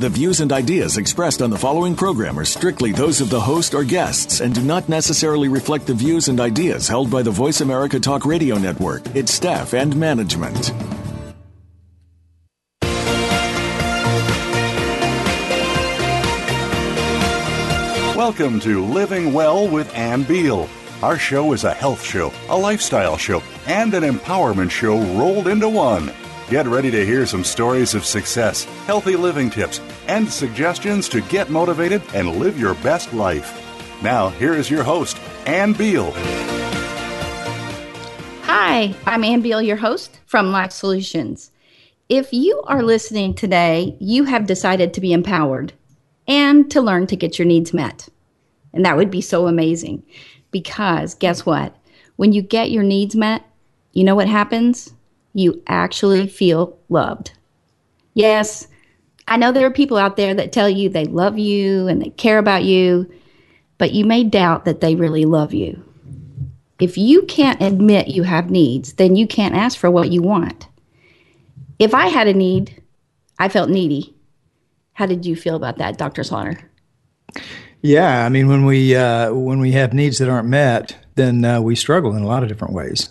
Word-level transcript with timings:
The 0.00 0.08
views 0.08 0.40
and 0.40 0.52
ideas 0.52 0.96
expressed 0.96 1.40
on 1.40 1.50
the 1.50 1.56
following 1.56 1.94
program 1.94 2.36
are 2.36 2.44
strictly 2.44 2.90
those 2.90 3.20
of 3.20 3.30
the 3.30 3.40
host 3.40 3.76
or 3.76 3.84
guests 3.84 4.40
and 4.40 4.52
do 4.52 4.60
not 4.60 4.88
necessarily 4.88 5.46
reflect 5.46 5.86
the 5.86 5.94
views 5.94 6.26
and 6.26 6.40
ideas 6.40 6.88
held 6.88 7.12
by 7.12 7.22
the 7.22 7.30
Voice 7.30 7.60
America 7.60 8.00
Talk 8.00 8.26
Radio 8.26 8.58
Network, 8.58 9.06
its 9.14 9.32
staff, 9.32 9.72
and 9.72 9.94
management. 9.94 10.72
Welcome 18.16 18.58
to 18.60 18.84
Living 18.84 19.32
Well 19.32 19.68
with 19.68 19.94
Ann 19.94 20.24
Beal. 20.24 20.68
Our 21.04 21.18
show 21.18 21.52
is 21.52 21.62
a 21.62 21.72
health 21.72 22.02
show, 22.02 22.32
a 22.48 22.58
lifestyle 22.58 23.16
show, 23.16 23.44
and 23.68 23.94
an 23.94 24.02
empowerment 24.02 24.72
show 24.72 24.98
rolled 25.16 25.46
into 25.46 25.68
one. 25.68 26.10
Get 26.50 26.66
ready 26.66 26.90
to 26.90 27.06
hear 27.06 27.24
some 27.24 27.42
stories 27.42 27.94
of 27.94 28.04
success, 28.04 28.64
healthy 28.84 29.16
living 29.16 29.48
tips, 29.48 29.80
and 30.08 30.28
suggestions 30.28 31.08
to 31.08 31.22
get 31.22 31.48
motivated 31.48 32.02
and 32.12 32.36
live 32.36 32.60
your 32.60 32.74
best 32.76 33.14
life. 33.14 33.62
Now, 34.02 34.28
here 34.28 34.52
is 34.52 34.70
your 34.70 34.84
host, 34.84 35.18
Ann 35.46 35.72
Beal. 35.72 36.12
Hi, 38.42 38.94
I'm 39.06 39.24
Ann 39.24 39.40
Beal, 39.40 39.62
your 39.62 39.78
host 39.78 40.20
from 40.26 40.52
Life 40.52 40.72
Solutions. 40.72 41.50
If 42.10 42.30
you 42.34 42.62
are 42.66 42.82
listening 42.82 43.32
today, 43.32 43.96
you 43.98 44.24
have 44.24 44.46
decided 44.46 44.92
to 44.92 45.00
be 45.00 45.14
empowered 45.14 45.72
and 46.28 46.70
to 46.72 46.82
learn 46.82 47.06
to 47.06 47.16
get 47.16 47.38
your 47.38 47.46
needs 47.46 47.72
met. 47.72 48.10
And 48.74 48.84
that 48.84 48.98
would 48.98 49.10
be 49.10 49.22
so 49.22 49.46
amazing 49.46 50.02
because 50.50 51.14
guess 51.14 51.46
what? 51.46 51.74
When 52.16 52.34
you 52.34 52.42
get 52.42 52.70
your 52.70 52.82
needs 52.82 53.16
met, 53.16 53.44
you 53.94 54.04
know 54.04 54.14
what 54.14 54.28
happens? 54.28 54.93
You 55.34 55.62
actually 55.66 56.26
feel 56.28 56.78
loved. 56.88 57.32
Yes, 58.14 58.68
I 59.26 59.36
know 59.36 59.52
there 59.52 59.66
are 59.66 59.72
people 59.72 59.96
out 59.96 60.16
there 60.16 60.34
that 60.34 60.52
tell 60.52 60.68
you 60.68 60.88
they 60.88 61.04
love 61.04 61.38
you 61.38 61.88
and 61.88 62.00
they 62.00 62.10
care 62.10 62.38
about 62.38 62.64
you, 62.64 63.10
but 63.78 63.92
you 63.92 64.04
may 64.04 64.24
doubt 64.24 64.64
that 64.64 64.80
they 64.80 64.94
really 64.94 65.24
love 65.24 65.52
you. 65.52 65.82
If 66.80 66.98
you 66.98 67.22
can't 67.22 67.62
admit 67.62 68.08
you 68.08 68.22
have 68.24 68.50
needs, 68.50 68.94
then 68.94 69.16
you 69.16 69.26
can't 69.26 69.54
ask 69.54 69.78
for 69.78 69.90
what 69.90 70.10
you 70.10 70.22
want. 70.22 70.68
If 71.78 71.94
I 71.94 72.08
had 72.08 72.28
a 72.28 72.34
need, 72.34 72.82
I 73.38 73.48
felt 73.48 73.70
needy. 73.70 74.14
How 74.92 75.06
did 75.06 75.26
you 75.26 75.34
feel 75.34 75.56
about 75.56 75.78
that, 75.78 75.98
Dr. 75.98 76.22
Slaughter? 76.22 76.70
Yeah, 77.82 78.24
I 78.24 78.28
mean, 78.28 78.48
when 78.48 78.64
we 78.64 78.94
uh, 78.94 79.32
when 79.32 79.60
we 79.60 79.72
have 79.72 79.92
needs 79.92 80.18
that 80.18 80.28
aren't 80.28 80.48
met, 80.48 80.96
then 81.16 81.44
uh, 81.44 81.60
we 81.60 81.74
struggle 81.74 82.14
in 82.14 82.22
a 82.22 82.26
lot 82.26 82.42
of 82.42 82.48
different 82.48 82.74
ways. 82.74 83.08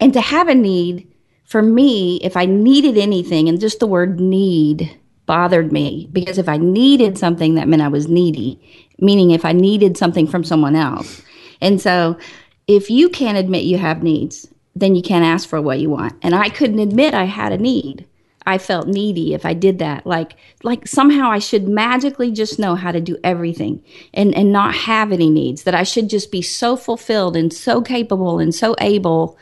And 0.00 0.12
to 0.14 0.20
have 0.20 0.48
a 0.48 0.54
need 0.54 1.06
for 1.48 1.62
me, 1.62 2.18
if 2.22 2.36
I 2.36 2.44
needed 2.44 2.98
anything, 2.98 3.48
and 3.48 3.58
just 3.58 3.80
the 3.80 3.86
word 3.86 4.20
need 4.20 4.94
bothered 5.24 5.72
me 5.72 6.08
because 6.12 6.36
if 6.36 6.46
I 6.46 6.58
needed 6.58 7.16
something, 7.16 7.54
that 7.54 7.68
meant 7.68 7.80
I 7.80 7.88
was 7.88 8.06
needy, 8.06 8.60
meaning 8.98 9.30
if 9.30 9.46
I 9.46 9.52
needed 9.52 9.96
something 9.96 10.26
from 10.26 10.44
someone 10.44 10.76
else. 10.76 11.22
And 11.62 11.80
so 11.80 12.18
if 12.66 12.90
you 12.90 13.08
can't 13.08 13.38
admit 13.38 13.64
you 13.64 13.78
have 13.78 14.02
needs, 14.02 14.46
then 14.76 14.94
you 14.94 15.00
can't 15.00 15.24
ask 15.24 15.48
for 15.48 15.60
what 15.60 15.80
you 15.80 15.88
want. 15.88 16.14
And 16.20 16.34
I 16.34 16.50
couldn't 16.50 16.80
admit 16.80 17.14
I 17.14 17.24
had 17.24 17.52
a 17.52 17.58
need. 17.58 18.06
I 18.46 18.58
felt 18.58 18.86
needy 18.86 19.32
if 19.32 19.46
I 19.46 19.54
did 19.54 19.78
that. 19.78 20.06
Like 20.06 20.36
like 20.62 20.86
somehow 20.86 21.30
I 21.30 21.38
should 21.38 21.66
magically 21.66 22.30
just 22.30 22.58
know 22.58 22.74
how 22.74 22.92
to 22.92 23.00
do 23.00 23.16
everything 23.24 23.82
and, 24.12 24.34
and 24.34 24.52
not 24.52 24.74
have 24.74 25.12
any 25.12 25.30
needs. 25.30 25.62
That 25.62 25.74
I 25.74 25.82
should 25.82 26.10
just 26.10 26.30
be 26.30 26.42
so 26.42 26.76
fulfilled 26.76 27.36
and 27.36 27.52
so 27.52 27.80
capable 27.80 28.38
and 28.38 28.54
so 28.54 28.74
able 28.80 29.38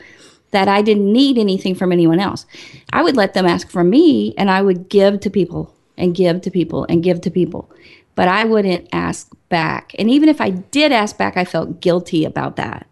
that 0.51 0.67
I 0.67 0.81
didn't 0.81 1.11
need 1.11 1.37
anything 1.37 1.75
from 1.75 1.91
anyone 1.91 2.19
else. 2.19 2.45
I 2.93 3.03
would 3.03 3.17
let 3.17 3.33
them 3.33 3.45
ask 3.45 3.69
from 3.69 3.89
me 3.89 4.33
and 4.37 4.49
I 4.49 4.61
would 4.61 4.89
give 4.89 5.19
to 5.21 5.29
people 5.29 5.73
and 5.97 6.15
give 6.15 6.41
to 6.41 6.51
people 6.51 6.85
and 6.89 7.03
give 7.03 7.21
to 7.21 7.31
people. 7.31 7.69
But 8.15 8.27
I 8.27 8.45
wouldn't 8.45 8.87
ask 8.91 9.31
back. 9.49 9.93
And 9.99 10.09
even 10.09 10.29
if 10.29 10.41
I 10.41 10.49
did 10.49 10.91
ask 10.91 11.17
back, 11.17 11.37
I 11.37 11.45
felt 11.45 11.81
guilty 11.81 12.25
about 12.25 12.55
that. 12.55 12.87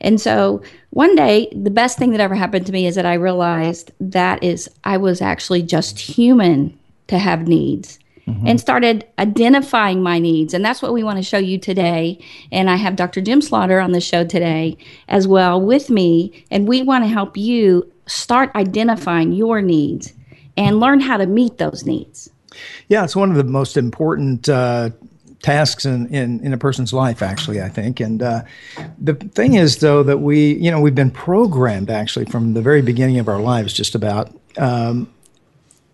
And 0.00 0.20
so 0.20 0.62
one 0.90 1.14
day, 1.14 1.48
the 1.52 1.70
best 1.70 1.98
thing 1.98 2.10
that 2.10 2.20
ever 2.20 2.34
happened 2.34 2.66
to 2.66 2.72
me 2.72 2.86
is 2.86 2.94
that 2.96 3.06
I 3.06 3.14
realized 3.14 3.90
that 4.00 4.42
is 4.42 4.68
I 4.84 4.98
was 4.98 5.22
actually 5.22 5.62
just 5.62 5.98
human 5.98 6.78
to 7.06 7.18
have 7.18 7.48
needs 7.48 7.98
mm-hmm. 8.26 8.46
and 8.46 8.60
started 8.60 9.06
identifying 9.18 10.02
my 10.02 10.18
needs. 10.18 10.54
And 10.54 10.64
that's 10.64 10.82
what 10.82 10.92
we 10.92 11.02
want 11.02 11.18
to 11.18 11.22
show 11.22 11.38
you 11.38 11.58
today. 11.58 12.18
And 12.52 12.68
I 12.68 12.76
have 12.76 12.96
Dr. 12.96 13.20
Jim 13.20 13.40
Slaughter 13.40 13.80
on 13.80 13.92
the 13.92 14.00
show 14.00 14.24
today 14.24 14.76
as 15.08 15.26
well 15.28 15.60
with 15.60 15.90
me. 15.90 16.44
And 16.50 16.68
we 16.68 16.82
want 16.82 17.04
to 17.04 17.08
help 17.08 17.36
you 17.36 17.90
start 18.06 18.50
identifying 18.54 19.32
your 19.32 19.60
needs 19.60 20.12
and 20.56 20.80
learn 20.80 21.00
how 21.00 21.16
to 21.16 21.26
meet 21.26 21.58
those 21.58 21.84
needs. 21.84 22.30
Yeah, 22.88 23.04
it's 23.04 23.16
one 23.16 23.30
of 23.30 23.36
the 23.36 23.44
most 23.44 23.76
important 23.76 24.48
uh, 24.48 24.90
tasks 25.42 25.84
in, 25.84 26.06
in, 26.14 26.40
in, 26.40 26.52
a 26.52 26.58
person's 26.58 26.92
life, 26.92 27.22
actually, 27.22 27.60
I 27.60 27.68
think. 27.68 28.00
And 28.00 28.22
uh, 28.22 28.42
the 28.98 29.14
thing 29.14 29.54
is, 29.54 29.78
though, 29.78 30.02
that 30.02 30.18
we, 30.18 30.54
you 30.54 30.70
know, 30.70 30.80
we've 30.80 30.94
been 30.94 31.10
programmed 31.10 31.90
actually 31.90 32.24
from 32.26 32.54
the 32.54 32.62
very 32.62 32.80
beginning 32.80 33.18
of 33.18 33.28
our 33.28 33.40
lives 33.40 33.74
just 33.74 33.94
about 33.94 34.34
um, 34.56 35.12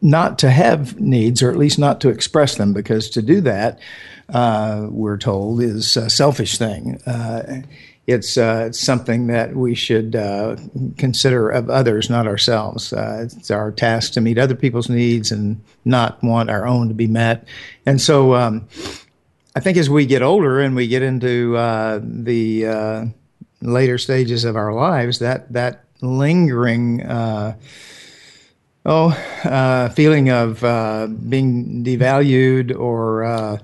not 0.03 0.41
to 0.41 0.51
have 0.51 1.01
needs, 1.01 1.43
or 1.43 1.51
at 1.51 1.57
least 1.57 1.79
not 1.79 2.01
to 2.01 2.09
express 2.09 2.57
them, 2.57 2.73
because 2.73 3.09
to 3.11 3.23
do 3.23 3.41
that, 3.41 3.79
uh, 4.31 4.89
we're 4.91 5.17
told, 5.17 5.63
is 5.63 5.97
a 5.97 6.11
selfish 6.11 6.59
thing. 6.59 7.01
Uh, 7.07 7.63
it's, 8.09 8.37
uh, 8.37 8.65
it's 8.67 8.81
something 8.81 9.29
that 9.29 9.55
we 9.55 9.77
should 9.77 10.17
uh, 10.17 10.57
consider 10.99 11.49
of 11.49 11.71
others, 11.71 12.11
not 12.11 12.27
ourselves. 12.27 12.93
Uh, 12.93 13.29
it's 13.31 13.51
our 13.51 13.71
task 13.71 14.13
to 14.15 14.21
meet 14.21 14.39
other 14.39 14.57
people's 14.57 14.89
needs 14.89 15.31
and 15.31 15.63
not 15.85 16.21
want 16.21 16.51
our 16.51 16.67
own 16.67 16.89
to 16.89 16.95
be 16.95 17.07
met. 17.07 17.47
And 17.87 18.01
so 18.01 18.35
um, 18.35 18.67
I 19.55 19.61
think 19.61 19.79
as 19.79 19.89
we 19.89 20.05
get 20.05 20.21
older 20.21 20.61
and 20.61 20.75
we 20.75 20.89
get 20.89 21.03
into 21.03 21.57
uh, 21.57 22.01
the 22.03 23.13
later 23.61 23.99
stages 23.99 24.45
of 24.45 24.57
our 24.57 24.75
lives, 24.75 25.21
that, 25.21 25.53
that 25.53 25.85
lingering 26.01 27.03
oh, 28.87 29.11
uh, 29.45 29.89
feeling 29.91 30.31
of 30.31 30.63
uh, 30.65 31.09
being 31.29 31.85
devalued 31.85 32.77
or 32.77 33.25
uh, 33.25 33.59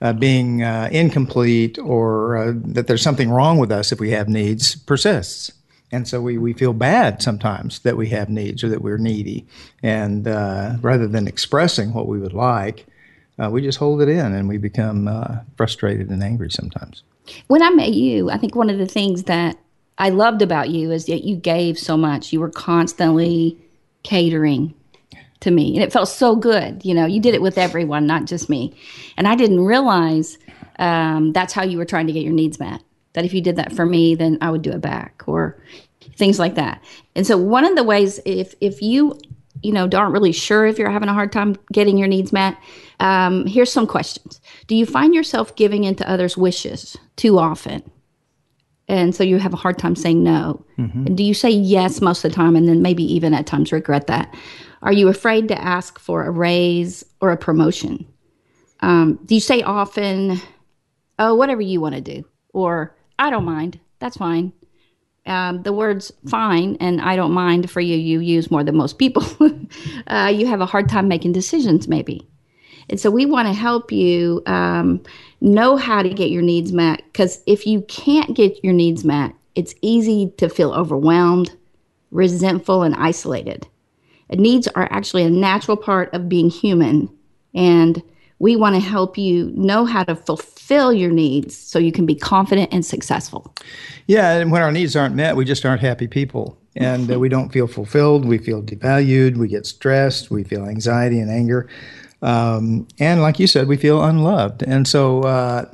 uh 0.00 0.12
being 0.12 0.62
uh, 0.62 0.88
incomplete 0.90 1.78
or 1.78 2.36
uh, 2.36 2.52
that 2.56 2.86
there's 2.86 3.02
something 3.02 3.30
wrong 3.30 3.58
with 3.58 3.70
us 3.70 3.92
if 3.92 4.00
we 4.00 4.10
have 4.10 4.28
needs 4.28 4.74
persists. 4.74 5.52
And 5.94 6.08
so 6.08 6.22
we, 6.22 6.38
we 6.38 6.54
feel 6.54 6.72
bad 6.72 7.22
sometimes 7.22 7.80
that 7.80 7.98
we 7.98 8.08
have 8.08 8.30
needs 8.30 8.64
or 8.64 8.70
that 8.70 8.80
we're 8.80 8.96
needy. 8.96 9.46
And 9.82 10.24
rather 10.82 11.06
than 11.06 11.28
expressing 11.28 11.92
what 11.92 12.08
we 12.08 12.18
would 12.18 12.32
like, 12.32 12.86
we 13.50 13.60
just 13.60 13.76
hold 13.76 14.00
it 14.00 14.08
in 14.08 14.32
and 14.32 14.48
we 14.48 14.56
become 14.56 15.06
frustrated 15.58 16.08
and 16.08 16.22
angry 16.22 16.50
sometimes. 16.50 17.02
When 17.48 17.62
I 17.62 17.68
met 17.68 17.92
you, 17.92 18.30
I 18.30 18.38
think 18.38 18.54
one 18.54 18.70
of 18.70 18.78
the 18.78 18.86
things 18.86 19.24
that 19.24 19.58
I 19.98 20.08
loved 20.08 20.40
about 20.40 20.70
you 20.70 20.90
is 20.90 21.04
that 21.06 21.24
you 21.24 21.36
gave 21.36 21.78
so 21.78 21.98
much. 21.98 22.32
You 22.32 22.40
were 22.40 22.50
constantly 22.50 23.58
catering 24.02 24.74
to 25.40 25.50
me. 25.50 25.74
And 25.74 25.82
it 25.82 25.92
felt 25.92 26.08
so 26.08 26.36
good 26.36 26.84
you 26.84 26.94
know 26.94 27.06
you 27.06 27.20
did 27.20 27.34
it 27.34 27.42
with 27.42 27.58
everyone 27.58 28.06
not 28.06 28.26
just 28.26 28.48
me. 28.48 28.74
And 29.16 29.26
i 29.26 29.34
didn't 29.34 29.60
realize 29.60 30.38
um, 30.78 31.32
that's 31.32 31.52
how 31.52 31.62
you 31.62 31.78
were 31.78 31.84
trying 31.84 32.06
to 32.06 32.12
get 32.12 32.24
your 32.24 32.32
needs 32.32 32.58
met. 32.58 32.82
That 33.12 33.24
if 33.24 33.34
you 33.34 33.42
did 33.42 33.56
that 33.56 33.72
for 33.72 33.86
me 33.86 34.14
then 34.14 34.38
i 34.40 34.50
would 34.50 34.62
do 34.62 34.70
it 34.70 34.80
back 34.80 35.22
or 35.26 35.62
things 36.16 36.38
like 36.38 36.54
that. 36.56 36.82
And 37.14 37.26
so 37.26 37.36
one 37.36 37.64
of 37.64 37.76
the 37.76 37.84
ways 37.84 38.20
if 38.24 38.54
if 38.60 38.82
you 38.82 39.18
you 39.62 39.72
know 39.72 39.88
aren't 39.92 40.12
really 40.12 40.32
sure 40.32 40.66
if 40.66 40.78
you're 40.78 40.90
having 40.90 41.08
a 41.08 41.14
hard 41.14 41.32
time 41.32 41.56
getting 41.72 41.98
your 41.98 42.08
needs 42.08 42.32
met 42.32 42.56
um, 43.00 43.46
here's 43.46 43.72
some 43.72 43.86
questions. 43.86 44.40
Do 44.68 44.76
you 44.76 44.86
find 44.86 45.14
yourself 45.14 45.56
giving 45.56 45.84
into 45.84 46.08
others 46.08 46.36
wishes 46.36 46.96
too 47.16 47.38
often 47.38 47.82
and 48.88 49.14
so 49.14 49.22
you 49.22 49.38
have 49.38 49.52
a 49.52 49.56
hard 49.56 49.78
time 49.78 49.96
saying 49.96 50.22
no. 50.22 50.64
Mm-hmm. 50.78 51.14
Do 51.14 51.22
you 51.22 51.34
say 51.34 51.50
yes 51.50 52.00
most 52.00 52.24
of 52.24 52.30
the 52.30 52.36
time 52.36 52.56
and 52.56 52.68
then 52.68 52.82
maybe 52.82 53.04
even 53.04 53.34
at 53.34 53.46
times 53.46 53.72
regret 53.72 54.06
that? 54.08 54.34
Are 54.82 54.92
you 54.92 55.08
afraid 55.08 55.48
to 55.48 55.60
ask 55.60 55.98
for 55.98 56.24
a 56.24 56.30
raise 56.30 57.04
or 57.20 57.30
a 57.30 57.36
promotion? 57.36 58.06
Um, 58.80 59.20
do 59.24 59.34
you 59.34 59.40
say 59.40 59.62
often, 59.62 60.40
oh, 61.18 61.34
whatever 61.34 61.60
you 61.60 61.80
want 61.80 61.94
to 61.94 62.00
do? 62.00 62.24
Or 62.52 62.96
I 63.18 63.30
don't 63.30 63.44
mind. 63.44 63.78
That's 64.00 64.16
fine. 64.16 64.52
Um, 65.24 65.62
the 65.62 65.72
words 65.72 66.10
fine 66.26 66.76
and 66.80 67.00
I 67.00 67.14
don't 67.14 67.30
mind 67.30 67.70
for 67.70 67.80
you, 67.80 67.96
you 67.96 68.18
use 68.18 68.50
more 68.50 68.64
than 68.64 68.76
most 68.76 68.98
people. 68.98 69.24
uh, 70.08 70.32
you 70.34 70.46
have 70.46 70.60
a 70.60 70.66
hard 70.66 70.88
time 70.88 71.06
making 71.06 71.30
decisions, 71.30 71.86
maybe. 71.86 72.28
And 72.88 73.00
so 73.00 73.10
we 73.10 73.26
want 73.26 73.48
to 73.48 73.54
help 73.54 73.92
you 73.92 74.42
um, 74.46 75.02
know 75.40 75.76
how 75.76 76.02
to 76.02 76.10
get 76.10 76.30
your 76.30 76.42
needs 76.42 76.72
met. 76.72 77.02
Because 77.12 77.42
if 77.46 77.66
you 77.66 77.82
can't 77.82 78.34
get 78.34 78.62
your 78.64 78.72
needs 78.72 79.04
met, 79.04 79.34
it's 79.54 79.74
easy 79.82 80.32
to 80.38 80.48
feel 80.48 80.72
overwhelmed 80.72 81.54
resentful, 82.12 82.82
and 82.82 82.94
isolated. 82.94 83.66
And 84.30 84.40
Needs 84.40 84.68
are 84.68 84.88
actually 84.92 85.24
a 85.24 85.30
natural 85.30 85.76
part 85.76 86.14
of 86.14 86.28
being 86.28 86.48
human. 86.48 87.10
And 87.54 88.02
we 88.38 88.54
want 88.54 88.76
to 88.76 88.80
help 88.80 89.18
you 89.18 89.50
know 89.54 89.84
how 89.84 90.04
to 90.04 90.14
fulfill 90.14 90.92
your 90.92 91.10
needs 91.10 91.56
so 91.56 91.78
you 91.78 91.92
can 91.92 92.06
be 92.06 92.14
confident 92.14 92.72
and 92.72 92.84
successful. 92.84 93.52
Yeah, 94.06 94.38
and 94.38 94.50
when 94.50 94.62
our 94.62 94.72
needs 94.72 94.94
aren't 94.94 95.14
met, 95.14 95.36
we 95.36 95.44
just 95.44 95.66
aren't 95.66 95.80
happy 95.80 96.06
people. 96.06 96.58
And 96.74 97.12
uh, 97.12 97.18
we 97.18 97.28
don't 97.28 97.52
feel 97.52 97.66
fulfilled. 97.66 98.24
We 98.24 98.38
feel 98.38 98.62
devalued. 98.62 99.36
We 99.36 99.48
get 99.48 99.66
stressed. 99.66 100.30
We 100.30 100.42
feel 100.42 100.64
anxiety 100.64 101.18
and 101.18 101.30
anger. 101.30 101.68
Um, 102.22 102.86
and 102.98 103.20
like 103.20 103.38
you 103.38 103.46
said, 103.46 103.68
we 103.68 103.76
feel 103.76 104.02
unloved. 104.02 104.62
And 104.62 104.86
so 104.86 105.22
uh, 105.22 105.64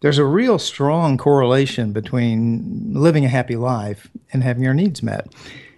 there's 0.00 0.18
a 0.18 0.24
real 0.24 0.58
strong 0.58 1.18
correlation 1.18 1.92
between 1.92 2.92
living 2.94 3.24
a 3.24 3.28
happy 3.28 3.56
life 3.56 4.08
and 4.32 4.42
having 4.42 4.66
our 4.66 4.74
needs 4.74 5.02
met. 5.02 5.32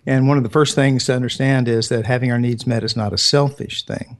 And 0.06 0.28
one 0.28 0.38
of 0.38 0.44
the 0.44 0.50
first 0.50 0.74
things 0.74 1.04
to 1.06 1.14
understand 1.14 1.68
is 1.68 1.88
that 1.88 2.06
having 2.06 2.30
our 2.30 2.38
needs 2.38 2.66
met 2.66 2.84
is 2.84 2.96
not 2.96 3.12
a 3.12 3.18
selfish 3.18 3.84
thing. 3.84 4.16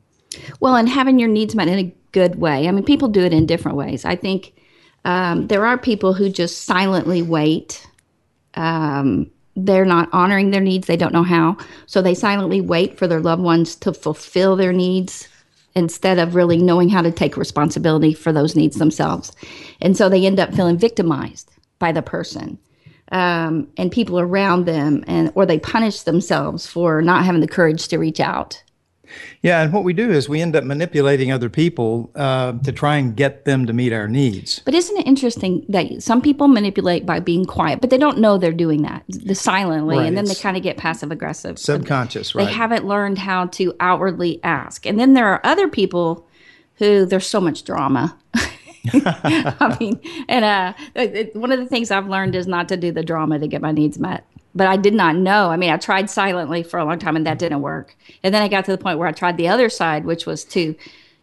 Well, 0.60 0.76
and 0.76 0.88
having 0.88 1.18
your 1.18 1.28
needs 1.28 1.54
met 1.54 1.68
in 1.68 1.78
a 1.78 1.94
good 2.12 2.36
way. 2.36 2.68
I 2.68 2.70
mean, 2.72 2.84
people 2.84 3.08
do 3.08 3.24
it 3.24 3.32
in 3.32 3.46
different 3.46 3.76
ways. 3.76 4.04
I 4.04 4.16
think 4.16 4.52
um, 5.04 5.46
there 5.46 5.66
are 5.66 5.78
people 5.78 6.12
who 6.12 6.28
just 6.28 6.64
silently 6.64 7.22
wait. 7.22 7.86
Um, 8.54 9.30
they're 9.56 9.84
not 9.84 10.08
honoring 10.12 10.50
their 10.50 10.60
needs. 10.60 10.86
They 10.86 10.96
don't 10.96 11.12
know 11.12 11.22
how. 11.22 11.56
So 11.86 12.02
they 12.02 12.14
silently 12.14 12.60
wait 12.60 12.98
for 12.98 13.06
their 13.06 13.20
loved 13.20 13.42
ones 13.42 13.74
to 13.76 13.92
fulfill 13.92 14.56
their 14.56 14.72
needs 14.72 15.28
instead 15.74 16.18
of 16.18 16.34
really 16.34 16.56
knowing 16.56 16.88
how 16.88 17.02
to 17.02 17.10
take 17.10 17.36
responsibility 17.36 18.12
for 18.12 18.32
those 18.32 18.56
needs 18.56 18.76
themselves. 18.76 19.32
And 19.80 19.96
so 19.96 20.08
they 20.08 20.26
end 20.26 20.40
up 20.40 20.54
feeling 20.54 20.78
victimized 20.78 21.50
by 21.78 21.92
the 21.92 22.02
person. 22.02 22.58
Um, 23.12 23.68
and 23.76 23.90
people 23.90 24.20
around 24.20 24.66
them 24.66 25.02
and 25.08 25.32
or 25.34 25.44
they 25.44 25.58
punish 25.58 26.02
themselves 26.02 26.68
for 26.68 27.02
not 27.02 27.24
having 27.24 27.40
the 27.40 27.48
courage 27.48 27.88
to 27.88 27.98
reach 27.98 28.20
out 28.20 28.62
yeah, 29.42 29.62
and 29.62 29.72
what 29.72 29.84
we 29.84 29.92
do 29.92 30.10
is 30.10 30.28
we 30.28 30.40
end 30.40 30.54
up 30.54 30.64
manipulating 30.64 31.32
other 31.32 31.48
people 31.48 32.10
uh, 32.14 32.52
to 32.52 32.72
try 32.72 32.96
and 32.96 33.16
get 33.16 33.44
them 33.44 33.66
to 33.66 33.72
meet 33.72 33.92
our 33.92 34.08
needs. 34.08 34.60
But 34.60 34.74
isn't 34.74 34.96
it 34.96 35.06
interesting 35.06 35.64
that 35.68 36.02
some 36.02 36.20
people 36.20 36.48
manipulate 36.48 37.06
by 37.06 37.20
being 37.20 37.44
quiet, 37.44 37.80
but 37.80 37.90
they 37.90 37.98
don't 37.98 38.18
know 38.18 38.38
they're 38.38 38.52
doing 38.52 38.82
that 38.82 39.04
the 39.08 39.34
silently, 39.34 39.96
right. 39.96 40.06
and 40.06 40.16
then 40.16 40.26
they 40.26 40.34
kind 40.34 40.56
of 40.56 40.62
get 40.62 40.76
passive 40.76 41.10
aggressive, 41.10 41.58
subconscious. 41.58 42.34
Right? 42.34 42.46
They 42.46 42.52
haven't 42.52 42.86
learned 42.86 43.18
how 43.18 43.46
to 43.46 43.74
outwardly 43.80 44.40
ask, 44.44 44.86
and 44.86 44.98
then 44.98 45.14
there 45.14 45.28
are 45.28 45.40
other 45.44 45.68
people 45.68 46.26
who 46.76 47.06
there's 47.06 47.26
so 47.26 47.40
much 47.40 47.64
drama. 47.64 48.16
I 48.92 49.76
mean, 49.78 50.00
and 50.28 50.44
uh, 50.44 50.72
one 51.34 51.52
of 51.52 51.58
the 51.58 51.66
things 51.66 51.90
I've 51.90 52.08
learned 52.08 52.34
is 52.34 52.46
not 52.46 52.68
to 52.70 52.76
do 52.76 52.90
the 52.92 53.02
drama 53.02 53.38
to 53.38 53.46
get 53.46 53.60
my 53.60 53.72
needs 53.72 53.98
met 53.98 54.24
but 54.54 54.66
I 54.66 54.76
did 54.76 54.94
not 54.94 55.16
know. 55.16 55.50
I 55.50 55.56
mean, 55.56 55.70
I 55.70 55.76
tried 55.76 56.10
silently 56.10 56.62
for 56.62 56.78
a 56.78 56.84
long 56.84 56.98
time 56.98 57.16
and 57.16 57.26
that 57.26 57.38
didn't 57.38 57.62
work. 57.62 57.96
And 58.22 58.34
then 58.34 58.42
I 58.42 58.48
got 58.48 58.64
to 58.64 58.72
the 58.72 58.78
point 58.78 58.98
where 58.98 59.08
I 59.08 59.12
tried 59.12 59.36
the 59.36 59.48
other 59.48 59.68
side, 59.68 60.04
which 60.04 60.26
was 60.26 60.44
to, 60.46 60.74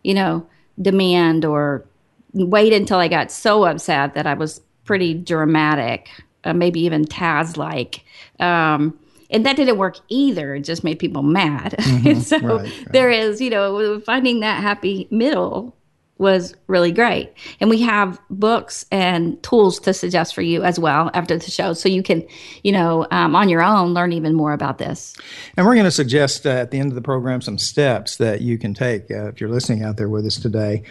you 0.04 0.14
know, 0.14 0.48
demand 0.82 1.44
or 1.44 1.86
wait 2.34 2.74
until 2.74 3.00
I 3.00 3.08
got 3.08 3.32
so 3.32 3.66
upset 3.66 4.14
that 4.14 4.28
I 4.28 4.34
was 4.34 4.62
pretty 4.86 5.14
dramatic, 5.14 6.10
uh, 6.44 6.54
maybe 6.54 6.80
even 6.82 7.06
Taz 7.06 7.58
like. 7.58 8.04
Um, 8.40 8.98
and 9.30 9.46
that 9.46 9.58
didn't 9.58 9.78
work 9.78 9.98
either. 10.08 10.56
It 10.56 10.62
just 10.62 10.84
made 10.84 11.00
people 11.00 11.24
mad. 11.24 11.76
Mm-hmm. 11.88 12.20
so 12.20 12.38
right, 12.40 12.62
right. 12.62 12.88
there 12.92 13.10
is, 13.10 13.42
you 13.42 13.50
know, 13.50 14.00
finding 14.02 14.42
that 14.42 14.62
happy 14.62 15.08
middle 15.10 15.76
was 16.18 16.56
really 16.68 16.92
great. 16.92 17.32
And 17.60 17.70
we 17.70 17.82
have 17.82 18.20
books 18.30 18.86
and 18.92 19.42
tools 19.44 19.80
to 19.82 19.94
suggest 19.94 20.34
for 20.34 20.42
you 20.42 20.64
as 20.64 20.80
well 20.80 21.12
after 21.14 21.38
the 21.38 21.52
show. 21.52 21.74
So 21.74 21.90
you 21.90 22.04
can, 22.04 22.26
you 22.64 22.72
know, 22.72 23.08
um, 23.12 23.36
on 23.36 23.50
your 23.50 23.62
own 23.62 23.94
learn 23.94 24.14
even 24.14 24.34
more 24.34 24.54
about 24.54 24.78
this. 24.78 25.16
And 25.56 25.66
we're 25.66 25.76
going 25.76 25.86
to 25.86 25.92
suggest 25.92 26.46
uh, 26.46 26.50
at 26.50 26.72
the 26.72 26.80
end 26.80 26.90
of 26.90 26.96
the 26.96 27.02
program 27.02 27.42
some 27.42 27.58
steps 27.58 28.18
that 28.18 28.42
you 28.42 28.58
can 28.58 28.74
take 28.74 29.12
uh, 29.12 29.28
if 29.28 29.40
you're 29.40 29.50
listening 29.50 29.84
out 29.84 29.98
there 29.98 30.10
with 30.10 30.26
us 30.26 30.38
today 30.38 30.84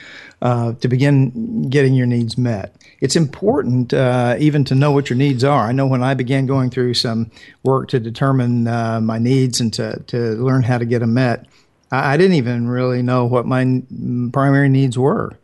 uh, 0.42 0.74
to 0.74 0.88
begin 0.88 1.68
getting 1.68 1.94
your 1.94 2.06
needs 2.06 2.38
met. 2.38 2.76
It's 3.00 3.16
important 3.16 3.92
uh, 3.92 4.36
even 4.38 4.64
to 4.64 4.74
know 4.74 4.92
what 4.92 5.10
your 5.10 5.16
needs 5.16 5.44
are. 5.44 5.66
I 5.66 5.72
know 5.72 5.86
when 5.86 6.02
I 6.02 6.14
began 6.14 6.46
going 6.46 6.70
through 6.70 6.94
some 6.94 7.30
work 7.62 7.88
to 7.88 8.00
determine 8.00 8.66
uh, 8.66 9.00
my 9.00 9.18
needs 9.18 9.60
and 9.60 9.72
to, 9.74 10.02
to 10.06 10.32
learn 10.34 10.62
how 10.62 10.78
to 10.78 10.84
get 10.84 11.00
them 11.00 11.14
met, 11.14 11.46
I 11.90 12.16
didn't 12.16 12.36
even 12.36 12.68
really 12.68 13.02
know 13.02 13.24
what 13.24 13.46
my 13.46 13.82
primary 14.32 14.68
needs 14.68 14.98
were. 14.98 15.36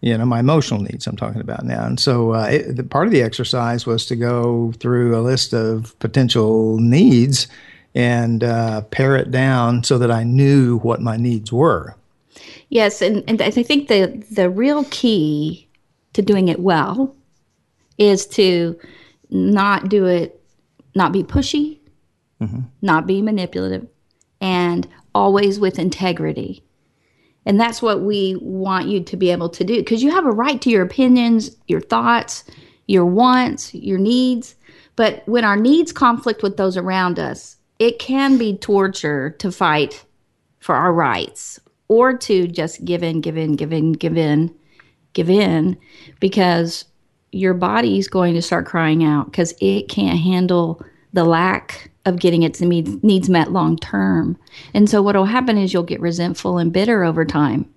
You 0.00 0.16
know, 0.18 0.26
my 0.26 0.40
emotional 0.40 0.80
needs 0.82 1.06
I'm 1.06 1.16
talking 1.16 1.40
about 1.40 1.64
now. 1.64 1.86
And 1.86 1.98
so 1.98 2.34
uh, 2.34 2.48
it, 2.50 2.76
the, 2.76 2.84
part 2.84 3.06
of 3.06 3.12
the 3.12 3.22
exercise 3.22 3.86
was 3.86 4.04
to 4.06 4.16
go 4.16 4.72
through 4.78 5.18
a 5.18 5.22
list 5.22 5.54
of 5.54 5.98
potential 5.98 6.78
needs 6.78 7.48
and 7.94 8.44
uh, 8.44 8.82
pare 8.82 9.16
it 9.16 9.30
down 9.30 9.82
so 9.82 9.96
that 9.96 10.10
I 10.10 10.22
knew 10.22 10.78
what 10.78 11.00
my 11.00 11.16
needs 11.16 11.50
were. 11.50 11.96
Yes, 12.68 13.00
and, 13.00 13.24
and 13.26 13.40
I 13.40 13.50
think 13.50 13.88
the 13.88 14.24
the 14.30 14.50
real 14.50 14.84
key 14.90 15.66
to 16.12 16.22
doing 16.22 16.48
it 16.48 16.60
well 16.60 17.14
is 17.96 18.26
to 18.26 18.78
not 19.30 19.88
do 19.88 20.04
it, 20.04 20.40
not 20.94 21.12
be 21.12 21.22
pushy, 21.22 21.78
mm-hmm. 22.40 22.60
not 22.82 23.06
be 23.06 23.22
manipulative, 23.22 23.86
and 24.40 24.86
always 25.16 25.58
with 25.58 25.78
integrity. 25.78 26.62
And 27.46 27.58
that's 27.58 27.80
what 27.80 28.02
we 28.02 28.36
want 28.42 28.88
you 28.88 29.02
to 29.02 29.16
be 29.16 29.30
able 29.30 29.48
to 29.48 29.64
do 29.64 29.76
because 29.78 30.02
you 30.02 30.10
have 30.10 30.26
a 30.26 30.30
right 30.30 30.60
to 30.60 30.70
your 30.70 30.82
opinions, 30.82 31.56
your 31.68 31.80
thoughts, 31.80 32.44
your 32.86 33.06
wants, 33.06 33.74
your 33.74 33.98
needs. 33.98 34.56
But 34.94 35.22
when 35.26 35.44
our 35.44 35.56
needs 35.56 35.90
conflict 35.90 36.42
with 36.42 36.58
those 36.58 36.76
around 36.76 37.18
us, 37.18 37.56
it 37.78 37.98
can 37.98 38.36
be 38.36 38.58
torture 38.58 39.30
to 39.38 39.50
fight 39.50 40.04
for 40.58 40.74
our 40.74 40.92
rights 40.92 41.60
or 41.88 42.16
to 42.18 42.46
just 42.46 42.84
give 42.84 43.02
in, 43.02 43.20
give 43.20 43.36
in, 43.36 43.52
give 43.52 43.72
in, 43.72 43.92
give 43.92 44.18
in, 44.18 44.54
give 45.14 45.30
in 45.30 45.78
because 46.20 46.84
your 47.32 47.54
body's 47.54 48.08
going 48.08 48.34
to 48.34 48.42
start 48.42 48.66
crying 48.66 49.02
out 49.02 49.26
because 49.26 49.54
it 49.60 49.88
can't 49.88 50.18
handle 50.18 50.84
the 51.12 51.24
lack 51.24 51.90
of 52.06 52.18
getting 52.18 52.42
its 52.42 52.60
needs 52.60 53.28
met 53.28 53.52
long 53.52 53.76
term. 53.76 54.38
And 54.72 54.88
so 54.88 55.02
what 55.02 55.16
will 55.16 55.26
happen 55.26 55.58
is 55.58 55.72
you'll 55.72 55.82
get 55.82 56.00
resentful 56.00 56.56
and 56.58 56.72
bitter 56.72 57.04
over 57.04 57.24
time. 57.24 57.68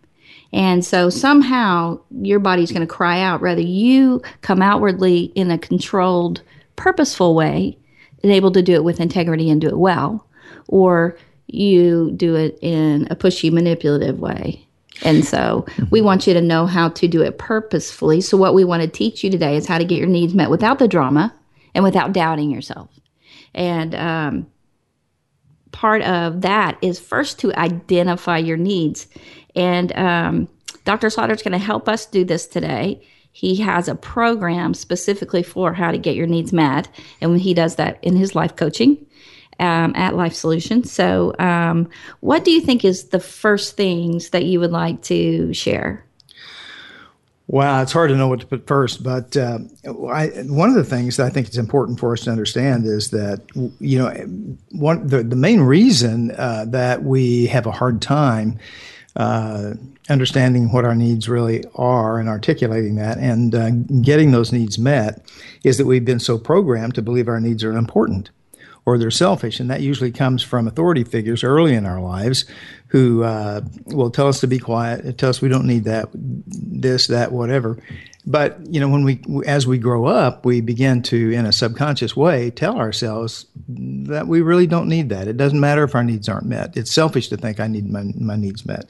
And 0.54 0.84
so 0.84 1.10
somehow 1.10 2.00
your 2.22 2.40
body's 2.40 2.72
going 2.72 2.88
to 2.88 2.88
cry 2.88 3.22
out 3.22 3.42
Rather, 3.42 3.62
you 3.62 4.22
come 4.42 4.62
outwardly 4.62 5.26
in 5.36 5.52
a 5.52 5.58
controlled, 5.58 6.42
purposeful 6.76 7.36
way 7.36 7.78
and 8.24 8.32
able 8.32 8.52
to 8.52 8.62
do 8.62 8.74
it 8.74 8.84
with 8.84 9.00
integrity 9.00 9.50
and 9.50 9.62
do 9.62 9.68
it 9.68 9.78
well, 9.78 10.26
or 10.68 11.18
you 11.48 12.12
do 12.16 12.36
it 12.36 12.58
in 12.62 13.08
a 13.10 13.16
pushy, 13.16 13.52
manipulative 13.52 14.20
way. 14.20 14.66
And 15.04 15.24
so 15.24 15.66
mm-hmm. 15.68 15.86
we 15.92 16.02
want 16.02 16.28
you 16.28 16.34
to 16.34 16.42
know 16.42 16.66
how 16.66 16.90
to 16.90 17.08
do 17.08 17.22
it 17.22 17.38
purposefully. 17.38 18.22
So, 18.22 18.38
what 18.38 18.54
we 18.54 18.66
want 18.66 18.82
to 18.82 18.88
teach 18.88 19.24
you 19.24 19.30
today 19.30 19.56
is 19.56 19.66
how 19.66 19.78
to 19.78 19.86
get 19.86 19.98
your 19.98 20.08
needs 20.08 20.34
met 20.34 20.50
without 20.50 20.80
the 20.80 20.88
drama 20.88 21.34
and 21.74 21.84
without 21.84 22.12
doubting 22.12 22.52
yourself. 22.52 22.99
And 23.54 23.96
um, 23.96 24.48
part 25.72 26.02
of 26.04 26.42
that 26.42 26.78
is 26.82 27.00
first 27.00 27.40
to 27.40 27.54
identify 27.54 28.38
your 28.38 28.58
needs. 28.58 29.08
And 29.56 29.96
um, 29.96 30.48
Dr. 30.86 31.08
is 31.08 31.16
going 31.16 31.52
to 31.52 31.58
help 31.58 31.90
us 31.90 32.06
do 32.06 32.24
this 32.24 32.48
today. 32.48 33.06
He 33.32 33.58
has 33.58 33.88
a 33.88 33.96
program 33.96 34.74
specifically 34.74 35.44
for 35.44 35.74
how 35.74 35.92
to 35.92 35.98
get 35.98 36.16
your 36.16 36.28
needs 36.28 36.52
met, 36.52 36.90
and 37.22 37.40
he 37.40 37.54
does 37.54 37.76
that 37.76 38.00
in 38.02 38.16
his 38.16 38.36
life 38.36 38.56
coaching 38.56 39.06
um, 39.60 39.94
at 39.96 40.16
Life 40.16 40.34
Solutions. 40.34 40.92
So, 40.92 41.34
um, 41.38 41.90
what 42.22 42.44
do 42.44 42.52
you 42.52 42.60
think 42.60 42.84
is 42.84 43.10
the 43.10 43.20
first 43.20 43.78
things 43.78 44.32
that 44.32 44.46
you 44.46 44.60
would 44.60 44.72
like 44.72 45.02
to 45.04 45.54
share? 45.54 46.06
Wow, 47.52 47.82
it's 47.82 47.92
hard 47.92 48.12
to 48.12 48.16
know 48.16 48.28
what 48.28 48.42
to 48.42 48.46
put 48.46 48.68
first, 48.68 49.02
but 49.02 49.36
uh, 49.36 49.58
I, 50.08 50.28
one 50.46 50.70
of 50.70 50.76
the 50.76 50.84
things 50.84 51.18
that 51.18 51.26
I 51.26 51.32
think 51.32 51.48
it's 51.48 51.58
important 51.58 52.00
for 52.00 52.14
us 52.14 52.22
to 52.26 52.30
understand 52.30 52.86
is 52.86 53.10
that 53.10 53.42
you 53.80 53.98
know 53.98 54.12
one 54.70 55.08
the, 55.08 55.24
the 55.24 55.36
main 55.36 55.62
reason 55.62 56.30
uh, 56.38 56.66
that 56.68 57.02
we 57.02 57.48
have 57.48 57.66
a 57.66 57.72
hard 57.72 58.04
time 58.04 58.60
uh, 59.16 59.74
understanding 60.10 60.72
what 60.72 60.86
our 60.86 60.94
needs 60.94 61.28
really 61.28 61.64
are 61.74 62.20
and 62.20 62.30
articulating 62.30 62.98
that 62.98 63.18
and 63.18 63.56
uh, 63.56 63.72
getting 64.04 64.30
those 64.30 64.52
needs 64.52 64.78
met 64.78 65.20
is 65.64 65.80
that 65.80 65.88
we've 65.88 66.06
been 66.06 66.20
so 66.20 66.38
programmed 66.38 66.94
to 66.94 67.02
believe 67.02 67.28
our 67.28 67.40
needs 67.40 67.64
are 67.64 67.76
important 67.76 68.30
or 68.90 68.98
they're 68.98 69.12
selfish. 69.12 69.60
And 69.60 69.70
that 69.70 69.82
usually 69.82 70.12
comes 70.12 70.42
from 70.42 70.68
authority 70.68 71.04
figures 71.04 71.44
early 71.44 71.76
in 71.76 71.86
our 71.86 72.02
lives 72.02 72.46
who 72.88 73.24
uh, 73.24 73.62
will 73.86 74.10
tell 74.10 74.28
us 74.28 74.40
to 74.40 74.48
be 74.48 74.58
quiet, 74.58 75.18
tell 75.20 75.30
us 75.30 75.42
we 75.42 75.50
don't 75.50 75.68
need 75.68 75.84
that, 75.84 76.10
this, 76.14 77.08
that, 77.08 77.32
whatever. 77.32 77.78
but 78.26 78.58
you 78.68 78.80
know, 78.80 78.90
when 78.90 79.04
we 79.04 79.22
as 79.46 79.66
we 79.68 79.78
grow 79.78 80.06
up, 80.06 80.44
we 80.44 80.62
begin 80.62 81.02
to, 81.04 81.32
in 81.32 81.46
a 81.46 81.52
subconscious 81.52 82.16
way, 82.16 82.50
tell 82.50 82.78
ourselves 82.78 83.46
that 83.68 84.28
we 84.28 84.42
really 84.42 84.68
don't 84.68 84.88
need 84.88 85.10
that. 85.10 85.28
It 85.28 85.38
doesn't 85.38 85.60
matter 85.60 85.84
if 85.84 85.96
our 85.96 86.04
needs 86.04 86.28
aren't 86.28 86.46
met. 86.48 86.76
It's 86.76 86.92
selfish 86.92 87.30
to 87.30 87.38
think 87.38 87.60
I 87.60 87.68
need 87.68 87.90
my 87.90 88.04
my 88.16 88.36
needs 88.36 88.66
met. 88.66 88.90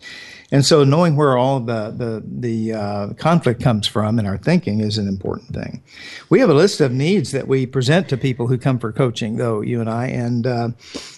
And 0.52 0.66
so, 0.66 0.84
knowing 0.84 1.16
where 1.16 1.38
all 1.38 1.60
the 1.60 1.92
the 1.96 2.24
the 2.26 2.74
uh, 2.74 3.14
conflict 3.14 3.62
comes 3.62 3.86
from 3.86 4.18
in 4.18 4.26
our 4.26 4.38
thinking 4.38 4.80
is 4.80 4.98
an 4.98 5.08
important 5.08 5.54
thing. 5.54 5.84
We 6.30 6.40
have 6.40 6.50
a 6.50 6.56
list 6.56 6.82
of 6.82 6.92
needs 6.92 7.32
that 7.34 7.48
we 7.48 7.68
present 7.68 8.10
to 8.10 8.18
people 8.18 8.48
who 8.48 8.58
come 8.58 8.80
for 8.80 8.92
coaching, 8.92 9.38
though 9.38 9.62
you 9.62 9.80
and 9.80 9.90
I, 9.90 10.08
and 10.08 10.48
uh, 10.48 10.70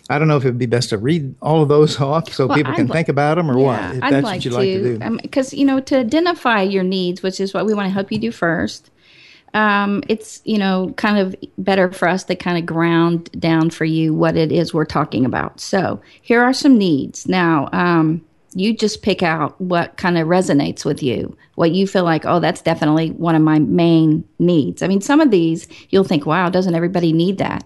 I 0.10 0.20
don't 0.20 0.28
know 0.28 0.36
if 0.36 0.44
it 0.44 0.50
would 0.50 0.58
be 0.58 0.66
best 0.66 0.90
to 0.90 0.98
read 0.98 1.34
all 1.42 1.64
of 1.64 1.70
those 1.70 2.00
off 2.02 2.34
so 2.34 2.46
well, 2.46 2.58
people 2.58 2.74
can 2.74 2.88
li- 2.88 2.94
think 2.94 3.08
about 3.08 3.36
them, 3.36 3.50
or 3.50 3.58
yeah, 3.58 3.66
what. 3.66 3.96
If 3.96 4.04
I'd 4.04 4.14
that's 4.14 4.24
like 4.24 4.36
what 4.36 4.46
you'd 4.46 4.52
to, 4.52 4.58
like 4.58 4.68
to 4.68 5.00
do, 5.00 5.18
because 5.22 5.54
um, 5.54 5.60
you 5.60 5.66
know, 5.66 5.80
to 5.80 6.00
identify 6.00 6.62
your 6.62 6.84
needs, 6.84 7.24
which 7.24 7.40
is 7.40 7.54
what 7.54 7.66
we 7.66 7.74
want 7.74 7.86
to 7.86 7.94
help 7.94 8.12
you 8.12 8.20
do 8.20 8.32
first. 8.32 8.92
Um, 9.54 10.04
it's 10.08 10.42
you 10.44 10.58
know 10.58 10.94
kind 10.98 11.18
of 11.18 11.36
better 11.58 11.92
for 11.92 12.10
us 12.10 12.26
to 12.26 12.36
kind 12.36 12.58
of 12.58 12.66
ground 12.66 13.32
down 13.40 13.70
for 13.70 13.86
you 13.86 14.14
what 14.14 14.36
it 14.36 14.52
is 14.52 14.74
we're 14.74 14.86
talking 14.86 15.26
about. 15.26 15.62
So 15.62 16.02
here 16.22 16.42
are 16.42 16.54
some 16.54 16.78
needs 16.78 17.30
now. 17.30 17.70
Um, 17.72 18.26
you 18.53 18.75
just 18.75 19.01
pick 19.01 19.24
out 19.24 19.60
what 19.62 19.98
kind 19.98 20.17
of 20.17 20.27
resonates 20.27 20.84
with 20.84 21.01
you, 21.01 21.36
what 21.55 21.72
you 21.72 21.88
feel 21.88 22.03
like, 22.03 22.25
oh, 22.25 22.39
that's 22.39 22.62
definitely 22.62 23.12
one 23.12 23.36
of 23.36 23.41
my 23.41 23.60
main 23.60 24.27
needs. 24.39 24.81
I 24.81 24.88
mean, 24.88 25.01
some 25.01 25.22
of 25.22 25.31
these 25.31 25.67
you'll 25.89 26.03
think, 26.03 26.25
wow, 26.25 26.50
doesn't 26.50 26.75
everybody 26.75 27.13
need 27.13 27.38
that? 27.38 27.63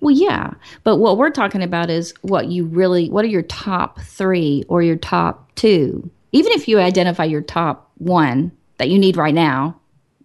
Well, 0.00 0.14
yeah. 0.14 0.54
But 0.84 0.96
what 0.96 1.16
we're 1.16 1.30
talking 1.30 1.62
about 1.62 1.90
is 1.90 2.14
what 2.22 2.46
you 2.48 2.64
really, 2.64 3.10
what 3.10 3.24
are 3.24 3.28
your 3.28 3.42
top 3.42 4.00
three 4.00 4.64
or 4.68 4.82
your 4.82 4.96
top 4.96 5.54
two? 5.54 6.10
Even 6.32 6.52
if 6.52 6.66
you 6.66 6.80
identify 6.80 7.24
your 7.24 7.42
top 7.42 7.90
one 7.98 8.52
that 8.78 8.88
you 8.88 8.98
need 8.98 9.16
right 9.16 9.34
now, 9.34 9.78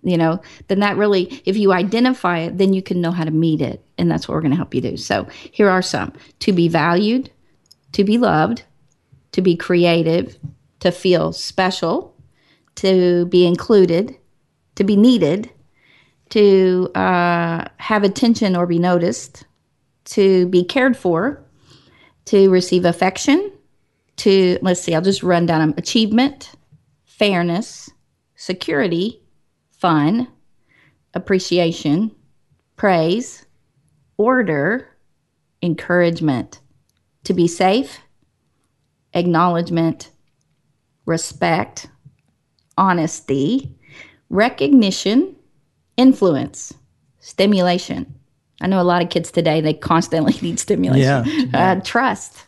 you 0.04 0.18
know, 0.18 0.42
then 0.68 0.80
that 0.80 0.96
really, 0.96 1.42
if 1.46 1.58
you 1.58 1.74
identify 1.74 2.40
it, 2.40 2.58
then 2.58 2.74
you 2.74 2.82
can 2.82 3.02
know 3.02 3.12
how 3.12 3.26
to 3.26 3.32
meet 3.32 3.62
it. 3.62 3.84
And 3.98 4.10
that's 4.10 4.28
what 4.28 4.36
we're 4.36 4.42
going 4.42 4.52
to 4.52 4.58
help 4.58 4.74
you 4.74 4.82
do. 4.82 4.96
So 4.96 5.28
here 5.52 5.70
are 5.70 5.82
some 5.82 6.14
to 6.40 6.54
be 6.54 6.70
valued, 6.70 7.30
to 7.92 8.04
be 8.04 8.18
loved, 8.18 8.64
to 9.38 9.42
be 9.44 9.56
creative, 9.56 10.40
to 10.80 10.92
feel 10.92 11.32
special, 11.32 12.12
to 12.74 13.28
be 13.28 13.46
included, 13.46 14.18
to 14.74 14.84
be 14.84 14.96
needed, 14.96 15.48
to 16.30 16.90
uh, 16.96 17.64
have 17.78 18.04
attention 18.04 18.56
or 18.56 18.66
be 18.66 18.80
noticed, 18.80 19.46
to 20.06 20.48
be 20.48 20.64
cared 20.64 20.98
for, 20.98 21.46
to 22.26 22.50
receive 22.50 22.84
affection, 22.84 23.52
to, 24.16 24.58
let's 24.64 24.82
see, 24.82 24.96
I'll 24.96 25.04
just 25.04 25.22
run 25.22 25.46
down 25.46 25.60
them 25.60 25.76
achievement, 25.78 26.54
fairness, 27.06 27.92
security, 28.36 29.22
fun, 29.70 30.30
appreciation, 31.14 32.10
praise, 32.76 33.46
order, 34.18 34.88
encouragement, 35.62 36.60
to 37.24 37.36
be 37.36 37.48
safe, 37.48 38.00
acknowledgement, 39.18 40.12
respect, 41.06 41.88
honesty, 42.78 43.76
recognition, 44.30 45.36
influence, 45.98 46.74
stimulation. 47.20 48.14
I 48.62 48.68
know 48.68 48.82
a 48.82 48.84
lot 48.84 49.02
of 49.02 49.10
kids 49.10 49.32
today, 49.32 49.60
they 49.60 49.74
constantly 49.74 50.34
need 50.42 50.60
stimulation. 50.60 51.26
Yeah. 51.26 51.50
Uh, 51.54 51.82
trust, 51.82 52.46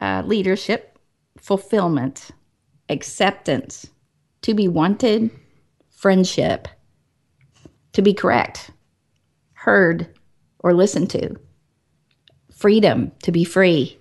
uh, 0.00 0.22
leadership, 0.24 0.98
fulfillment, 1.38 2.30
acceptance, 2.88 3.88
to 4.42 4.54
be 4.54 4.68
wanted, 4.68 5.30
friendship, 5.90 6.68
to 7.92 8.02
be 8.02 8.14
correct, 8.14 8.70
heard 9.52 10.06
or 10.60 10.72
listened 10.72 11.10
to, 11.10 11.36
freedom, 12.52 13.12
to 13.22 13.32
be 13.32 13.44
free, 13.44 13.99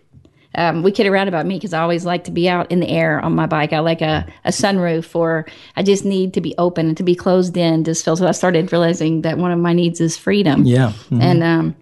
um, 0.56 0.82
we 0.82 0.92
kid 0.92 1.06
around 1.06 1.28
about 1.28 1.46
me 1.46 1.56
because 1.56 1.74
I 1.74 1.82
always 1.82 2.06
like 2.06 2.24
to 2.24 2.32
be 2.32 2.50
out 2.50 2.72
in 2.72 2.80
the 2.80 2.90
air 2.90 3.20
on 3.20 3.36
my 3.36 3.46
bike. 3.46 3.72
I 3.72 3.80
like 3.80 4.02
a, 4.02 4.26
a 4.46 4.50
sunroof, 4.50 5.16
or 5.16 5.46
I 5.76 5.84
just 5.84 6.06
need 6.06 6.34
to 6.34 6.42
be 6.42 6.56
open 6.58 6.88
and 6.88 6.98
to 6.98 7.04
be 7.04 7.16
closed 7.16 7.56
in. 7.56 7.84
Just 7.84 8.04
feel 8.04 8.16
so. 8.16 8.28
I 8.28 8.32
started 8.32 8.72
realizing 8.72 9.22
that 9.22 9.38
one 9.38 9.52
of 9.52 9.60
my 9.60 9.74
needs 9.74 10.02
is 10.02 10.18
freedom. 10.18 10.64
Yeah, 10.66 10.88
mm-hmm. 10.88 11.22
and 11.22 11.44
um, 11.44 11.76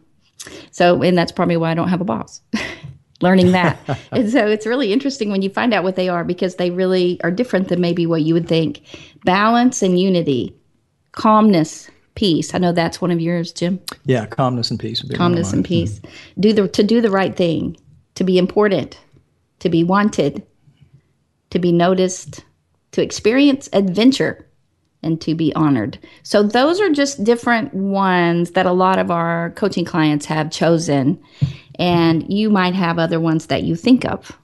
so 0.71 1.01
and 1.01 1.17
that's 1.17 1.31
probably 1.31 1.57
why 1.57 1.71
I 1.71 1.73
don't 1.75 1.89
have 1.89 2.01
a 2.01 2.05
boss. 2.05 2.41
Learning 3.21 3.53
that, 3.53 3.79
and 4.11 4.29
so 4.29 4.45
it's 4.45 4.67
really 4.67 4.91
interesting 4.91 5.31
when 5.31 5.41
you 5.41 5.49
find 5.49 5.73
out 5.73 5.83
what 5.83 5.95
they 5.95 6.09
are 6.09 6.23
because 6.23 6.55
they 6.55 6.69
really 6.69 7.19
are 7.23 7.31
different 7.31 7.69
than 7.69 7.81
maybe 7.81 8.05
what 8.05 8.21
you 8.21 8.33
would 8.33 8.49
think. 8.49 8.81
Balance 9.23 9.81
and 9.81 9.99
unity, 9.99 10.53
calmness, 11.13 11.89
peace. 12.15 12.53
I 12.53 12.57
know 12.57 12.73
that's 12.73 13.01
one 13.01 13.11
of 13.11 13.21
yours, 13.21 13.53
Jim. 13.53 13.79
Yeah, 14.05 14.25
calmness 14.25 14.69
and 14.69 14.79
peace. 14.79 15.01
calmness 15.15 15.53
and 15.53 15.63
peace. 15.63 15.99
Mm-hmm. 15.99 16.41
Do 16.41 16.53
the 16.53 16.67
to 16.67 16.83
do 16.83 17.01
the 17.01 17.09
right 17.09 17.35
thing 17.35 17.77
to 18.17 18.23
be 18.23 18.39
important, 18.39 18.99
to 19.59 19.69
be 19.69 19.83
wanted, 19.83 20.43
to 21.51 21.59
be 21.59 21.71
noticed, 21.71 22.43
to 22.91 23.03
experience 23.03 23.69
adventure, 23.73 24.43
and 25.03 25.21
to 25.21 25.35
be 25.35 25.53
honored. 25.53 25.99
So, 26.23 26.41
those 26.41 26.81
are 26.81 26.89
just 26.89 27.23
different 27.23 27.75
ones 27.75 28.51
that 28.51 28.65
a 28.65 28.71
lot 28.71 28.97
of 28.97 29.11
our 29.11 29.51
coaching 29.51 29.85
clients 29.85 30.25
have 30.25 30.49
chosen. 30.49 31.23
And 31.77 32.33
you 32.33 32.49
might 32.49 32.73
have 32.73 32.97
other 32.97 33.19
ones 33.19 33.45
that 33.45 33.61
you 33.61 33.75
think 33.75 34.03
of. 34.03 34.35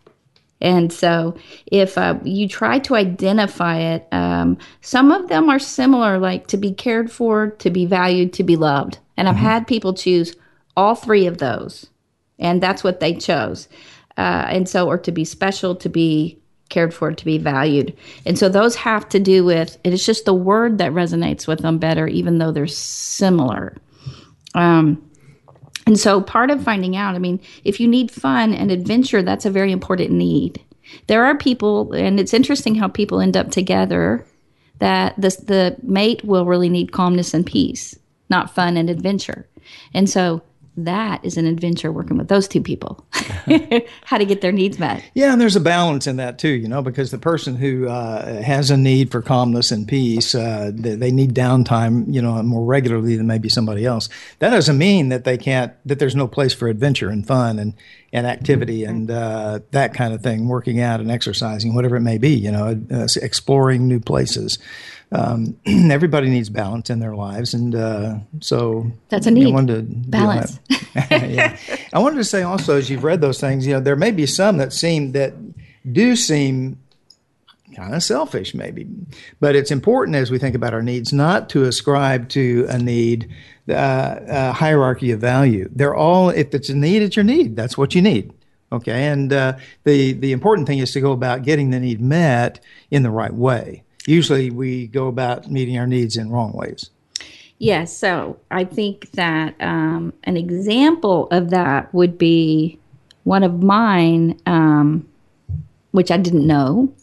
And 0.62 0.94
so, 0.94 1.36
if 1.65 1.98
uh, 1.98 2.20
you 2.24 2.48
try 2.48 2.77
to 2.77 2.94
identify 2.94 3.80
it, 3.80 4.08
um, 4.12 4.60
some 4.82 5.12
of 5.12 5.30
them 5.30 5.50
are 5.50 5.58
similar, 5.58 6.20
like 6.20 6.46
to 6.48 6.58
be 6.58 6.72
cared 6.72 7.12
for, 7.12 7.50
to 7.58 7.72
be 7.72 7.88
valued, 7.88 8.34
to 8.34 8.44
be 8.44 8.56
loved. 8.56 9.00
And 9.18 9.27
I've 9.27 9.34
mm-hmm. 9.34 9.46
had 9.46 9.68
people 9.68 9.96
choose 9.96 10.36
all 10.77 10.94
three 10.94 11.25
of 11.25 11.39
those 11.39 11.88
and 12.40 12.62
that's 12.62 12.84
what 12.84 13.00
they 13.00 13.13
chose. 13.13 13.68
Uh, 14.18 14.46
and 14.50 14.70
so, 14.70 14.88
or 14.88 14.98
to 14.98 15.12
be 15.12 15.25
special, 15.25 15.75
to 15.75 15.90
be 15.90 16.40
cared 16.70 16.94
for, 16.94 17.12
to 17.12 17.25
be 17.25 17.38
valued. 17.38 17.96
And 18.25 18.38
so, 18.38 18.50
those 18.50 18.75
have 18.75 19.10
to 19.10 19.20
do 19.20 19.44
with 19.44 19.78
it's 19.84 20.06
just 20.06 20.25
the 20.25 20.34
word 20.34 20.78
that 20.78 20.92
resonates 20.92 21.48
with 21.48 21.60
them 21.60 21.78
better, 21.78 22.08
even 22.08 22.38
though 22.38 22.52
they're 22.52 22.68
similar. 22.68 23.75
Um, 24.56 25.10
and 25.86 26.00
so, 26.00 26.22
part 26.22 26.52
of 26.52 26.63
finding 26.63 26.96
out, 26.96 27.16
I 27.16 27.20
mean, 27.20 27.40
if 27.63 27.80
you 27.80 27.88
need 27.88 28.12
fun 28.12 28.54
and 28.54 28.72
adventure, 28.72 29.22
that's 29.22 29.46
a 29.46 29.52
very 29.52 29.72
important 29.72 30.12
need. 30.12 30.63
There 31.08 31.25
are 31.25 31.38
people, 31.38 31.92
and 31.94 32.20
it's 32.20 32.34
interesting 32.34 32.75
how 32.75 32.88
people 32.88 33.20
end 33.20 33.36
up 33.36 33.52
together 33.52 34.25
that 34.80 35.16
the, 35.18 35.30
the 35.46 35.78
mate 35.82 36.24
will 36.24 36.46
really 36.46 36.70
need 36.70 36.92
calmness 36.92 37.34
and 37.34 37.46
peace, 37.46 37.98
not 38.30 38.54
fun 38.54 38.78
and 38.78 38.90
adventure. 38.90 39.48
And 39.94 40.10
so, 40.10 40.42
that 40.75 41.24
is 41.24 41.38
an 41.38 41.46
adventure 41.46 41.92
working 41.92 42.18
with 42.18 42.27
those 42.27 42.48
two 42.48 42.62
people. 42.62 43.06
How 44.06 44.18
to 44.18 44.25
get 44.25 44.42
their 44.42 44.51
needs 44.51 44.80
met. 44.80 45.03
Yeah 45.13 45.32
and 45.34 45.42
there's 45.42 45.56
a 45.56 45.62
balance 45.62 46.08
in 46.08 46.18
that 46.18 46.39
too 46.39 46.50
you 46.50 46.68
know 46.68 46.82
because 46.82 47.12
the 47.12 47.18
person 47.18 47.56
who 47.56 47.88
uh, 47.88 48.42
has 48.42 48.72
a 48.72 48.77
need 48.77 49.12
for 49.12 49.22
calmness 49.22 49.72
and 49.72 49.88
peace 49.88 50.36
uh, 50.36 50.72
they, 50.74 50.96
they, 50.96 51.12
need 51.12 51.34
downtime 51.34 52.12
you 52.12 52.22
know 52.22 52.42
more 52.42 52.65
regularly 52.65 53.15
than 53.15 53.27
maybe 53.27 53.50
somebody 53.50 53.86
else. 53.86 54.10
That 54.39 54.50
doesn't 54.50 54.77
mean 54.77 55.10
that 55.10 55.25
they 55.25 55.38
can't 55.38 55.74
that 55.86 56.00
there's 56.00 56.15
no 56.15 56.27
place 56.27 56.53
for 56.53 56.68
adventure 56.68 57.10
and 57.10 57.25
fun 57.25 57.60
and 57.60 57.74
and 58.12 58.27
activity 58.27 58.82
mm-hmm. 58.82 58.92
and 58.92 59.12
uh, 59.12 59.60
that 59.72 59.94
kind 59.94 60.13
of 60.13 60.22
thing 60.22 60.48
working 60.48 60.80
out 60.80 61.00
and 61.00 61.12
exercising 61.12 61.74
whatever 61.74 61.96
it 61.96 62.01
may 62.01 62.18
be 62.18 62.32
you 62.32 62.51
know 62.51 62.80
uh, 62.92 63.08
exploring 63.22 63.88
new 63.88 64.00
places 64.00 64.60
um, 65.13 65.58
everybody 65.65 66.29
needs 66.29 66.50
balance 66.50 66.89
in 66.89 67.00
their 67.00 67.15
lives, 67.15 67.53
and 67.53 67.75
uh, 67.75 68.17
so 68.41 68.91
that's 69.10 69.27
a 69.27 69.32
need. 69.32 69.48
I 69.48 69.51
wanted 69.51 69.88
to 69.88 70.10
balance. 70.10 70.60
yeah, 70.96 71.55
I 71.93 72.00
wanted 72.00 72.17
to 72.17 72.24
say 72.24 72.41
also, 72.41 72.77
as 72.77 72.89
you've 72.89 73.03
read 73.03 73.22
those 73.22 73.39
things, 73.39 73.67
you 73.67 73.74
know, 73.74 73.79
there 73.79 73.96
may 73.96 74.12
be 74.12 74.25
some 74.25 74.58
that 74.58 74.74
seem 74.74 75.12
that 75.12 75.34
do 75.91 76.15
seem 76.15 76.79
kind 77.75 77.93
of 77.93 78.01
selfish, 78.01 78.55
maybe, 78.55 78.88
but 79.39 79.55
it's 79.55 79.72
important 79.72 80.15
as 80.15 80.32
we 80.32 80.39
think 80.39 80.55
about 80.55 80.74
our 80.74 80.82
needs 80.82 81.13
not 81.13 81.50
to 81.50 81.63
ascribe 81.65 82.29
to 82.29 82.65
a 82.70 82.77
need 82.79 83.29
uh, 83.70 84.20
a 84.27 84.51
hierarchy 84.51 85.12
of 85.12 85.20
value. 85.20 85.70
They're 85.74 85.96
all 85.96 86.29
if 86.29 86.55
it's 86.55 86.70
a 86.70 86.75
need, 86.75 87.03
it's 87.03 87.15
your 87.15 87.24
need. 87.24 87.55
That's 87.55 87.77
what 87.77 87.93
you 87.93 88.01
need. 88.01 88.34
Okay, 88.72 89.05
and 89.05 89.32
uh, 89.32 89.58
the 89.84 90.13
the 90.13 90.32
important 90.32 90.67
thing 90.67 90.79
is 90.79 90.91
to 90.93 91.01
go 91.01 91.12
about 91.12 91.43
getting 91.43 91.70
the 91.70 91.79
need 91.79 92.01
met 92.01 92.60
in 92.89 93.03
the 93.03 93.12
right 93.12 93.34
way 93.34 93.83
usually 94.07 94.50
we 94.50 94.88
go 94.88 95.07
about 95.07 95.50
meeting 95.50 95.77
our 95.77 95.88
needs 95.88 96.17
in 96.17 96.29
wrong 96.29 96.53
ways. 96.53 96.89
Yes, 97.60 97.95
so 97.95 98.38
I 98.51 98.65
think 98.65 99.12
that 99.12 99.55
um, 99.62 100.13
an 100.24 100.36
example 100.36 101.27
of 101.31 101.51
that 101.51 101.93
would 101.93 102.17
be 102.17 102.79
one 103.24 103.43
of 103.43 103.63
mine, 103.63 104.39
um, 104.45 105.07
which 105.91 106.12
I 106.12 106.17
didn't 106.17 106.45
know, 106.45 106.93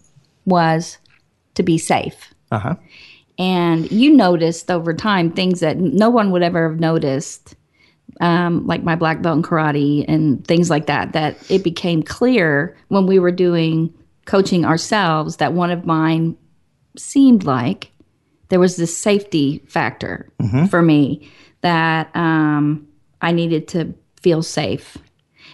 was 0.44 0.98
to 1.54 1.62
be 1.62 1.78
safe. 1.78 2.34
Uh-huh. 2.50 2.74
And 3.38 3.90
you 3.90 4.14
noticed 4.14 4.70
over 4.70 4.92
time 4.92 5.30
things 5.30 5.60
that 5.60 5.78
no 5.78 6.10
one 6.10 6.30
would 6.30 6.42
ever 6.42 6.68
have 6.68 6.78
noticed, 6.78 7.56
um, 8.20 8.66
like 8.66 8.82
my 8.82 8.96
black 8.96 9.22
belt 9.22 9.38
in 9.38 9.42
karate 9.42 10.04
and 10.08 10.46
things 10.46 10.68
like 10.68 10.86
that, 10.86 11.14
that 11.14 11.38
it 11.50 11.64
became 11.64 12.02
clear 12.02 12.76
when 12.88 13.06
we 13.06 13.18
were 13.18 13.32
doing 13.32 13.94
coaching 14.26 14.66
ourselves 14.66 15.38
that 15.38 15.54
one 15.54 15.70
of 15.70 15.86
mine 15.86 16.36
seemed 16.96 17.44
like 17.44 17.92
there 18.48 18.60
was 18.60 18.76
this 18.76 18.96
safety 18.96 19.62
factor 19.66 20.28
for 20.68 20.82
me 20.82 21.30
that 21.60 22.14
um, 22.16 22.86
I 23.22 23.32
needed 23.32 23.68
to 23.68 23.94
feel 24.20 24.42
safe. 24.42 24.96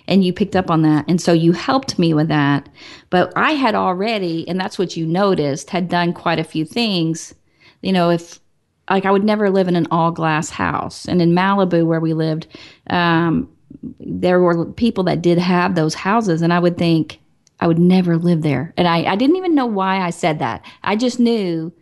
And 0.08 0.24
you 0.24 0.32
picked 0.32 0.54
up 0.54 0.70
on 0.70 0.82
that. 0.82 1.04
And 1.08 1.20
so 1.20 1.32
you 1.32 1.52
helped 1.52 1.98
me 1.98 2.14
with 2.14 2.28
that. 2.28 2.68
But 3.10 3.32
I 3.34 3.52
had 3.52 3.74
already, 3.74 4.48
and 4.48 4.58
that's 4.58 4.78
what 4.78 4.96
you 4.96 5.04
noticed, 5.04 5.70
had 5.70 5.88
done 5.88 6.12
quite 6.12 6.38
a 6.38 6.44
few 6.44 6.64
things. 6.64 7.34
You 7.82 7.92
know, 7.92 8.10
if 8.10 8.40
like 8.88 9.04
I 9.04 9.10
would 9.10 9.24
never 9.24 9.50
live 9.50 9.68
in 9.68 9.76
an 9.76 9.88
all 9.90 10.12
glass 10.12 10.48
house. 10.48 11.06
And 11.06 11.20
in 11.20 11.32
Malibu, 11.32 11.84
where 11.84 12.00
we 12.00 12.14
lived, 12.14 12.46
um, 12.88 13.50
there 13.98 14.40
were 14.40 14.64
people 14.64 15.04
that 15.04 15.22
did 15.22 15.38
have 15.38 15.74
those 15.74 15.94
houses. 15.94 16.40
And 16.40 16.52
I 16.52 16.60
would 16.60 16.78
think, 16.78 17.18
I 17.60 17.66
would 17.66 17.78
never 17.78 18.16
live 18.16 18.42
there. 18.42 18.74
And 18.76 18.86
I, 18.86 19.04
I 19.04 19.16
didn't 19.16 19.36
even 19.36 19.54
know 19.54 19.66
why 19.66 20.00
I 20.00 20.10
said 20.10 20.38
that. 20.40 20.64
I 20.82 20.96
just 20.96 21.18
knew 21.18 21.72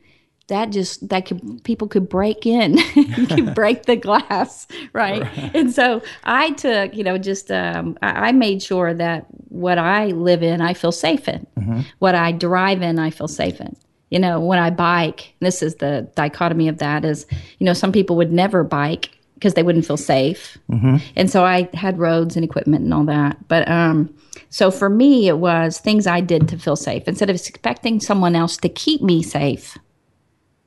that 0.48 0.70
just 0.70 1.08
that 1.08 1.26
could 1.26 1.62
people 1.64 1.88
could 1.88 2.08
break 2.08 2.44
in 2.44 2.76
you 2.94 3.26
could 3.26 3.54
break 3.54 3.84
the 3.84 3.96
glass 3.96 4.66
right? 4.92 5.22
right? 5.22 5.54
and 5.54 5.72
so 5.72 6.02
i 6.24 6.50
took 6.50 6.94
you 6.94 7.02
know 7.02 7.16
just 7.16 7.50
um, 7.50 7.96
I, 8.02 8.28
I, 8.28 8.32
made 8.32 8.62
sure 8.62 8.92
that 8.94 9.26
what 9.48 9.78
i 9.78 10.06
live 10.06 10.42
in 10.42 10.60
i 10.60 10.74
feel 10.74 10.92
safe 10.92 11.28
in 11.28 11.46
mm-hmm. 11.58 11.80
what 11.98 12.14
i 12.14 12.32
drive 12.32 12.82
in 12.82 12.98
i 12.98 13.10
feel 13.10 13.28
safe 13.28 13.60
in 13.60 13.74
you 14.10 14.18
know 14.18 14.38
when 14.38 14.58
i 14.58 14.70
bike 14.70 15.34
this 15.40 15.62
is 15.62 15.76
the 15.76 16.08
dichotomy 16.14 16.68
of 16.68 16.78
that 16.78 17.04
is 17.04 17.26
you 17.58 17.64
know 17.64 17.72
some 17.72 17.92
people 17.92 18.16
would 18.16 18.32
never 18.32 18.62
bike 18.64 19.10
because 19.34 19.54
they 19.54 19.62
wouldn't 19.62 19.86
feel 19.86 19.96
safe 19.96 20.58
mm-hmm. 20.70 20.96
and 21.16 21.30
so 21.30 21.44
i 21.44 21.68
had 21.72 21.98
roads 21.98 22.36
and 22.36 22.44
equipment 22.44 22.84
and 22.84 22.92
all 22.92 23.04
that 23.04 23.36
but 23.48 23.66
um 23.68 24.14
so 24.54 24.70
for 24.70 24.88
me 24.88 25.28
it 25.28 25.38
was 25.38 25.78
things 25.78 26.06
i 26.06 26.20
did 26.20 26.48
to 26.48 26.56
feel 26.58 26.76
safe 26.76 27.08
instead 27.08 27.28
of 27.28 27.36
expecting 27.36 28.00
someone 28.00 28.36
else 28.36 28.56
to 28.56 28.68
keep 28.68 29.02
me 29.02 29.22
safe 29.22 29.76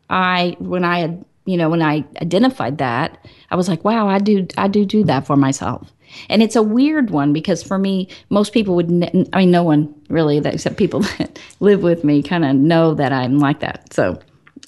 I 0.09 0.55
when 0.59 0.83
I 0.83 0.99
had 0.99 1.25
you 1.45 1.57
know 1.57 1.69
when 1.69 1.81
I 1.81 2.05
identified 2.21 2.77
that, 2.79 3.25
I 3.49 3.55
was 3.55 3.69
like, 3.69 3.83
wow, 3.83 4.07
I 4.07 4.19
do 4.19 4.47
I 4.57 4.67
do 4.67 4.85
do 4.85 5.03
that 5.05 5.25
for 5.25 5.35
myself. 5.35 5.93
And 6.29 6.41
it's 6.41 6.55
a 6.55 6.63
weird 6.63 7.09
one 7.09 7.33
because 7.33 7.61
for 7.61 7.77
me, 7.77 8.07
most 8.29 8.53
people 8.53 8.75
would, 8.75 8.89
ne- 8.89 9.27
I 9.33 9.39
mean, 9.39 9.51
no 9.51 9.63
one 9.63 9.93
really, 10.07 10.37
except 10.37 10.77
people 10.77 10.99
that 11.17 11.37
live 11.59 11.83
with 11.83 12.05
me, 12.05 12.23
kind 12.23 12.45
of 12.45 12.55
know 12.55 12.93
that 12.93 13.11
I'm 13.11 13.39
like 13.39 13.59
that. 13.59 13.91
So 13.91 14.17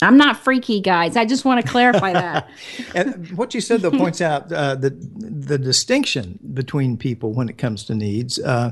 I'm 0.02 0.18
not 0.18 0.36
freaky, 0.36 0.82
guys. 0.82 1.16
I 1.16 1.24
just 1.24 1.46
want 1.46 1.62
to 1.62 1.72
clarify 1.72 2.12
that. 2.12 2.50
and 2.94 3.32
what 3.38 3.54
you 3.54 3.62
said, 3.62 3.82
though, 3.82 3.92
points 3.92 4.20
out 4.20 4.52
uh, 4.52 4.76
the 4.76 4.90
the 4.90 5.58
distinction 5.58 6.40
between 6.54 6.98
people 6.98 7.32
when 7.32 7.48
it 7.48 7.58
comes 7.58 7.86
to 7.86 7.96
needs. 7.96 8.38
Uh, 8.38 8.72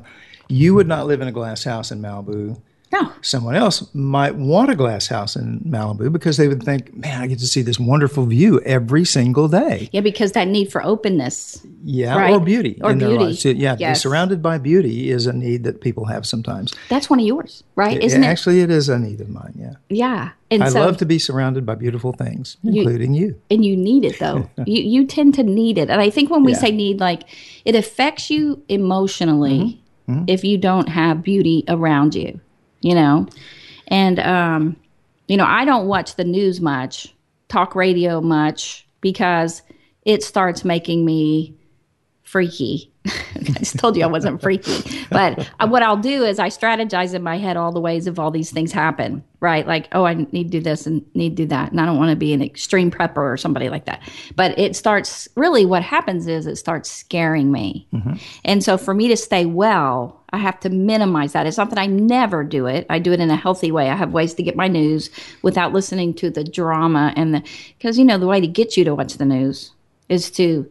you 0.50 0.76
would 0.76 0.88
not 0.88 1.08
live 1.08 1.22
in 1.22 1.28
a 1.28 1.32
glass 1.32 1.64
house 1.64 1.92
in 1.92 2.02
Malibu. 2.02 2.60
No. 2.92 3.12
Someone 3.22 3.56
else 3.56 3.94
might 3.94 4.36
want 4.36 4.72
a 4.72 4.76
glass 4.76 5.08
house 5.08 5.36
in 5.36 5.60
Malibu 5.60 6.12
because 6.12 6.38
they 6.38 6.48
would 6.48 6.64
think, 6.64 6.96
man, 6.96 7.22
I 7.22 7.28
get 7.28 7.40
to 7.40 7.48
see 7.48 7.62
this 7.62 7.78
wonderful 7.78 8.26
view 8.26 8.62
every 8.62 9.04
single 9.04 9.50
day. 9.50 9.90
Yeah, 9.92 10.02
because 10.02 10.32
that 10.34 10.48
need 10.48 10.72
for 10.72 10.84
openness. 10.84 11.66
Yeah, 11.84 12.18
right? 12.18 12.32
or 12.32 12.40
beauty. 12.40 12.80
Or 12.82 12.96
beauty. 12.96 13.36
So, 13.36 13.50
yeah, 13.50 13.76
yes. 13.78 13.98
be 13.98 14.02
surrounded 14.02 14.42
by 14.42 14.58
beauty 14.58 15.10
is 15.10 15.28
a 15.28 15.34
need 15.34 15.66
that 15.66 15.82
people 15.82 16.06
have 16.06 16.26
sometimes. 16.26 16.74
That's 16.88 17.10
one 17.10 17.20
of 17.20 17.26
yours, 17.26 17.64
right? 17.76 18.02
Isn't 18.02 18.24
it? 18.24 18.28
Actually, 18.28 18.62
it 18.62 18.72
is 18.72 18.88
a 18.88 18.98
need 18.98 19.20
of 19.20 19.30
mine, 19.30 19.54
yeah. 19.58 19.74
Yeah. 19.90 20.30
And 20.50 20.64
I 20.64 20.70
so, 20.70 20.80
love 20.80 20.96
to 20.98 21.06
be 21.06 21.20
surrounded 21.20 21.66
by 21.66 21.76
beautiful 21.76 22.14
things, 22.14 22.56
including 22.64 23.14
you. 23.14 23.28
you. 23.28 23.42
And 23.52 23.66
you 23.66 23.76
need 23.76 24.06
it, 24.06 24.18
though. 24.18 24.50
you, 24.66 24.82
you 24.82 25.06
tend 25.06 25.34
to 25.36 25.44
need 25.44 25.78
it. 25.78 25.90
And 25.90 26.00
I 26.00 26.10
think 26.10 26.30
when 26.30 26.46
we 26.46 26.54
yeah. 26.54 26.60
say 26.60 26.72
need, 26.72 27.02
like, 27.02 27.24
it 27.66 27.76
affects 27.76 28.30
you 28.30 28.64
emotionally 28.70 29.60
mm-hmm. 29.60 29.87
Mm-hmm. 30.08 30.24
if 30.28 30.46
you 30.46 30.58
don't 30.58 30.88
have 30.88 31.22
beauty 31.22 31.66
around 31.68 32.16
you 32.16 32.40
you 32.82 32.96
know? 32.96 33.28
And, 33.88 34.20
um, 34.20 34.78
you 35.28 35.38
know, 35.38 35.46
I 35.46 35.66
don't 35.66 35.88
watch 35.88 36.16
the 36.16 36.24
news 36.24 36.62
much, 36.62 37.14
talk 37.50 37.76
radio 37.76 38.22
much, 38.22 38.88
because 39.02 39.62
it 40.04 40.24
starts 40.24 40.64
making 40.64 41.06
me 41.06 41.56
freaky. 42.24 42.92
I 43.36 43.60
just 43.60 43.78
told 43.80 43.98
you 43.98 44.04
I 44.04 44.08
wasn't 44.08 44.42
freaky. 44.42 45.06
But 45.10 45.48
what 45.68 45.84
I'll 45.84 45.98
do 45.98 46.24
is 46.24 46.40
I 46.40 46.50
strategize 46.50 47.14
in 47.14 47.24
my 47.24 47.38
head 47.38 47.58
all 47.58 47.72
the 47.72 47.80
ways 47.80 48.08
if 48.08 48.20
all 48.20 48.32
these 48.32 48.52
things 48.52 48.72
happen, 48.72 49.24
right? 49.40 49.66
Like, 49.66 49.88
oh, 49.92 50.06
I 50.06 50.14
need 50.14 50.44
to 50.46 50.50
do 50.50 50.62
this 50.62 50.86
and 50.86 51.06
need 51.16 51.38
to 51.38 51.44
do 51.44 51.48
that. 51.48 51.72
And 51.72 51.80
I 51.80 51.86
don't 51.86 51.98
want 51.98 52.10
to 52.12 52.16
be 52.16 52.34
an 52.34 52.42
extreme 52.42 52.92
prepper 52.92 53.18
or 53.18 53.38
somebody 53.38 53.70
like 53.70 53.86
that. 53.86 54.02
But 54.36 54.58
it 54.58 54.76
starts 54.76 55.28
really 55.36 55.66
what 55.66 55.84
happens 55.84 56.28
is 56.28 56.48
it 56.48 56.58
starts 56.58 56.92
scaring 56.92 57.52
me. 57.52 57.88
Mm-hmm. 57.94 58.14
And 58.46 58.64
so 58.64 58.78
for 58.78 58.94
me 58.94 59.08
to 59.08 59.18
stay 59.18 59.46
well, 59.46 60.22
I 60.32 60.38
have 60.38 60.60
to 60.62 60.70
minimize 60.70 61.34
that. 61.34 61.48
It's 61.48 61.58
not 61.58 61.70
that 61.70 61.80
I 61.80 61.86
never 61.86 62.44
do 62.44 62.66
it. 62.66 62.86
I 62.90 63.00
do 63.00 63.14
it 63.14 63.20
in 63.22 63.30
a 63.30 63.36
healthy 63.36 63.72
way. 63.72 63.90
I 63.90 63.96
have 63.96 64.12
ways 64.12 64.34
to 64.34 64.44
get 64.44 64.56
my 64.56 64.68
news 64.68 65.10
without 65.42 65.72
listening 65.72 66.14
to 66.16 66.30
the 66.30 66.44
drama 66.44 67.14
and 67.16 67.36
the, 67.36 67.44
because, 67.78 67.98
you 67.98 68.04
know, 68.04 68.18
the 68.18 68.28
way 68.28 68.42
to 68.42 68.48
get 68.48 68.76
you 68.76 68.84
to 68.84 68.96
watch 68.96 69.14
the 69.14 69.26
news 69.26 69.72
is 70.10 70.30
to 70.32 70.70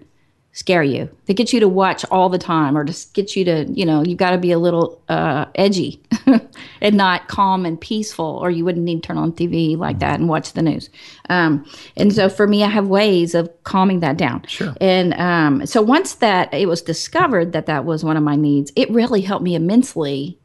scare 0.56 0.82
you. 0.82 1.06
To 1.26 1.34
get 1.34 1.52
you 1.52 1.60
to 1.60 1.68
watch 1.68 2.02
all 2.10 2.30
the 2.30 2.38
time 2.38 2.78
or 2.78 2.82
just 2.82 3.12
get 3.12 3.36
you 3.36 3.44
to 3.44 3.66
you 3.70 3.84
know 3.84 4.02
you've 4.02 4.16
got 4.16 4.30
to 4.30 4.38
be 4.38 4.52
a 4.52 4.58
little 4.58 5.02
uh, 5.06 5.44
edgy 5.54 6.02
and 6.80 6.96
not 6.96 7.28
calm 7.28 7.66
and 7.66 7.78
peaceful 7.78 8.24
or 8.24 8.50
you 8.50 8.64
wouldn't 8.64 8.84
need 8.84 9.02
to 9.02 9.06
turn 9.06 9.18
on 9.18 9.32
tv 9.32 9.76
like 9.76 9.98
that 9.98 10.18
and 10.18 10.30
watch 10.30 10.54
the 10.54 10.62
news. 10.62 10.88
Um, 11.28 11.66
and 11.98 12.10
so 12.10 12.30
for 12.30 12.46
me 12.48 12.64
i 12.64 12.68
have 12.68 12.88
ways 12.88 13.34
of 13.34 13.50
calming 13.64 14.00
that 14.00 14.16
down. 14.16 14.46
Sure. 14.46 14.74
And 14.80 15.12
um, 15.14 15.66
so 15.66 15.82
once 15.82 16.14
that 16.14 16.52
it 16.54 16.66
was 16.66 16.80
discovered 16.80 17.52
that 17.52 17.66
that 17.66 17.84
was 17.84 18.02
one 18.02 18.16
of 18.16 18.22
my 18.22 18.34
needs 18.34 18.72
it 18.76 18.90
really 18.90 19.20
helped 19.20 19.44
me 19.44 19.54
immensely 19.54 20.38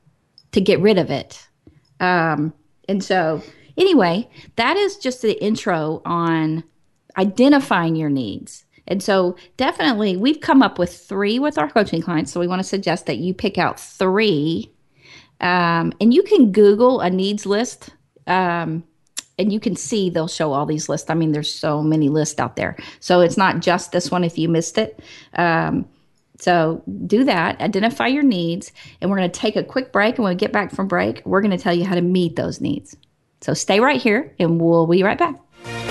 to 0.51 0.59
get 0.59 0.81
rid 0.81 0.97
of 0.97 1.09
it. 1.09 1.47
Um, 2.01 2.53
and 2.89 3.01
so 3.01 3.41
anyway 3.77 4.29
that 4.57 4.75
is 4.75 4.97
just 4.97 5.21
the 5.21 5.41
intro 5.41 6.01
on 6.03 6.65
identifying 7.17 7.95
your 7.95 8.09
needs 8.09 8.65
and 8.87 9.01
so, 9.01 9.35
definitely, 9.57 10.17
we've 10.17 10.41
come 10.41 10.63
up 10.63 10.79
with 10.79 10.93
three 10.93 11.39
with 11.39 11.57
our 11.57 11.69
coaching 11.69 12.01
clients. 12.01 12.31
So, 12.31 12.39
we 12.39 12.47
want 12.47 12.59
to 12.59 12.67
suggest 12.67 13.05
that 13.05 13.17
you 13.17 13.33
pick 13.33 13.57
out 13.57 13.79
three. 13.79 14.71
Um, 15.39 15.93
and 15.99 16.13
you 16.13 16.23
can 16.23 16.51
Google 16.51 16.99
a 16.99 17.09
needs 17.09 17.45
list. 17.45 17.89
Um, 18.27 18.83
and 19.39 19.51
you 19.51 19.59
can 19.59 19.75
see 19.75 20.09
they'll 20.09 20.27
show 20.27 20.51
all 20.53 20.65
these 20.65 20.87
lists. 20.87 21.09
I 21.09 21.15
mean, 21.15 21.31
there's 21.31 21.51
so 21.51 21.81
many 21.81 22.09
lists 22.09 22.39
out 22.39 22.55
there. 22.55 22.75
So, 22.99 23.21
it's 23.21 23.37
not 23.37 23.59
just 23.59 23.91
this 23.91 24.09
one 24.09 24.23
if 24.23 24.37
you 24.37 24.49
missed 24.49 24.77
it. 24.77 24.99
Um, 25.35 25.87
so, 26.39 26.83
do 27.05 27.23
that, 27.25 27.61
identify 27.61 28.07
your 28.07 28.23
needs. 28.23 28.71
And 28.99 29.11
we're 29.11 29.17
going 29.17 29.31
to 29.31 29.39
take 29.39 29.55
a 29.55 29.63
quick 29.63 29.93
break. 29.93 30.15
And 30.15 30.23
when 30.23 30.33
we 30.33 30.37
get 30.37 30.51
back 30.51 30.71
from 30.71 30.87
break, 30.87 31.21
we're 31.25 31.41
going 31.41 31.55
to 31.55 31.63
tell 31.63 31.73
you 31.73 31.85
how 31.85 31.95
to 31.95 32.01
meet 32.01 32.35
those 32.35 32.59
needs. 32.59 32.95
So, 33.41 33.53
stay 33.53 33.79
right 33.79 34.01
here, 34.01 34.33
and 34.39 34.59
we'll 34.59 34.87
be 34.87 35.03
right 35.03 35.19
back. 35.19 35.90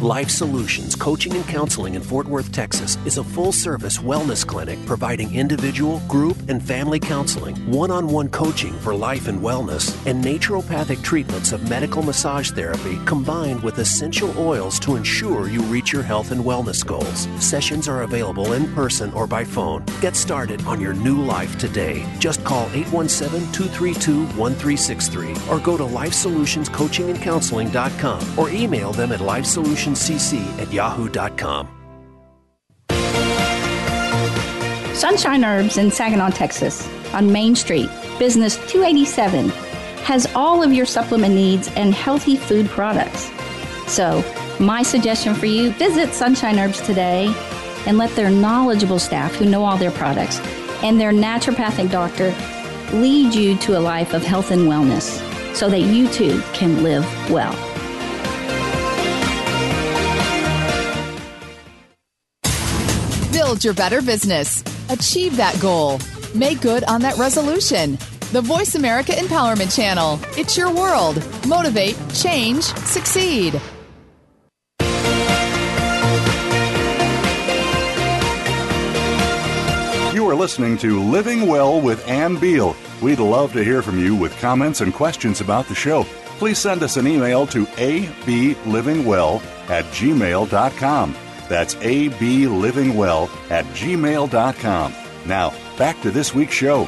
Life 0.00 0.30
Solutions 0.30 0.96
Coaching 0.96 1.34
and 1.34 1.46
Counseling 1.46 1.94
in 1.94 2.00
Fort 2.00 2.26
Worth, 2.26 2.50
Texas 2.52 2.96
is 3.04 3.18
a 3.18 3.24
full 3.24 3.52
service 3.52 3.98
wellness 3.98 4.46
clinic 4.46 4.78
providing 4.86 5.34
individual, 5.34 6.00
group, 6.08 6.38
and 6.48 6.62
family 6.62 6.98
counseling, 6.98 7.54
one 7.70 7.90
on 7.90 8.08
one 8.08 8.30
coaching 8.30 8.72
for 8.78 8.94
life 8.94 9.28
and 9.28 9.38
wellness, 9.40 9.94
and 10.06 10.24
naturopathic 10.24 11.02
treatments 11.02 11.52
of 11.52 11.68
medical 11.68 12.02
massage 12.02 12.50
therapy 12.52 12.98
combined 13.04 13.62
with 13.62 13.78
essential 13.78 14.32
oils 14.38 14.78
to 14.78 14.96
ensure 14.96 15.48
you 15.48 15.60
reach 15.64 15.92
your 15.92 16.02
health 16.02 16.30
and 16.30 16.42
wellness 16.42 16.82
goals. 16.82 17.28
Sessions 17.38 17.86
are 17.86 18.04
available 18.04 18.54
in 18.54 18.72
person 18.72 19.12
or 19.12 19.26
by 19.26 19.44
phone. 19.44 19.84
Get 20.00 20.16
started 20.16 20.64
on 20.64 20.80
your 20.80 20.94
new 20.94 21.20
life 21.20 21.58
today. 21.58 22.06
Just 22.18 22.42
call 22.42 22.70
817 22.72 23.52
232 23.52 24.24
1363 24.38 25.34
or 25.50 25.58
go 25.60 25.76
to 25.76 25.84
lifesolutionscoachingandcounseling.com 25.84 28.38
or 28.38 28.48
email 28.48 28.92
them 28.92 29.12
at 29.12 29.20
lifesolutions 29.20 29.89
cc 29.94 30.40
at 30.58 30.72
yahoo.com. 30.72 31.68
Sunshine 34.94 35.44
Herbs 35.44 35.78
in 35.78 35.90
Saginaw, 35.90 36.28
Texas, 36.30 36.86
on 37.14 37.32
Main 37.32 37.56
Street, 37.56 37.88
Business 38.18 38.56
287, 38.70 39.48
has 40.04 40.26
all 40.34 40.62
of 40.62 40.74
your 40.74 40.84
supplement 40.84 41.34
needs 41.34 41.68
and 41.68 41.94
healthy 41.94 42.36
food 42.36 42.68
products. 42.68 43.30
So, 43.86 44.22
my 44.60 44.82
suggestion 44.82 45.34
for 45.34 45.46
you 45.46 45.72
visit 45.72 46.12
Sunshine 46.12 46.58
Herbs 46.58 46.82
today 46.82 47.34
and 47.86 47.96
let 47.96 48.14
their 48.14 48.30
knowledgeable 48.30 48.98
staff 48.98 49.34
who 49.34 49.46
know 49.46 49.64
all 49.64 49.78
their 49.78 49.90
products 49.90 50.38
and 50.82 51.00
their 51.00 51.12
naturopathic 51.12 51.90
doctor 51.90 52.34
lead 52.92 53.34
you 53.34 53.56
to 53.56 53.78
a 53.78 53.80
life 53.80 54.12
of 54.12 54.22
health 54.22 54.50
and 54.50 54.62
wellness 54.62 55.24
so 55.54 55.70
that 55.70 55.80
you 55.80 56.08
too 56.08 56.42
can 56.52 56.82
live 56.82 57.06
well. 57.30 57.69
Build 63.50 63.64
your 63.64 63.74
better 63.74 64.00
business. 64.00 64.62
Achieve 64.90 65.36
that 65.36 65.60
goal. 65.60 65.98
Make 66.36 66.60
good 66.60 66.84
on 66.84 67.00
that 67.00 67.18
resolution. 67.18 67.98
the 68.30 68.40
Voice 68.40 68.76
America 68.76 69.10
Empowerment 69.10 69.74
Channel. 69.74 70.20
It's 70.38 70.56
your 70.56 70.72
world. 70.72 71.16
Motivate, 71.48 71.96
change, 72.14 72.62
succeed. 72.62 73.54
You 80.14 80.28
are 80.28 80.36
listening 80.36 80.78
to 80.78 81.02
Living 81.02 81.48
Well 81.48 81.80
with 81.80 82.06
Ann 82.06 82.36
Beal. 82.36 82.76
We'd 83.02 83.18
love 83.18 83.52
to 83.54 83.64
hear 83.64 83.82
from 83.82 83.98
you 83.98 84.14
with 84.14 84.38
comments 84.38 84.80
and 84.80 84.94
questions 84.94 85.40
about 85.40 85.66
the 85.66 85.74
show. 85.74 86.04
Please 86.38 86.60
send 86.60 86.84
us 86.84 86.96
an 86.96 87.08
email 87.08 87.48
to 87.48 87.64
ablivingwell 87.66 89.42
at 89.68 89.84
gmail.com. 89.86 91.16
That's 91.50 91.74
ablivingwell 91.74 93.28
at 93.50 93.64
gmail.com. 93.66 94.94
Now, 95.26 95.52
back 95.76 96.00
to 96.02 96.12
this 96.12 96.32
week's 96.32 96.54
show. 96.54 96.84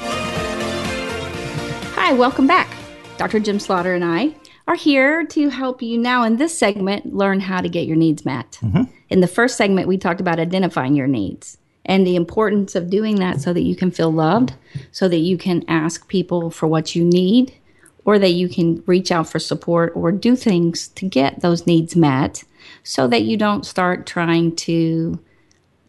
Hi, 1.96 2.12
welcome 2.12 2.46
back. 2.46 2.70
Dr. 3.18 3.40
Jim 3.40 3.58
Slaughter 3.58 3.92
and 3.92 4.04
I 4.04 4.36
are 4.68 4.76
here 4.76 5.26
to 5.26 5.48
help 5.48 5.82
you 5.82 5.98
now 5.98 6.22
in 6.22 6.36
this 6.36 6.56
segment 6.56 7.12
learn 7.12 7.40
how 7.40 7.60
to 7.60 7.68
get 7.68 7.88
your 7.88 7.96
needs 7.96 8.24
met. 8.24 8.58
Mm-hmm. 8.62 8.84
In 9.10 9.20
the 9.20 9.26
first 9.26 9.56
segment, 9.56 9.88
we 9.88 9.98
talked 9.98 10.20
about 10.20 10.38
identifying 10.38 10.94
your 10.94 11.08
needs 11.08 11.58
and 11.84 12.06
the 12.06 12.14
importance 12.14 12.76
of 12.76 12.88
doing 12.88 13.16
that 13.16 13.40
so 13.40 13.52
that 13.52 13.62
you 13.62 13.74
can 13.74 13.90
feel 13.90 14.12
loved, 14.12 14.54
so 14.92 15.08
that 15.08 15.16
you 15.16 15.36
can 15.36 15.64
ask 15.66 16.06
people 16.06 16.50
for 16.50 16.68
what 16.68 16.94
you 16.94 17.04
need, 17.04 17.52
or 18.04 18.16
that 18.16 18.30
you 18.30 18.48
can 18.48 18.80
reach 18.86 19.10
out 19.10 19.28
for 19.28 19.40
support 19.40 19.92
or 19.96 20.12
do 20.12 20.36
things 20.36 20.86
to 20.86 21.04
get 21.04 21.40
those 21.40 21.66
needs 21.66 21.96
met 21.96 22.44
so 22.82 23.06
that 23.08 23.22
you 23.22 23.36
don't 23.36 23.66
start 23.66 24.06
trying 24.06 24.54
to 24.56 25.22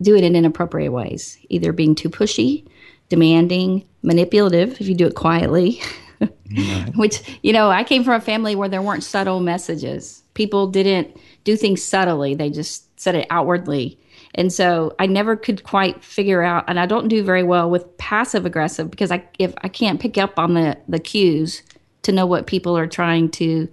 do 0.01 0.15
it 0.15 0.23
in 0.23 0.35
inappropriate 0.35 0.91
ways, 0.91 1.37
either 1.49 1.71
being 1.71 1.95
too 1.95 2.09
pushy, 2.09 2.65
demanding, 3.09 3.85
manipulative 4.01 4.79
if 4.81 4.87
you 4.87 4.95
do 4.95 5.07
it 5.07 5.15
quietly. 5.15 5.81
Which, 6.95 7.21
you 7.41 7.53
know, 7.53 7.69
I 7.69 7.83
came 7.83 8.03
from 8.03 8.15
a 8.15 8.21
family 8.21 8.55
where 8.55 8.69
there 8.69 8.81
weren't 8.81 9.03
subtle 9.03 9.39
messages. 9.39 10.23
People 10.33 10.67
didn't 10.67 11.17
do 11.43 11.55
things 11.55 11.83
subtly, 11.83 12.35
they 12.35 12.49
just 12.49 12.99
said 12.99 13.15
it 13.15 13.27
outwardly. 13.29 13.99
And 14.35 14.51
so 14.51 14.95
I 14.97 15.05
never 15.05 15.35
could 15.35 15.63
quite 15.63 16.03
figure 16.03 16.41
out, 16.41 16.63
and 16.67 16.79
I 16.79 16.85
don't 16.85 17.07
do 17.07 17.23
very 17.23 17.43
well 17.43 17.69
with 17.69 17.97
passive 17.97 18.45
aggressive 18.45 18.89
because 18.89 19.11
I 19.11 19.23
if 19.37 19.53
I 19.61 19.67
can't 19.67 19.99
pick 19.99 20.17
up 20.17 20.39
on 20.39 20.55
the 20.55 20.77
the 20.87 20.99
cues 20.99 21.61
to 22.03 22.11
know 22.11 22.25
what 22.25 22.47
people 22.47 22.75
are 22.77 22.87
trying 22.87 23.29
to 23.31 23.67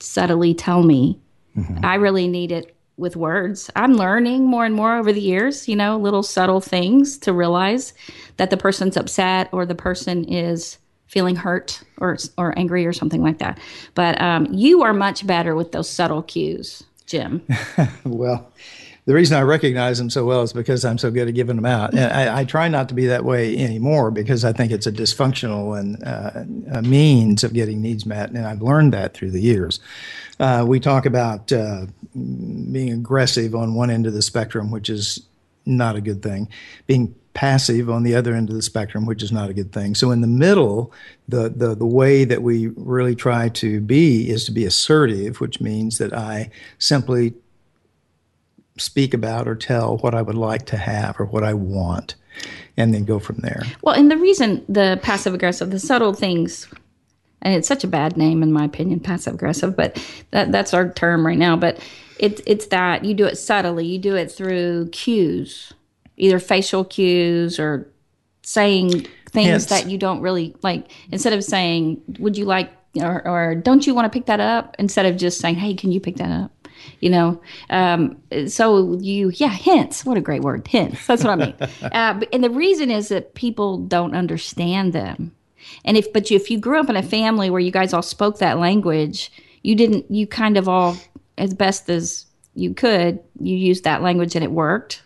subtly 0.00 0.54
tell 0.54 0.82
me. 0.82 1.20
I 1.84 1.96
really 1.96 2.28
need 2.28 2.52
it 2.52 2.76
with 2.96 3.16
words. 3.16 3.70
I'm 3.74 3.94
learning 3.94 4.44
more 4.44 4.64
and 4.64 4.74
more 4.74 4.96
over 4.96 5.12
the 5.12 5.20
years, 5.20 5.66
you 5.66 5.74
know, 5.74 5.96
little 5.96 6.22
subtle 6.22 6.60
things 6.60 7.18
to 7.18 7.32
realize 7.32 7.94
that 8.36 8.50
the 8.50 8.56
person's 8.56 8.96
upset 8.96 9.48
or 9.52 9.64
the 9.64 9.74
person 9.74 10.24
is 10.24 10.78
feeling 11.06 11.34
hurt 11.34 11.82
or 11.98 12.16
or 12.38 12.56
angry 12.56 12.86
or 12.86 12.92
something 12.92 13.22
like 13.22 13.38
that. 13.38 13.58
But 13.94 14.20
um, 14.20 14.46
you 14.52 14.82
are 14.82 14.92
much 14.92 15.26
better 15.26 15.56
with 15.56 15.72
those 15.72 15.88
subtle 15.88 16.22
cues, 16.22 16.84
Jim. 17.06 17.42
Well, 18.04 18.52
the 19.06 19.14
reason 19.14 19.36
I 19.36 19.42
recognize 19.42 19.98
them 19.98 20.10
so 20.10 20.24
well 20.24 20.42
is 20.42 20.52
because 20.52 20.84
I'm 20.84 20.98
so 20.98 21.10
good 21.10 21.26
at 21.26 21.34
giving 21.34 21.56
them 21.56 21.66
out. 21.66 21.94
And 21.94 22.12
I, 22.12 22.40
I 22.40 22.44
try 22.44 22.68
not 22.68 22.88
to 22.90 22.94
be 22.94 23.06
that 23.06 23.24
way 23.24 23.56
anymore 23.56 24.10
because 24.10 24.44
I 24.44 24.52
think 24.52 24.70
it's 24.70 24.86
a 24.86 24.92
dysfunctional 24.92 25.78
and 25.78 26.02
uh, 26.04 26.78
a 26.78 26.82
means 26.82 27.42
of 27.42 27.52
getting 27.52 27.80
needs 27.80 28.04
met. 28.04 28.30
And 28.30 28.46
I've 28.46 28.62
learned 28.62 28.92
that 28.92 29.14
through 29.14 29.30
the 29.30 29.40
years. 29.40 29.80
Uh, 30.40 30.64
we 30.66 30.80
talk 30.80 31.04
about 31.04 31.52
uh, 31.52 31.84
being 32.14 32.92
aggressive 32.92 33.54
on 33.54 33.74
one 33.74 33.90
end 33.90 34.06
of 34.06 34.14
the 34.14 34.22
spectrum, 34.22 34.70
which 34.70 34.88
is 34.88 35.20
not 35.66 35.96
a 35.96 36.00
good 36.00 36.22
thing. 36.22 36.48
Being 36.86 37.14
passive 37.34 37.88
on 37.88 38.02
the 38.02 38.14
other 38.14 38.34
end 38.34 38.48
of 38.48 38.56
the 38.56 38.62
spectrum, 38.62 39.06
which 39.06 39.22
is 39.22 39.30
not 39.30 39.50
a 39.50 39.54
good 39.54 39.72
thing. 39.72 39.94
So 39.94 40.10
in 40.10 40.20
the 40.20 40.26
middle, 40.26 40.92
the 41.28 41.50
the 41.50 41.74
the 41.74 41.86
way 41.86 42.24
that 42.24 42.42
we 42.42 42.68
really 42.68 43.14
try 43.14 43.50
to 43.50 43.80
be 43.80 44.30
is 44.30 44.44
to 44.46 44.52
be 44.52 44.64
assertive, 44.64 45.40
which 45.40 45.60
means 45.60 45.98
that 45.98 46.12
I 46.12 46.50
simply 46.78 47.34
speak 48.78 49.12
about 49.12 49.46
or 49.46 49.54
tell 49.54 49.98
what 49.98 50.14
I 50.14 50.22
would 50.22 50.36
like 50.36 50.66
to 50.66 50.76
have 50.76 51.20
or 51.20 51.26
what 51.26 51.44
I 51.44 51.54
want, 51.54 52.14
and 52.76 52.94
then 52.94 53.04
go 53.04 53.18
from 53.18 53.36
there. 53.38 53.62
Well, 53.82 53.94
and 53.94 54.10
the 54.10 54.16
reason 54.16 54.64
the 54.68 54.98
passive 55.02 55.34
aggressive, 55.34 55.70
the 55.70 55.78
subtle 55.78 56.14
things, 56.14 56.66
and 57.42 57.54
it's 57.54 57.68
such 57.68 57.84
a 57.84 57.88
bad 57.88 58.16
name 58.16 58.42
in 58.42 58.52
my 58.52 58.64
opinion, 58.64 59.00
passive 59.00 59.34
aggressive, 59.34 59.76
but 59.76 60.02
that 60.30 60.52
that's 60.52 60.74
our 60.74 60.92
term 60.92 61.26
right 61.26 61.38
now. 61.38 61.56
But 61.56 61.80
it's 62.18 62.42
it's 62.46 62.66
that 62.66 63.04
you 63.04 63.14
do 63.14 63.26
it 63.26 63.36
subtly, 63.36 63.86
you 63.86 63.98
do 63.98 64.14
it 64.14 64.30
through 64.30 64.88
cues, 64.90 65.72
either 66.16 66.38
facial 66.38 66.84
cues 66.84 67.58
or 67.58 67.90
saying 68.42 69.06
things 69.30 69.48
Hints. 69.48 69.66
that 69.66 69.88
you 69.88 69.98
don't 69.98 70.20
really 70.20 70.54
like. 70.62 70.90
Instead 71.10 71.32
of 71.32 71.44
saying, 71.44 72.02
"Would 72.18 72.36
you 72.36 72.44
like?" 72.44 72.70
or, 72.96 73.26
or 73.26 73.54
"Don't 73.54 73.86
you 73.86 73.94
want 73.94 74.10
to 74.10 74.16
pick 74.16 74.26
that 74.26 74.40
up?" 74.40 74.76
Instead 74.78 75.06
of 75.06 75.16
just 75.16 75.40
saying, 75.40 75.56
"Hey, 75.56 75.74
can 75.74 75.92
you 75.92 76.00
pick 76.00 76.16
that 76.16 76.30
up?" 76.30 76.52
you 77.00 77.10
know 77.10 77.40
um, 77.70 78.16
so 78.46 78.96
you 79.00 79.30
yeah 79.34 79.48
hints 79.48 80.04
what 80.04 80.16
a 80.16 80.20
great 80.20 80.42
word 80.42 80.66
hints 80.66 81.06
that's 81.06 81.22
what 81.22 81.30
i 81.30 81.36
mean 81.36 81.54
uh, 81.92 82.20
and 82.32 82.42
the 82.42 82.50
reason 82.50 82.90
is 82.90 83.08
that 83.08 83.34
people 83.34 83.78
don't 83.78 84.14
understand 84.14 84.92
them 84.92 85.34
and 85.84 85.96
if 85.96 86.12
but 86.12 86.30
you, 86.30 86.36
if 86.36 86.50
you 86.50 86.58
grew 86.58 86.80
up 86.80 86.88
in 86.88 86.96
a 86.96 87.02
family 87.02 87.50
where 87.50 87.60
you 87.60 87.70
guys 87.70 87.92
all 87.92 88.02
spoke 88.02 88.38
that 88.38 88.58
language 88.58 89.30
you 89.62 89.74
didn't 89.74 90.10
you 90.10 90.26
kind 90.26 90.56
of 90.56 90.68
all 90.68 90.96
as 91.38 91.54
best 91.54 91.88
as 91.88 92.26
you 92.54 92.74
could 92.74 93.18
you 93.40 93.56
used 93.56 93.84
that 93.84 94.02
language 94.02 94.34
and 94.34 94.44
it 94.44 94.50
worked. 94.50 95.02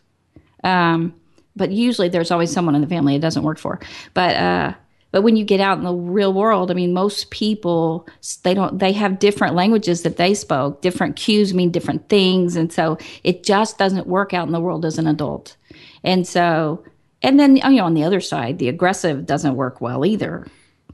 Um, 0.63 1.15
but 1.57 1.71
usually 1.71 2.09
there's 2.09 2.31
always 2.31 2.51
someone 2.51 2.75
in 2.75 2.81
the 2.81 2.87
family 2.87 3.15
it 3.15 3.21
doesn't 3.21 3.43
work 3.43 3.59
for. 3.59 3.81
But 4.13 4.37
uh, 4.37 4.75
but 5.13 5.23
when 5.23 5.37
you 5.37 5.45
get 5.45 5.61
out 5.61 5.79
in 5.79 5.85
the 5.85 5.95
real 5.95 6.33
world 6.33 6.73
i 6.73 6.75
mean 6.75 6.93
most 6.93 7.31
people 7.31 8.09
they 8.43 8.53
don't 8.53 8.81
they 8.81 8.91
have 8.91 9.21
different 9.21 9.55
languages 9.55 10.03
that 10.03 10.17
they 10.17 10.35
spoke. 10.35 10.83
Different 10.83 11.17
cues 11.17 11.55
mean 11.55 11.71
different 11.71 12.09
things. 12.09 12.57
And 12.57 12.73
so 12.73 12.99
it 13.23 13.45
just 13.45 13.79
doesn't 13.79 14.07
work 14.07 14.35
out 14.35 14.47
in 14.47 14.53
the 14.53 14.61
world 14.61 14.85
as 14.85 14.99
an 14.99 15.07
adult. 15.07 15.57
And 16.03 16.27
so 16.27 16.85
and 17.25 17.41
then 17.41 17.57
you 17.57 17.63
know 17.71 17.85
on 17.85 17.95
the 17.95 18.05
other 18.05 18.21
side 18.21 18.59
the 18.59 18.69
aggressive 18.69 19.27
doesn't 19.27 19.57
work 19.57 19.81
well 19.81 20.05
either 20.07 20.47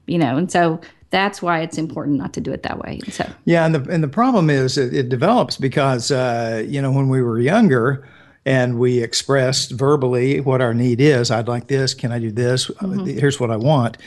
you 0.07 0.19
know 0.19 0.37
and 0.37 0.51
so 0.51 0.81
that's 1.11 1.43
why 1.43 1.61
it's 1.61 1.77
important 1.77 2.17
not 2.17 2.33
to 2.33 2.41
do 2.41 2.53
it 2.53 2.63
that 2.63 2.79
way 2.79 3.01
and 3.05 3.13
so 3.13 3.29
Yeah, 3.45 3.67
and 3.67 3.75
the 3.75 3.93
and 3.93 4.03
the 4.03 4.09
problem 4.09 4.49
is 4.49 4.79
it, 4.79 4.95
it 4.95 5.09
develops 5.09 5.57
because 5.57 6.11
uh, 6.11 6.65
you 6.67 6.81
know 6.81 6.93
when 6.93 7.09
we 7.09 7.21
were 7.21 7.39
younger 7.41 8.09
and 8.47 8.79
we 8.79 9.03
expressed 9.03 9.71
verbally 9.73 10.41
what 10.41 10.61
our 10.61 10.73
need 10.75 11.01
is. 11.01 11.31
I'd 11.31 11.49
like 11.49 11.67
this. 11.67 11.95
Can 11.95 12.11
I 12.11 12.19
do 12.19 12.31
this? 12.31 12.71
Uh, 12.81 13.05
Here's 13.05 13.39
what 13.39 13.51
I 13.51 13.57
want. 13.57 13.99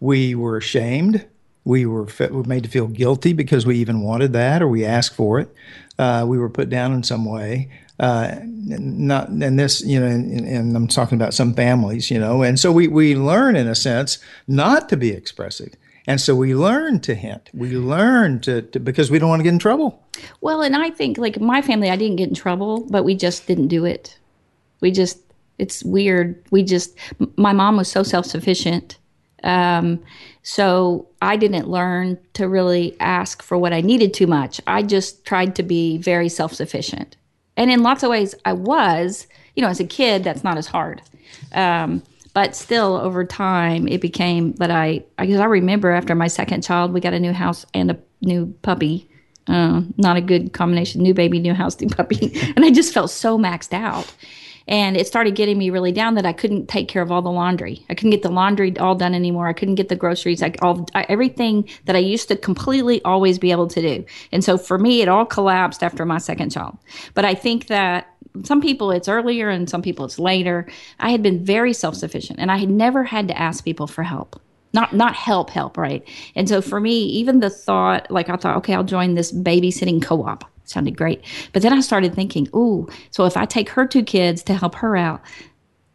We 0.00 0.34
were 0.34 0.56
ashamed. 0.56 1.26
We 1.64 1.86
were 1.86 2.06
fe- 2.06 2.28
made 2.28 2.64
to 2.64 2.68
feel 2.68 2.86
guilty 2.86 3.32
because 3.32 3.66
we 3.66 3.78
even 3.78 4.02
wanted 4.02 4.32
that 4.34 4.62
or 4.62 4.68
we 4.68 4.84
asked 4.84 5.14
for 5.14 5.40
it. 5.40 5.54
Uh, 5.98 6.24
we 6.26 6.38
were 6.38 6.48
put 6.48 6.68
down 6.68 6.92
in 6.92 7.02
some 7.02 7.24
way. 7.24 7.70
Uh, 8.00 8.36
not 8.44 9.28
and 9.28 9.58
this 9.58 9.84
you 9.84 10.00
know 10.00 10.06
and, 10.06 10.46
and 10.46 10.76
I'm 10.76 10.88
talking 10.88 11.16
about 11.16 11.34
some 11.34 11.54
families 11.54 12.10
you 12.10 12.18
know 12.18 12.42
and 12.42 12.58
so 12.58 12.72
we 12.72 12.88
we 12.88 13.14
learn 13.14 13.54
in 13.54 13.68
a 13.68 13.74
sense 13.74 14.18
not 14.48 14.88
to 14.88 14.96
be 14.96 15.10
expressive 15.10 15.76
and 16.06 16.20
so 16.20 16.34
we 16.34 16.54
learn 16.54 17.00
to 17.00 17.14
hint. 17.14 17.50
We 17.54 17.70
learn 17.70 18.40
to, 18.40 18.62
to 18.62 18.80
because 18.80 19.10
we 19.10 19.18
don't 19.18 19.28
want 19.28 19.40
to 19.40 19.44
get 19.44 19.52
in 19.52 19.58
trouble. 19.58 20.02
Well, 20.40 20.62
and 20.62 20.76
I 20.76 20.90
think 20.90 21.18
like 21.18 21.40
my 21.40 21.62
family, 21.62 21.90
I 21.90 21.96
didn't 21.96 22.16
get 22.16 22.28
in 22.28 22.34
trouble, 22.34 22.86
but 22.90 23.04
we 23.04 23.14
just 23.14 23.46
didn't 23.46 23.68
do 23.68 23.84
it. 23.84 24.18
We 24.80 24.90
just, 24.90 25.20
it's 25.58 25.84
weird. 25.84 26.42
We 26.50 26.64
just, 26.64 26.96
my 27.36 27.52
mom 27.52 27.76
was 27.76 27.88
so 27.88 28.02
self 28.02 28.26
sufficient. 28.26 28.98
Um, 29.44 30.02
so 30.42 31.08
I 31.20 31.36
didn't 31.36 31.68
learn 31.68 32.18
to 32.34 32.48
really 32.48 32.96
ask 33.00 33.42
for 33.42 33.58
what 33.58 33.72
I 33.72 33.80
needed 33.80 34.14
too 34.14 34.26
much. 34.26 34.60
I 34.66 34.82
just 34.82 35.24
tried 35.24 35.56
to 35.56 35.62
be 35.62 35.98
very 35.98 36.28
self 36.28 36.52
sufficient. 36.52 37.16
And 37.56 37.70
in 37.70 37.82
lots 37.82 38.02
of 38.02 38.10
ways, 38.10 38.34
I 38.44 38.52
was, 38.52 39.26
you 39.54 39.62
know, 39.62 39.68
as 39.68 39.80
a 39.80 39.84
kid, 39.84 40.24
that's 40.24 40.44
not 40.44 40.56
as 40.56 40.66
hard. 40.66 41.02
Um, 41.52 42.02
but 42.34 42.56
still, 42.56 42.96
over 42.96 43.24
time, 43.24 43.86
it 43.88 44.00
became 44.00 44.52
that 44.54 44.70
I, 44.70 45.04
because 45.18 45.38
I 45.38 45.44
remember 45.44 45.90
after 45.90 46.14
my 46.14 46.28
second 46.28 46.62
child, 46.62 46.92
we 46.92 47.00
got 47.00 47.12
a 47.12 47.20
new 47.20 47.32
house 47.32 47.66
and 47.74 47.90
a 47.90 47.98
new 48.22 48.46
puppy. 48.62 49.08
Uh, 49.48 49.82
not 49.98 50.16
a 50.16 50.20
good 50.22 50.52
combination. 50.54 51.02
New 51.02 51.12
baby, 51.12 51.38
new 51.40 51.52
house, 51.52 51.78
new 51.78 51.88
puppy. 51.88 52.32
and 52.56 52.64
I 52.64 52.70
just 52.70 52.94
felt 52.94 53.10
so 53.10 53.38
maxed 53.38 53.74
out. 53.74 54.14
And 54.68 54.96
it 54.96 55.06
started 55.06 55.34
getting 55.34 55.58
me 55.58 55.70
really 55.70 55.92
down 55.92 56.14
that 56.14 56.26
I 56.26 56.32
couldn't 56.32 56.68
take 56.68 56.88
care 56.88 57.02
of 57.02 57.10
all 57.10 57.22
the 57.22 57.30
laundry. 57.30 57.84
I 57.90 57.94
couldn't 57.94 58.10
get 58.10 58.22
the 58.22 58.30
laundry 58.30 58.76
all 58.78 58.94
done 58.94 59.14
anymore. 59.14 59.48
I 59.48 59.52
couldn't 59.52 59.74
get 59.74 59.88
the 59.88 59.96
groceries, 59.96 60.40
like 60.40 60.58
all 60.62 60.86
I, 60.94 61.04
everything 61.08 61.68
that 61.86 61.96
I 61.96 62.00
used 62.00 62.28
to 62.28 62.36
completely 62.36 63.02
always 63.04 63.38
be 63.38 63.50
able 63.50 63.68
to 63.68 63.80
do. 63.80 64.04
And 64.30 64.44
so 64.44 64.58
for 64.58 64.78
me, 64.78 65.02
it 65.02 65.08
all 65.08 65.26
collapsed 65.26 65.82
after 65.82 66.04
my 66.04 66.18
second 66.18 66.50
child. 66.50 66.78
But 67.14 67.24
I 67.24 67.34
think 67.34 67.66
that 67.66 68.08
some 68.44 68.60
people 68.60 68.90
it's 68.90 69.08
earlier 69.08 69.50
and 69.50 69.68
some 69.68 69.82
people 69.82 70.04
it's 70.04 70.18
later. 70.18 70.66
I 71.00 71.10
had 71.10 71.22
been 71.22 71.44
very 71.44 71.72
self 71.72 71.94
sufficient 71.94 72.38
and 72.38 72.50
I 72.50 72.56
had 72.56 72.70
never 72.70 73.04
had 73.04 73.28
to 73.28 73.38
ask 73.38 73.64
people 73.64 73.86
for 73.86 74.02
help 74.02 74.40
not 74.72 74.94
not 74.94 75.14
help 75.14 75.50
help 75.50 75.76
right 75.76 76.06
and 76.34 76.48
so 76.48 76.60
for 76.60 76.80
me 76.80 77.02
even 77.04 77.40
the 77.40 77.50
thought 77.50 78.10
like 78.10 78.28
i 78.28 78.36
thought 78.36 78.56
okay 78.56 78.74
i'll 78.74 78.84
join 78.84 79.14
this 79.14 79.32
babysitting 79.32 80.02
co-op 80.02 80.44
sounded 80.64 80.96
great 80.96 81.24
but 81.52 81.62
then 81.62 81.72
i 81.72 81.80
started 81.80 82.14
thinking 82.14 82.48
ooh 82.54 82.88
so 83.10 83.24
if 83.24 83.36
i 83.36 83.44
take 83.44 83.68
her 83.70 83.86
two 83.86 84.02
kids 84.02 84.42
to 84.42 84.54
help 84.54 84.74
her 84.74 84.96
out 84.96 85.20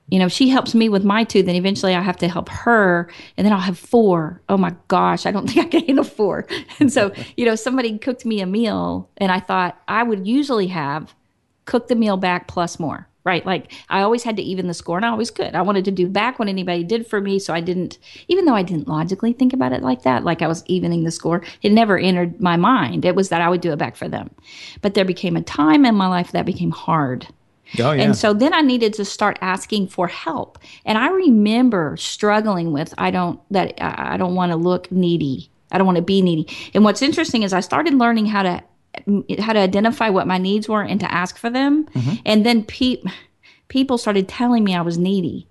you 0.10 0.19
know, 0.19 0.30
she 0.30 0.49
helps 0.49 0.73
me 0.73 0.88
with 0.88 1.03
my 1.03 1.23
two, 1.23 1.43
then 1.43 1.56
eventually 1.56 1.93
I 1.93 2.01
have 2.01 2.17
to 2.17 2.30
help 2.30 2.47
her, 2.49 3.10
and 3.36 3.45
then 3.45 3.51
I'll 3.53 3.60
have 3.60 3.77
four. 3.77 4.41
Oh 4.47 4.58
my 4.58 4.73
gosh, 4.88 5.25
I 5.25 5.32
don't 5.32 5.47
think 5.51 5.65
I 5.65 5.69
can 5.69 5.86
handle 5.86 6.06
four. 6.06 6.47
And 6.80 6.91
so, 6.91 7.12
you 7.36 7.45
know, 7.45 7.56
somebody 7.56 7.97
cooked 7.97 8.25
me 8.25 8.39
a 8.39 8.45
meal, 8.45 9.10
and 9.17 9.32
I 9.32 9.39
thought 9.39 9.82
I 9.88 10.03
would 10.03 10.25
usually 10.25 10.67
have 10.67 11.13
cooked 11.65 11.89
the 11.89 11.95
meal 11.95 12.15
back 12.15 12.47
plus 12.47 12.80
more, 12.80 13.07
right? 13.28 13.46
Like 13.46 13.72
I 13.90 14.02
always 14.02 14.24
had 14.24 14.38
to 14.38 14.42
even 14.42 14.68
the 14.68 14.74
score, 14.74 14.98
and 14.98 15.06
I 15.06 15.10
always 15.10 15.30
could. 15.30 15.54
I 15.54 15.62
wanted 15.62 15.86
to 15.86 15.92
do 15.92 16.08
back 16.08 16.40
what 16.40 16.48
anybody 16.48 16.84
did 16.84 17.06
for 17.06 17.22
me, 17.22 17.38
so 17.38 17.54
I 17.54 17.62
didn't, 17.62 18.00
even 18.28 18.46
though 18.46 18.56
I 18.56 18.63
didn't 18.63 18.88
logically 18.88 19.34
think 19.34 19.54
about 19.54 19.74
it 19.74 19.84
like 19.84 20.02
that, 20.02 20.24
like 20.24 20.42
I 20.42 20.48
was 20.48 20.63
evening 20.66 21.04
the 21.04 21.12
score, 21.12 21.44
it 21.62 21.72
never 21.72 21.98
entered 22.00 22.42
my 22.42 22.56
mind. 22.56 23.06
It 23.06 23.16
was 23.16 23.30
that 23.30 23.42
I 23.42 23.50
would 23.50 23.62
do 23.62 23.72
it 23.72 23.78
back 23.78 23.96
for 23.96 24.08
them. 24.08 24.32
But 24.82 24.96
there 24.96 25.06
became 25.06 25.36
a 25.36 25.44
time 25.44 25.86
in 25.86 25.94
my 25.94 26.08
life 26.08 26.32
that 26.32 26.46
became 26.46 26.72
hard 26.72 27.28
Oh, 27.80 27.92
yeah. 27.92 28.04
and 28.04 28.16
so 28.16 28.34
then 28.34 28.54
I 28.54 28.62
needed 28.62 28.94
to 28.94 29.06
start 29.06 29.38
asking 29.42 29.88
for 29.88 30.08
help. 30.08 30.58
And 30.86 30.98
I 30.98 31.10
remember 31.10 31.98
struggling 31.98 32.72
with 32.72 32.94
I 32.98 33.12
don't 33.12 33.40
that 33.52 33.74
I 33.82 34.18
don't 34.18 34.36
want 34.36 34.52
to 34.52 34.56
look 34.56 34.92
needy. 34.92 35.50
I 35.72 35.78
don't 35.78 35.86
want 35.86 35.98
to 35.98 36.02
be 36.02 36.22
needy. 36.22 36.48
And 36.74 36.84
what's 36.84 37.02
interesting 37.02 37.44
is 37.44 37.52
I 37.52 37.60
started 37.60 37.94
learning 37.94 38.28
how 38.28 38.44
to 38.44 38.63
Uh, 39.08 39.42
how 39.42 39.54
to 39.54 39.60
identify 39.60 40.10
what 40.10 40.28
my 40.28 40.38
needs 40.38 40.68
were 40.70 40.82
and 40.82 41.00
to 41.00 41.12
ask 41.12 41.38
for 41.38 41.50
them. 41.50 41.86
Mm-hmm. 41.88 42.16
And 42.26 42.46
then 42.46 42.64
pe- 42.64 43.02
people 43.68 43.98
started 43.98 44.28
telling 44.28 44.64
me 44.64 44.76
I 44.76 44.82
was 44.82 44.98
needy 44.98 45.48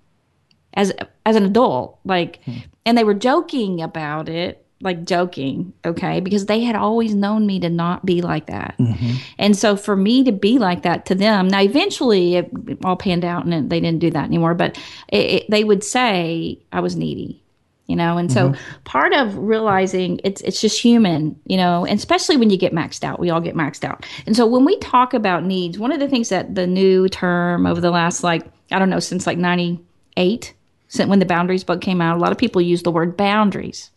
as 0.73 0.93
as 1.25 1.35
an 1.35 1.43
adult 1.43 1.99
like 2.05 2.39
hmm. 2.43 2.57
and 2.85 2.97
they 2.97 3.03
were 3.03 3.13
joking 3.13 3.81
about 3.81 4.29
it 4.29 4.63
like 4.79 5.05
joking 5.05 5.73
okay 5.83 6.19
because 6.19 6.45
they 6.45 6.61
had 6.61 6.75
always 6.75 7.15
known 7.15 7.47
me 7.47 7.59
to 7.59 7.69
not 7.69 8.05
be 8.05 8.21
like 8.21 8.45
that. 8.45 8.75
Mm-hmm. 8.79 9.15
And 9.39 9.57
so 9.57 9.75
for 9.75 9.95
me 9.95 10.23
to 10.23 10.31
be 10.31 10.59
like 10.59 10.83
that 10.83 11.05
to 11.07 11.15
them 11.15 11.47
now 11.47 11.61
eventually 11.61 12.35
it 12.35 12.51
all 12.83 12.95
panned 12.95 13.25
out 13.25 13.45
and 13.45 13.69
they 13.69 13.79
didn't 13.79 13.99
do 13.99 14.11
that 14.11 14.25
anymore 14.25 14.53
but 14.53 14.77
it, 15.07 15.25
it, 15.31 15.49
they 15.49 15.63
would 15.63 15.83
say 15.83 16.59
i 16.71 16.79
was 16.79 16.95
needy 16.95 17.41
you 17.87 17.95
know? 17.95 18.17
And 18.17 18.31
so 18.31 18.49
mm-hmm. 18.49 18.83
part 18.83 19.13
of 19.13 19.37
realizing 19.37 20.19
it's 20.23 20.41
it's 20.41 20.61
just 20.61 20.79
human 20.79 21.39
you 21.45 21.57
know? 21.57 21.85
And 21.85 21.97
especially 21.97 22.37
when 22.37 22.49
you 22.49 22.57
get 22.57 22.73
maxed 22.73 23.03
out 23.03 23.19
we 23.19 23.29
all 23.29 23.41
get 23.41 23.55
maxed 23.55 23.83
out. 23.83 24.05
And 24.25 24.35
so 24.35 24.45
when 24.45 24.65
we 24.65 24.77
talk 24.79 25.13
about 25.13 25.43
needs 25.43 25.79
one 25.79 25.91
of 25.91 25.99
the 25.99 26.07
things 26.07 26.29
that 26.29 26.55
the 26.55 26.67
new 26.67 27.09
term 27.09 27.65
over 27.65 27.81
the 27.81 27.91
last 27.91 28.23
like 28.23 28.45
i 28.71 28.79
don't 28.79 28.89
know 28.89 28.99
since 28.99 29.25
like 29.25 29.37
98 29.37 30.53
since 30.89 31.09
when 31.09 31.19
the 31.19 31.25
boundaries 31.25 31.63
book 31.63 31.81
came 31.81 32.01
out 32.01 32.17
a 32.17 32.19
lot 32.19 32.31
of 32.31 32.37
people 32.37 32.61
use 32.61 32.83
the 32.83 32.91
word 32.91 33.17
boundaries. 33.17 33.89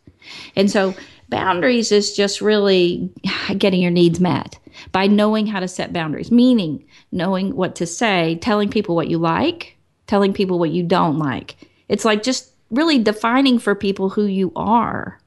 And 0.54 0.70
so 0.70 0.94
boundaries 1.30 1.92
is 1.92 2.14
just 2.14 2.40
really 2.40 3.10
getting 3.56 3.80
your 3.80 3.90
needs 3.90 4.20
met 4.20 4.58
by 4.92 5.06
knowing 5.06 5.46
how 5.46 5.60
to 5.60 5.68
set 5.68 5.92
boundaries, 5.92 6.30
meaning 6.30 6.84
knowing 7.12 7.56
what 7.56 7.76
to 7.76 7.86
say, 7.86 8.38
telling 8.40 8.68
people 8.68 8.94
what 8.94 9.08
you 9.08 9.18
like, 9.18 9.76
telling 10.06 10.32
people 10.32 10.58
what 10.58 10.70
you 10.70 10.82
don't 10.82 11.18
like. 11.18 11.56
It's 11.88 12.04
like 12.04 12.22
just 12.22 12.52
really 12.70 12.98
defining 12.98 13.58
for 13.58 13.74
people 13.74 14.10
who 14.10 14.26
you 14.26 14.52
are. 14.56 15.20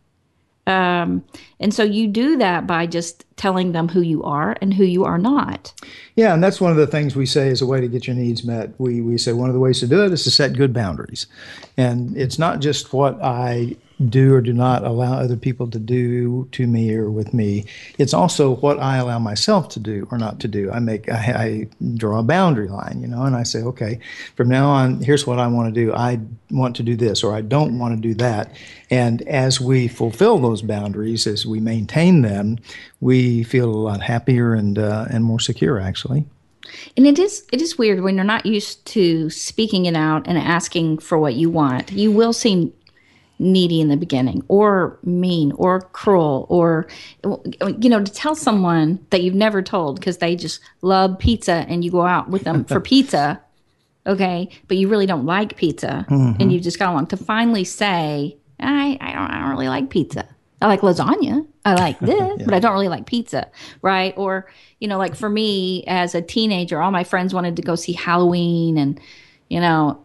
Um, 0.66 1.26
and 1.60 1.74
so 1.74 1.84
you 1.84 2.08
do 2.08 2.38
that 2.38 2.66
by 2.66 2.86
just 2.88 3.26
telling 3.36 3.74
them 3.74 3.90
who 3.90 4.00
you 4.00 4.24
are 4.24 4.56
and 4.62 4.74
who 4.74 4.86
you 4.86 5.04
are 5.04 5.18
not. 5.18 5.74
Yeah, 6.16 6.34
and 6.34 6.42
that's 6.42 6.62
one 6.62 6.72
of 6.72 6.78
the 6.78 6.88
things 6.88 7.16
we 7.16 7.26
say 7.26 7.50
is 7.50 7.62
a 7.62 7.66
way 7.66 7.82
to 7.82 7.88
get 7.90 8.08
your 8.08 8.16
needs 8.16 8.46
met. 8.46 8.74
We 8.78 9.02
we 9.02 9.18
say 9.18 9.34
one 9.34 9.50
of 9.50 9.54
the 9.54 9.60
ways 9.60 9.82
to 9.82 9.88
do 9.88 10.06
it 10.06 10.14
is 10.14 10.24
to 10.24 10.32
set 10.32 10.54
good 10.54 10.74
boundaries, 10.74 11.28
and 11.76 12.16
it's 12.16 12.40
not 12.40 12.62
just 12.62 12.94
what 12.94 13.22
I 13.22 13.76
do 14.10 14.34
or 14.34 14.42
do 14.42 14.54
not 14.54 14.84
allow 14.84 15.14
other 15.14 15.38
people 15.38 15.70
to 15.70 15.80
do 15.80 16.48
to 16.52 16.68
me 16.68 16.94
or 16.94 17.10
with 17.10 17.34
me. 17.34 17.66
It's 17.98 18.14
also 18.14 18.56
what 18.58 18.80
I 18.80 18.98
allow 18.98 19.20
myself 19.20 19.70
to 19.70 19.80
do 19.80 20.08
or 20.12 20.18
not 20.18 20.40
to 20.42 20.48
do. 20.48 20.72
I 20.72 20.80
make 20.80 21.10
I, 21.10 21.16
I 21.16 21.68
draw 21.96 22.20
a 22.20 22.24
boundary 22.24 22.68
line, 22.68 23.02
you 23.02 23.08
know, 23.08 23.24
and 23.24 23.36
I 23.36 23.44
say, 23.44 23.62
okay, 23.64 24.00
from 24.36 24.50
now 24.50 24.70
on, 24.70 25.02
here's 25.02 25.26
what 25.26 25.40
I 25.40 25.48
want 25.48 25.74
to 25.74 25.86
do. 25.86 25.94
I 25.94 26.20
want 26.52 26.76
to 26.76 26.84
do 26.84 26.96
this, 26.96 27.24
or 27.24 27.34
I 27.34 27.42
don't 27.42 27.80
want 27.80 27.96
to 27.96 28.02
do 28.02 28.14
that. 28.16 28.52
And 28.90 29.22
as 29.24 29.60
we 29.60 29.88
fulfill 29.88 30.40
those 30.40 30.62
boundaries, 30.62 31.26
as 31.26 31.46
we 31.46 31.60
maintain 31.60 32.22
them, 32.22 32.60
we 33.02 33.44
feel 33.44 33.70
a 33.70 33.76
lot 33.76 34.02
happier 34.02 34.54
and 34.54 34.78
uh, 34.78 35.06
and 35.10 35.24
more 35.24 35.40
secure, 35.40 35.80
actually. 35.80 36.26
And 36.96 37.06
it 37.08 37.20
is 37.20 37.46
it 37.52 37.62
is 37.62 37.78
weird 37.78 38.02
when 38.02 38.16
you're 38.16 38.24
not 38.24 38.46
used 38.46 38.86
to 38.88 39.30
speaking 39.30 39.86
it 39.86 39.96
out 39.96 40.28
and 40.28 40.38
asking 40.38 41.00
for 41.00 41.18
what 41.18 41.34
you 41.36 41.50
want. 41.50 41.92
You 41.92 42.12
will 42.12 42.34
seem 42.34 42.74
needy 43.40 43.82
in 43.82 43.90
the 43.90 43.98
beginning 43.98 44.44
or 44.48 44.98
mean 45.04 45.52
or 45.54 45.82
cruel 45.82 46.46
or 46.50 46.88
you 47.80 47.90
know 47.90 48.04
to 48.04 48.12
tell 48.12 48.36
someone 48.36 49.06
that 49.10 49.22
you've 49.24 49.34
never 49.34 49.62
told 49.62 50.00
because 50.00 50.20
they 50.20 50.36
just 50.36 50.62
love 50.82 51.18
pizza 51.20 51.66
and 51.68 51.84
you 51.84 51.92
go 51.92 52.04
out 52.04 52.30
with 52.30 52.44
them 52.44 52.64
for 52.64 52.80
pizza 52.82 53.42
okay? 54.06 54.50
But 54.68 54.78
you 54.78 54.88
really 54.88 55.06
don't 55.06 55.26
like 55.26 55.56
pizza 55.56 56.06
and 56.10 56.38
mm-hmm. 56.38 56.50
you 56.50 56.60
just 56.60 56.80
got 56.80 56.92
along 56.92 57.08
to 57.08 57.18
finally 57.18 57.64
say 57.64 58.38
I, 58.60 58.98
I, 59.02 59.14
don't, 59.14 59.32
I 59.32 59.40
don't 59.40 59.50
really 59.50 59.68
like 59.68 59.90
pizza. 59.90 60.28
I 60.62 60.68
like 60.68 60.82
lasagna. 60.82 61.46
I 61.66 61.76
like 61.76 62.00
this 62.02 62.44
but 62.44 62.54
i 62.54 62.60
don't 62.60 62.74
really 62.74 62.90
like 62.90 63.06
pizza 63.06 63.50
right? 63.82 64.14
Or 64.18 64.50
you 64.80 64.88
know 64.88 64.98
like 64.98 65.16
for 65.16 65.30
me 65.30 65.84
as 65.88 66.16
a 66.16 66.22
teenager 66.22 66.82
all 66.82 66.92
my 66.92 67.04
friends 67.04 67.34
wanted 67.34 67.56
to 67.56 67.62
go 67.62 67.76
see 67.76 67.94
halloween 67.94 68.78
and 68.78 69.00
you 69.50 69.62
know 69.62 70.04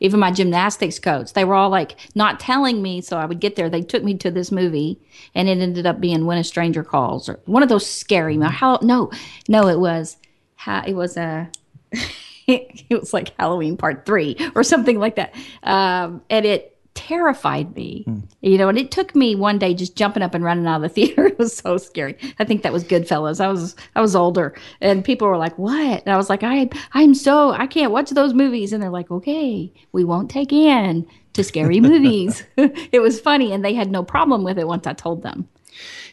even 0.00 0.20
my 0.20 0.30
gymnastics 0.30 0.98
coach. 0.98 1.32
They 1.32 1.44
were 1.44 1.54
all 1.54 1.70
like 1.70 1.96
not 2.14 2.40
telling 2.40 2.82
me 2.82 3.00
so 3.00 3.16
i 3.16 3.24
would 3.24 3.40
get 3.40 3.56
there. 3.56 3.70
They 3.70 3.82
took 3.82 4.02
me 4.04 4.14
to 4.18 4.30
this 4.30 4.52
movie 4.52 5.00
and 5.34 5.48
it 5.48 5.58
ended 5.58 5.86
up 5.86 6.00
being 6.00 6.26
when 6.26 6.38
a 6.38 6.44
stranger 6.44 6.84
calls 6.84 7.28
or 7.28 7.40
one 7.46 7.62
of 7.62 7.68
those 7.68 7.86
scary 7.86 8.38
how 8.38 8.78
no 8.82 9.10
no 9.48 9.68
it 9.68 9.78
was 9.78 10.16
how 10.56 10.82
it 10.86 10.94
was 10.94 11.16
a 11.16 11.50
it 12.46 12.84
was 12.90 13.12
like 13.12 13.34
halloween 13.38 13.76
part 13.76 14.06
three 14.06 14.36
or 14.54 14.62
something 14.62 14.98
like 14.98 15.16
that. 15.16 15.34
Um, 15.62 16.22
and 16.30 16.46
it 16.46 16.77
terrified 16.98 17.76
me. 17.76 18.02
Hmm. 18.02 18.18
You 18.40 18.58
know 18.58 18.68
and 18.68 18.76
it 18.76 18.90
took 18.90 19.14
me 19.14 19.36
one 19.36 19.56
day 19.56 19.72
just 19.72 19.94
jumping 19.94 20.22
up 20.22 20.34
and 20.34 20.42
running 20.42 20.66
out 20.66 20.76
of 20.76 20.82
the 20.82 20.88
theater. 20.96 21.26
It 21.26 21.38
was 21.38 21.56
so 21.56 21.76
scary. 21.76 22.16
I 22.40 22.44
think 22.44 22.62
that 22.62 22.72
was 22.72 22.82
goodfellas. 22.82 23.40
I 23.40 23.46
was 23.48 23.76
i 23.94 24.00
was 24.00 24.16
older. 24.16 24.56
And 24.80 25.04
people 25.04 25.28
were 25.28 25.36
like 25.36 25.56
what? 25.56 26.02
And 26.04 26.12
i 26.12 26.16
was 26.16 26.28
like 26.28 26.42
i 26.42 26.68
i'm 26.94 27.14
so 27.14 27.52
i 27.52 27.68
can't 27.68 27.92
watch 27.92 28.10
those 28.10 28.34
movies. 28.34 28.72
And 28.72 28.82
they're 28.82 28.90
like 28.90 29.10
okay 29.12 29.72
we 29.92 30.02
won't 30.02 30.28
take 30.30 30.52
in 30.52 31.06
to 31.34 31.44
scary 31.44 31.80
movies. 31.92 32.42
It 32.90 33.00
was 33.00 33.20
funny 33.20 33.52
and 33.52 33.64
they 33.64 33.74
had 33.74 33.90
no 33.90 34.02
problem 34.02 34.42
with 34.42 34.58
it 34.58 34.66
once 34.66 34.86
i 34.86 34.92
told 34.92 35.22
them 35.22 35.48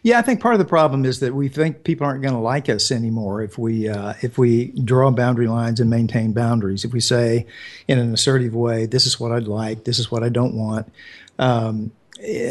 Yeah, 0.04 0.20
I 0.20 0.22
think 0.22 0.40
part 0.40 0.54
of 0.54 0.60
the 0.60 0.66
problem 0.66 1.06
is 1.06 1.20
that 1.22 1.34
we 1.34 1.48
think 1.48 1.84
people 1.84 2.06
aren't 2.06 2.22
going 2.22 2.34
to 2.34 2.40
like 2.40 2.70
us 2.70 2.92
anymore 2.92 3.42
if 3.42 3.58
we 3.58 3.90
uh, 3.90 4.14
if 4.22 4.38
we 4.38 4.68
draw 4.68 5.10
boundary 5.12 5.48
lines 5.48 5.80
and 5.80 5.90
maintain 5.90 6.32
boundaries. 6.32 6.86
If 6.86 6.94
we 6.94 7.00
say 7.00 7.48
in 7.88 7.98
an 7.98 8.14
assertive 8.14 8.54
way, 8.54 8.86
"This 8.86 9.06
is 9.06 9.20
what 9.20 9.32
I'd 9.32 9.48
like. 9.48 9.84
This 9.84 9.98
is 9.98 10.12
what 10.12 10.24
I 10.24 10.30
don't 10.30 10.56
want." 10.56 10.92
Um, 11.40 11.92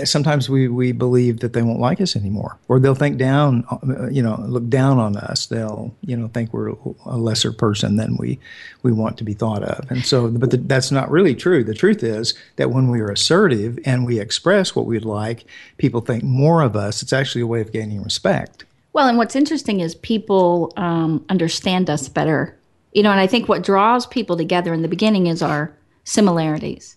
sometimes 0.05 0.49
we, 0.49 0.69
we 0.69 0.93
believe 0.93 1.41
that 1.41 1.53
they 1.53 1.63
won't 1.63 1.81
like 1.81 2.01
us 2.01 2.17
anymore, 2.17 2.59
or 2.69 2.79
they'll 2.79 2.95
think 2.95 3.17
down, 3.17 3.65
uh, 3.71 4.09
you 4.09 4.23
know, 4.23 4.37
look 4.47 4.69
down 4.69 4.99
on 4.99 5.17
us. 5.17 5.47
They'll 5.47 5.95
you 6.03 6.17
know 6.17 6.29
think 6.29 6.53
we're 6.53 6.71
a 7.07 7.17
lesser 7.17 7.53
person 7.53 7.97
than 7.97 8.17
we 8.19 8.39
we 8.83 8.93
want 8.93 9.17
to 9.19 9.25
be 9.25 9.33
thought 9.33 9.63
of. 9.63 9.91
And 9.91 10.05
so, 10.05 10.29
but 10.29 10.51
the, 10.51 10.59
that's 10.59 10.91
not 10.91 11.11
really 11.11 11.35
true. 11.35 11.65
The 11.65 11.75
truth 11.75 12.03
is 12.03 12.35
that 12.57 12.71
when 12.71 12.91
we 12.91 13.01
are 13.01 13.11
assertive 13.11 13.79
and 13.85 14.07
we 14.07 14.21
express 14.21 14.77
what 14.77 14.87
we'd 14.87 15.05
like, 15.05 15.45
people 15.79 16.01
think 16.01 16.23
more 16.23 16.63
of 16.63 16.77
us. 16.77 17.03
It's 17.03 17.13
actually 17.13 17.43
a 17.43 17.47
way 17.47 17.61
of 17.61 17.73
gaining 17.73 18.03
respect. 18.03 18.65
Well, 18.93 19.09
and 19.09 19.19
what's 19.19 19.35
interesting 19.35 19.81
is 19.81 19.95
people 19.97 20.73
um, 20.77 21.25
understand 21.29 21.91
us 21.91 22.09
better. 22.09 22.57
You 22.93 23.03
know, 23.03 23.11
and 23.11 23.19
I 23.19 23.27
think 23.27 23.49
what 23.49 23.65
draws 23.65 24.07
people 24.07 24.37
together 24.37 24.73
in 24.73 24.83
the 24.83 24.89
beginning 24.89 25.27
is 25.27 25.43
our 25.43 25.75
similarities. 26.05 26.97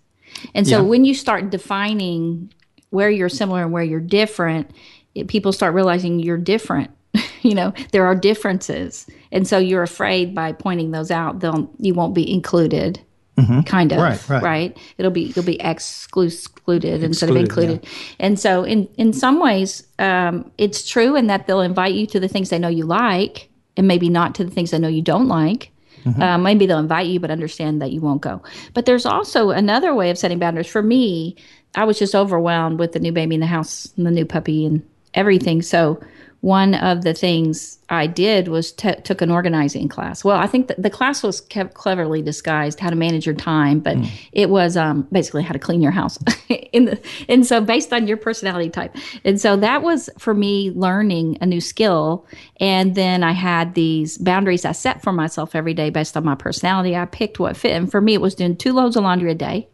And 0.53 0.67
so 0.67 0.77
Yeah. 0.77 0.81
when 0.81 1.05
you 1.05 1.15
start 1.15 1.49
defining 1.49 2.53
where 2.97 3.11
you're 3.11 3.29
similar 3.29 3.61
and 3.61 3.71
where 3.71 3.83
you're 3.83 3.99
different, 3.99 4.71
it, 5.13 5.27
people 5.27 5.53
start 5.53 5.75
realizing 5.75 6.19
you're 6.19 6.35
different. 6.35 6.89
you 7.43 7.53
know, 7.53 7.71
there 7.91 8.07
are 8.07 8.15
differences. 8.15 9.05
And 9.31 9.47
so 9.47 9.59
you're 9.59 9.83
afraid 9.83 10.33
by 10.33 10.51
pointing 10.51 10.89
those 10.89 11.11
out, 11.11 11.39
they'll 11.39 11.69
you 11.77 11.93
won't 11.93 12.15
be 12.15 12.25
included. 12.29 12.99
Kind 13.65 13.91
of 13.91 13.99
Right, 13.99 14.41
right. 14.41 14.77
It'll 14.97 15.11
be 15.11 15.31
you'll 15.35 15.45
be 15.45 15.59
exclu- 15.59 16.25
excluded 16.25 17.03
instead 17.03 17.29
of 17.29 17.35
Excluded, 17.35 17.69
included. 17.69 17.87
And 18.19 18.39
so, 18.39 18.63
in 18.63 18.89
in 18.97 19.13
some 19.13 19.39
ways, 19.39 19.85
um, 19.99 20.51
it's 20.57 20.89
true 20.89 21.15
in 21.15 21.27
that 21.27 21.45
they'll 21.45 21.61
invite 21.61 21.93
you 21.93 22.07
to 22.07 22.19
the 22.19 22.27
things 22.27 22.49
they 22.49 22.57
know 22.57 22.67
you 22.67 22.85
like, 22.85 23.51
and 23.77 23.87
maybe 23.87 24.09
not 24.09 24.33
to 24.35 24.43
the 24.43 24.49
things 24.49 24.71
they 24.71 24.79
know 24.79 24.87
you 24.87 25.03
don't 25.03 25.27
like. 25.27 25.69
Uh, 26.21 26.37
maybe 26.37 26.65
they'll 26.65 26.79
invite 26.79 27.07
you, 27.07 27.19
but 27.19 27.29
understand 27.31 27.81
that 27.81 27.91
you 27.91 28.01
won't 28.01 28.21
go. 28.21 28.41
But 28.73 28.85
there's 28.85 29.05
also 29.05 29.49
another 29.49 29.93
way 29.93 30.09
of 30.09 30.17
setting 30.17 30.39
boundaries. 30.39 30.67
For 30.67 30.81
me, 30.81 31.35
I 31.77 31.85
was 31.85 31.97
just 31.97 32.15
overwhelmed 32.15 32.79
with 32.79 32.91
the 32.91 32.99
new 32.99 33.11
baby 33.11 33.35
in 33.35 33.41
the 33.41 33.47
house 33.47 33.93
and 33.95 34.05
the 34.05 34.11
new 34.11 34.25
puppy 34.25 34.65
and 34.65 34.85
everything. 35.13 35.61
So 35.61 36.01
one 36.41 36.75
of 36.75 37.03
the 37.03 37.13
things 37.13 37.79
I 37.89 38.05
did 38.05 38.47
was 38.47 38.71
t- 38.71 38.95
took 39.03 39.21
an 39.21 39.31
organizing 39.31 39.87
class. 39.87 40.23
Well, 40.23 40.37
I 40.37 40.45
think 40.45 40.71
the 40.77 40.89
class 40.89 41.23
was 41.23 41.41
kept 41.41 41.73
cleverly 41.73 42.21
disguised 42.21 42.79
how 42.79 42.89
to 42.89 42.95
manage 42.95 43.25
your 43.25 43.35
time, 43.35 43.79
but 43.79 43.97
mm. 43.97 44.09
it 44.31 44.49
was 44.49 44.77
um, 44.77 45.07
basically 45.11 45.41
how 45.43 45.53
to 45.53 45.59
clean 45.59 45.81
your 45.81 45.91
house. 45.91 46.19
in 46.49 46.85
the 46.85 46.99
and 47.27 47.45
so 47.45 47.59
based 47.59 47.91
on 47.91 48.07
your 48.07 48.17
personality 48.17 48.69
type, 48.69 48.95
and 49.23 49.41
so 49.41 49.55
that 49.57 49.81
was 49.81 50.09
for 50.19 50.33
me 50.33 50.71
learning 50.71 51.37
a 51.41 51.45
new 51.45 51.61
skill. 51.61 52.25
And 52.59 52.93
then 52.93 53.23
I 53.23 53.31
had 53.31 53.73
these 53.73 54.17
boundaries 54.17 54.63
I 54.63 54.73
set 54.73 55.01
for 55.01 55.11
myself 55.11 55.55
every 55.55 55.73
day 55.73 55.89
based 55.89 56.15
on 56.15 56.23
my 56.23 56.35
personality. 56.35 56.95
I 56.95 57.05
picked 57.05 57.39
what 57.39 57.57
fit, 57.57 57.71
and 57.71 57.89
for 57.89 57.99
me, 57.99 58.13
it 58.13 58.21
was 58.21 58.35
doing 58.35 58.55
two 58.55 58.73
loads 58.73 58.95
of 58.95 59.03
laundry 59.03 59.31
a 59.31 59.35
day, 59.35 59.67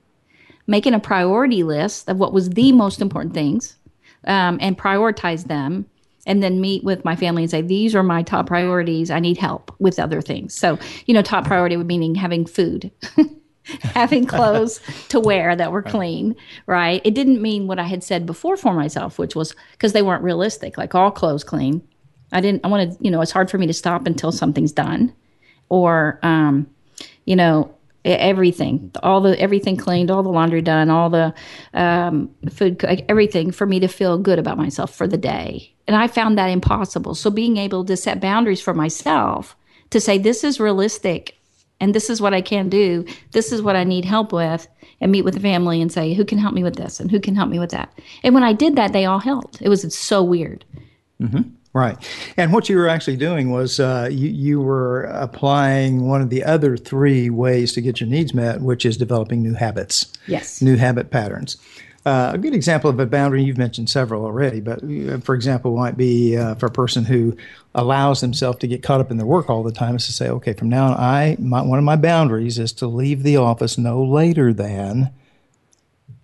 making 0.68 0.94
a 0.94 1.00
priority 1.00 1.64
list 1.64 2.10
of 2.10 2.18
what 2.18 2.34
was 2.34 2.50
the 2.50 2.72
most 2.72 3.02
important 3.02 3.34
things, 3.34 3.78
um, 4.26 4.58
and 4.62 4.78
prioritize 4.78 5.46
them 5.46 5.86
and 6.26 6.42
then 6.42 6.62
meet 6.62 6.84
with 6.84 7.04
my 7.04 7.16
family 7.16 7.44
and 7.44 7.52
say 7.52 7.62
these 7.62 7.96
are 7.96 8.04
my 8.04 8.24
top 8.24 8.48
priorities. 8.48 9.12
I 9.12 9.20
need 9.20 9.38
help 9.38 9.76
with 9.80 10.00
other 10.00 10.22
things. 10.22 10.56
So 10.56 10.78
you 11.06 11.14
know 11.14 11.22
top 11.22 11.46
priority 11.46 11.78
would 11.78 11.88
meaning 11.88 12.16
having 12.16 12.46
food 12.46 12.92
having 13.64 14.26
clothes 14.26 14.82
to 15.10 15.20
wear 15.20 15.56
that 15.56 15.72
were 15.72 15.82
clean 15.82 16.36
right? 16.66 17.02
It 17.04 17.14
didn't 17.16 17.42
mean 17.42 17.68
what 17.68 17.80
i 17.80 17.84
had 17.84 18.04
said 18.04 18.26
before 18.26 18.58
for 18.58 18.74
myself 18.74 19.18
which 19.18 19.36
was 19.36 19.56
because 19.72 19.94
they 19.94 20.02
weren't 20.02 20.24
realistic 20.24 20.78
like 20.78 20.96
all 20.96 21.12
clothes 21.12 21.44
clean. 21.44 21.82
I 22.32 22.42
didn't 22.42 22.66
i 22.66 22.68
wanted 22.68 22.98
you 23.00 23.12
know 23.12 23.22
it's 23.22 23.32
hard 23.32 23.52
for 23.52 23.58
me 23.58 23.68
to 23.68 23.74
stop 23.74 24.08
until 24.08 24.32
something's 24.32 24.72
done 24.72 25.14
or 25.70 26.20
um 26.24 26.68
you 27.26 27.36
know 27.36 27.74
everything. 28.06 28.92
All 29.02 29.22
the 29.22 29.40
everything 29.40 29.78
cleaned 29.78 30.12
all 30.12 30.24
the 30.24 30.30
laundry 30.30 30.62
done 30.62 30.90
all 30.90 31.10
the 31.10 31.34
um, 31.74 32.30
food 32.50 32.84
everything 33.08 33.52
for 33.52 33.66
me 33.66 33.80
to 33.80 33.88
feel 33.88 34.18
good 34.18 34.40
about 34.40 34.58
myself 34.58 34.94
for 34.94 35.08
the 35.08 35.18
day. 35.18 35.74
And 35.88 35.96
i 35.96 36.08
found 36.08 36.38
that 36.38 36.50
impossible. 36.50 37.16
So 37.16 37.30
being 37.30 37.58
able 37.58 37.86
to 37.86 37.98
set 37.98 38.20
boundaries 38.20 38.62
for 38.62 38.74
myself 38.74 39.56
to 39.90 40.00
say 40.00 40.18
this 40.18 40.44
is 40.44 40.60
realistic 40.60 41.38
and 41.80 41.94
this 41.94 42.10
is 42.10 42.22
what 42.22 42.34
i 42.34 42.42
can 42.42 42.70
do. 42.70 43.06
This 43.32 43.52
is 43.52 43.62
what 43.62 43.76
i 43.76 43.84
need 43.84 44.06
help 44.06 44.34
with 44.34 44.68
and 45.02 45.12
meet 45.12 45.24
with 45.24 45.34
the 45.34 45.40
family 45.40 45.82
and 45.82 45.92
say 45.92 46.14
who 46.14 46.26
can 46.26 46.38
help 46.38 46.54
me 46.54 46.64
with 46.64 46.76
this 46.76 47.00
and 47.00 47.10
who 47.10 47.20
can 47.20 47.36
help 47.36 47.50
me 47.50 47.60
with 47.60 47.72
that? 47.72 47.98
And 48.24 48.34
when 48.34 48.44
i 48.44 48.54
did 48.54 48.76
that 48.76 48.94
they 48.94 49.06
all 49.06 49.20
helped. 49.20 49.62
It 49.62 49.70
was 49.70 49.98
so 49.98 50.24
weird. 50.24 50.66
Mm-hmm. 51.22 51.50
Right. 51.74 51.98
And 52.38 52.54
what 52.54 52.70
you 52.70 52.78
were 52.78 52.88
actually 52.88 53.18
doing 53.18 53.50
was 53.50 53.80
uh, 53.80 54.08
you, 54.12 54.30
you 54.30 54.62
were 54.62 55.06
applying 55.06 56.08
one 56.08 56.22
of 56.22 56.30
the 56.30 56.44
other 56.44 56.78
three 56.78 57.32
ways 57.32 57.74
to 57.74 57.82
get 57.82 58.00
your 58.00 58.08
needs 58.08 58.32
met, 58.34 58.62
which 58.62 58.86
is 58.86 58.96
developing 58.96 59.42
new 59.42 59.56
habits. 59.56 60.14
Yes. 60.28 60.62
New 60.62 60.78
habit 60.78 61.10
patterns. 61.10 61.58
Uh, 62.06 62.32
a 62.34 62.38
good 62.38 62.54
example 62.54 62.90
of 62.90 63.00
a 63.00 63.06
boundary, 63.06 63.44
you've 63.44 63.58
mentioned 63.58 63.90
several 63.90 64.26
already, 64.26 64.60
but 64.60 64.84
uh, 64.84 65.18
for 65.20 65.34
example, 65.34 65.76
might 65.78 65.96
be 65.96 66.38
uh, 66.38 66.54
for 66.56 66.66
a 66.66 66.72
person 66.72 67.06
who 67.06 67.36
allows 67.74 68.20
themselves 68.20 68.60
to 68.60 68.68
get 68.68 68.84
caught 68.84 69.00
up 69.00 69.10
in 69.10 69.18
their 69.18 69.26
work 69.26 69.50
all 69.50 69.64
the 69.64 69.72
time 69.72 69.96
is 69.96 70.06
to 70.06 70.12
say, 70.12 70.30
okay, 70.30 70.52
from 70.52 70.70
now 70.70 70.88
on, 70.88 70.94
I 70.94 71.38
my, 71.40 71.62
one 71.62 71.80
of 71.80 71.86
my 71.86 71.96
boundaries 71.96 72.60
is 72.60 72.74
to 72.74 72.88
leave 72.88 73.24
the 73.24 73.38
office 73.38 73.78
no 73.78 74.04
later 74.04 74.54
than 74.54 75.12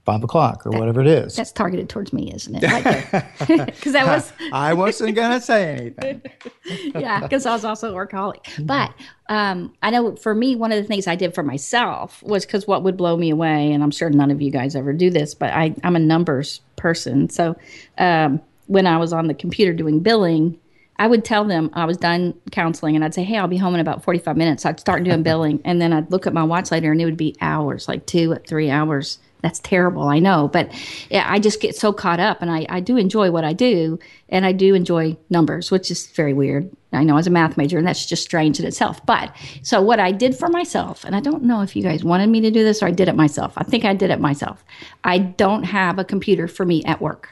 five 0.10 0.24
o'clock 0.24 0.66
or 0.66 0.72
that, 0.72 0.80
whatever 0.80 1.02
it 1.02 1.08
is. 1.08 1.36
That's 1.36 1.52
targeted 1.52 1.88
towards 1.88 2.12
me, 2.12 2.34
isn't 2.34 2.56
it? 2.56 3.26
Because 3.70 3.94
that 3.94 4.06
was. 4.06 4.32
I 4.54 4.74
wasn't 4.74 5.16
going 5.16 5.32
to 5.32 5.42
say 5.42 5.76
anything. 5.76 6.22
yeah, 6.96 7.22
because 7.22 7.46
I 7.46 7.54
was 7.54 7.64
also 7.64 7.94
a 7.94 7.96
workaholic. 7.96 8.66
But 8.66 8.92
um, 9.28 9.74
I 9.84 9.92
know 9.92 10.16
for 10.16 10.34
me, 10.34 10.56
one 10.56 10.72
of 10.72 10.82
the 10.82 10.88
things 10.88 11.08
I 11.08 11.16
did 11.16 11.36
for 11.36 11.44
myself 11.44 12.24
was 12.24 12.46
because 12.46 12.68
what 12.68 12.84
would 12.84 12.98
blow 12.98 13.18
me 13.18 13.30
away, 13.30 13.72
and 13.72 13.84
I'm 13.84 13.92
sure 13.92 14.10
none 14.10 14.32
of 14.32 14.42
you 14.42 14.52
guys 14.52 14.76
ever 14.76 14.94
do 14.94 15.10
this, 15.10 15.36
but 15.36 15.52
I, 15.54 15.76
I'm 15.84 15.96
a 15.96 16.00
numbers 16.00 16.62
person. 16.76 17.30
So 17.30 17.56
um, 17.98 18.42
when 18.68 18.88
I 18.88 18.98
was 18.98 19.14
on 19.14 19.28
the 19.28 19.34
computer 19.34 19.74
doing 19.74 20.00
billing, 20.00 20.60
I 20.98 21.08
would 21.08 21.24
tell 21.24 21.46
them 21.46 21.70
I 21.74 21.86
was 21.86 21.98
done 21.98 22.34
counseling 22.52 22.96
and 22.96 23.06
I'd 23.06 23.14
say, 23.14 23.24
Hey, 23.24 23.38
I'll 23.38 23.48
be 23.48 23.58
home 23.58 23.74
in 23.74 23.80
about 23.80 24.04
45 24.04 24.36
minutes. 24.36 24.66
I'd 24.66 24.80
start 24.80 25.04
doing 25.04 25.24
billing 25.24 25.62
and 25.64 25.82
then 25.82 25.94
I'd 25.94 26.12
look 26.12 26.28
at 26.28 26.34
my 26.34 26.44
watch 26.44 26.72
later 26.72 26.92
and 26.92 27.02
it 27.02 27.06
would 27.06 27.16
be 27.16 27.36
hours, 27.40 27.88
like 27.88 28.06
two, 28.06 28.36
three 28.48 28.70
hours 28.70 29.20
that's 29.42 29.60
terrible 29.60 30.04
i 30.04 30.20
know 30.20 30.50
but 30.52 30.70
i 31.12 31.40
just 31.40 31.62
get 31.62 31.76
so 31.76 31.94
caught 31.94 32.20
up 32.20 32.42
and 32.42 32.52
I, 32.52 32.66
I 32.70 32.80
do 32.80 32.98
enjoy 32.98 33.32
what 33.32 33.44
i 33.44 33.54
do 33.54 34.00
and 34.30 34.46
i 34.46 34.52
do 34.52 34.76
enjoy 34.76 35.18
numbers 35.30 35.72
which 35.72 35.90
is 35.92 36.08
very 36.08 36.34
weird 36.34 36.70
i 36.94 37.04
know 37.04 37.18
as 37.18 37.28
a 37.28 37.32
math 37.32 37.58
major 37.58 37.78
and 37.78 37.88
that's 37.88 38.06
just 38.06 38.24
strange 38.24 38.60
in 38.60 38.66
itself 38.66 39.06
but 39.06 39.36
so 39.62 39.82
what 39.82 40.00
i 40.00 40.12
did 40.12 40.38
for 40.38 40.50
myself 40.50 41.04
and 41.04 41.16
i 41.16 41.20
don't 41.20 41.44
know 41.44 41.62
if 41.62 41.76
you 41.76 41.84
guys 41.84 42.04
wanted 42.04 42.30
me 42.30 42.42
to 42.42 42.52
do 42.52 42.64
this 42.64 42.84
or 42.84 42.88
i 42.88 42.92
did 42.92 43.08
it 43.08 43.16
myself 43.16 43.54
i 43.58 43.64
think 43.64 43.86
i 43.86 43.94
did 43.94 44.10
it 44.10 44.20
myself 44.20 44.64
i 45.04 45.18
don't 45.18 45.64
have 45.64 46.00
a 46.00 46.04
computer 46.04 46.48
for 46.48 46.66
me 46.66 46.84
at 46.86 47.02
work 47.02 47.30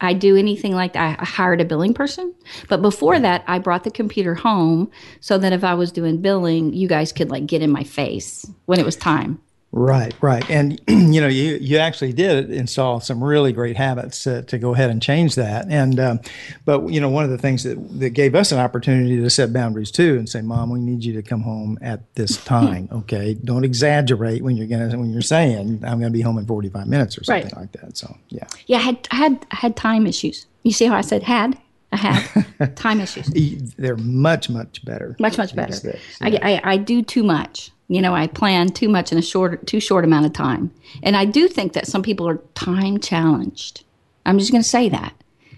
I 0.00 0.14
do 0.14 0.36
anything 0.36 0.74
like 0.74 0.94
that. 0.94 1.20
I 1.20 1.24
hired 1.24 1.60
a 1.60 1.64
billing 1.64 1.92
person. 1.92 2.34
But 2.68 2.80
before 2.80 3.18
that, 3.18 3.44
I 3.46 3.58
brought 3.58 3.84
the 3.84 3.90
computer 3.90 4.34
home 4.34 4.90
so 5.20 5.36
that 5.38 5.52
if 5.52 5.62
I 5.62 5.74
was 5.74 5.92
doing 5.92 6.22
billing, 6.22 6.72
you 6.72 6.88
guys 6.88 7.12
could 7.12 7.30
like 7.30 7.46
get 7.46 7.62
in 7.62 7.70
my 7.70 7.84
face 7.84 8.50
when 8.64 8.80
it 8.80 8.86
was 8.86 8.96
time. 8.96 9.40
Right, 9.72 10.12
right, 10.20 10.48
and 10.50 10.80
you 10.88 11.20
know, 11.20 11.28
you 11.28 11.56
you 11.60 11.78
actually 11.78 12.12
did 12.12 12.50
install 12.50 12.98
some 12.98 13.22
really 13.22 13.52
great 13.52 13.76
habits 13.76 14.24
to, 14.24 14.42
to 14.42 14.58
go 14.58 14.74
ahead 14.74 14.90
and 14.90 15.00
change 15.00 15.36
that. 15.36 15.66
And 15.68 16.00
um, 16.00 16.20
but 16.64 16.88
you 16.88 17.00
know, 17.00 17.08
one 17.08 17.22
of 17.22 17.30
the 17.30 17.38
things 17.38 17.62
that 17.62 17.76
that 18.00 18.10
gave 18.10 18.34
us 18.34 18.50
an 18.50 18.58
opportunity 18.58 19.20
to 19.20 19.30
set 19.30 19.52
boundaries 19.52 19.92
too, 19.92 20.16
and 20.18 20.28
say, 20.28 20.40
"Mom, 20.40 20.70
we 20.70 20.80
need 20.80 21.04
you 21.04 21.12
to 21.12 21.22
come 21.22 21.42
home 21.42 21.78
at 21.82 22.12
this 22.16 22.36
time. 22.44 22.88
Okay, 22.90 23.34
don't 23.34 23.62
exaggerate 23.62 24.42
when 24.42 24.56
you're 24.56 24.66
gonna 24.66 24.98
when 24.98 25.10
you're 25.10 25.22
saying 25.22 25.84
I'm 25.86 26.00
gonna 26.00 26.10
be 26.10 26.22
home 26.22 26.38
in 26.38 26.46
45 26.46 26.88
minutes 26.88 27.16
or 27.16 27.22
something 27.22 27.44
right. 27.44 27.56
like 27.56 27.72
that." 27.72 27.96
So 27.96 28.16
yeah, 28.28 28.48
yeah, 28.66 28.78
I 28.78 28.80
had 28.80 29.08
I 29.12 29.16
had 29.16 29.46
I 29.52 29.56
had 29.56 29.76
time 29.76 30.04
issues. 30.04 30.46
You 30.64 30.72
see 30.72 30.86
how 30.86 30.96
I 30.96 31.02
said 31.02 31.22
had. 31.22 31.56
I 31.92 31.96
had 31.96 32.76
time 32.76 33.00
issues. 33.00 33.26
They're 33.76 33.96
much, 33.96 34.48
much 34.48 34.84
better. 34.84 35.16
Much, 35.18 35.38
much 35.38 35.56
better. 35.56 35.72
Days, 35.72 36.18
yeah. 36.20 36.38
I, 36.42 36.52
I, 36.52 36.60
I 36.72 36.76
do 36.76 37.02
too 37.02 37.24
much 37.24 37.72
you 37.90 38.00
know, 38.00 38.14
I 38.14 38.28
plan 38.28 38.68
too 38.68 38.88
much 38.88 39.10
in 39.10 39.18
a 39.18 39.22
short, 39.22 39.66
too 39.66 39.80
short 39.80 40.04
amount 40.04 40.24
of 40.24 40.32
time. 40.32 40.72
And 41.02 41.16
I 41.16 41.24
do 41.24 41.48
think 41.48 41.72
that 41.72 41.88
some 41.88 42.04
people 42.04 42.28
are 42.28 42.36
time 42.54 43.00
challenged. 43.00 43.82
I'm 44.24 44.38
just 44.38 44.52
going 44.52 44.62
to 44.62 44.68
say 44.68 44.88
that 44.90 45.12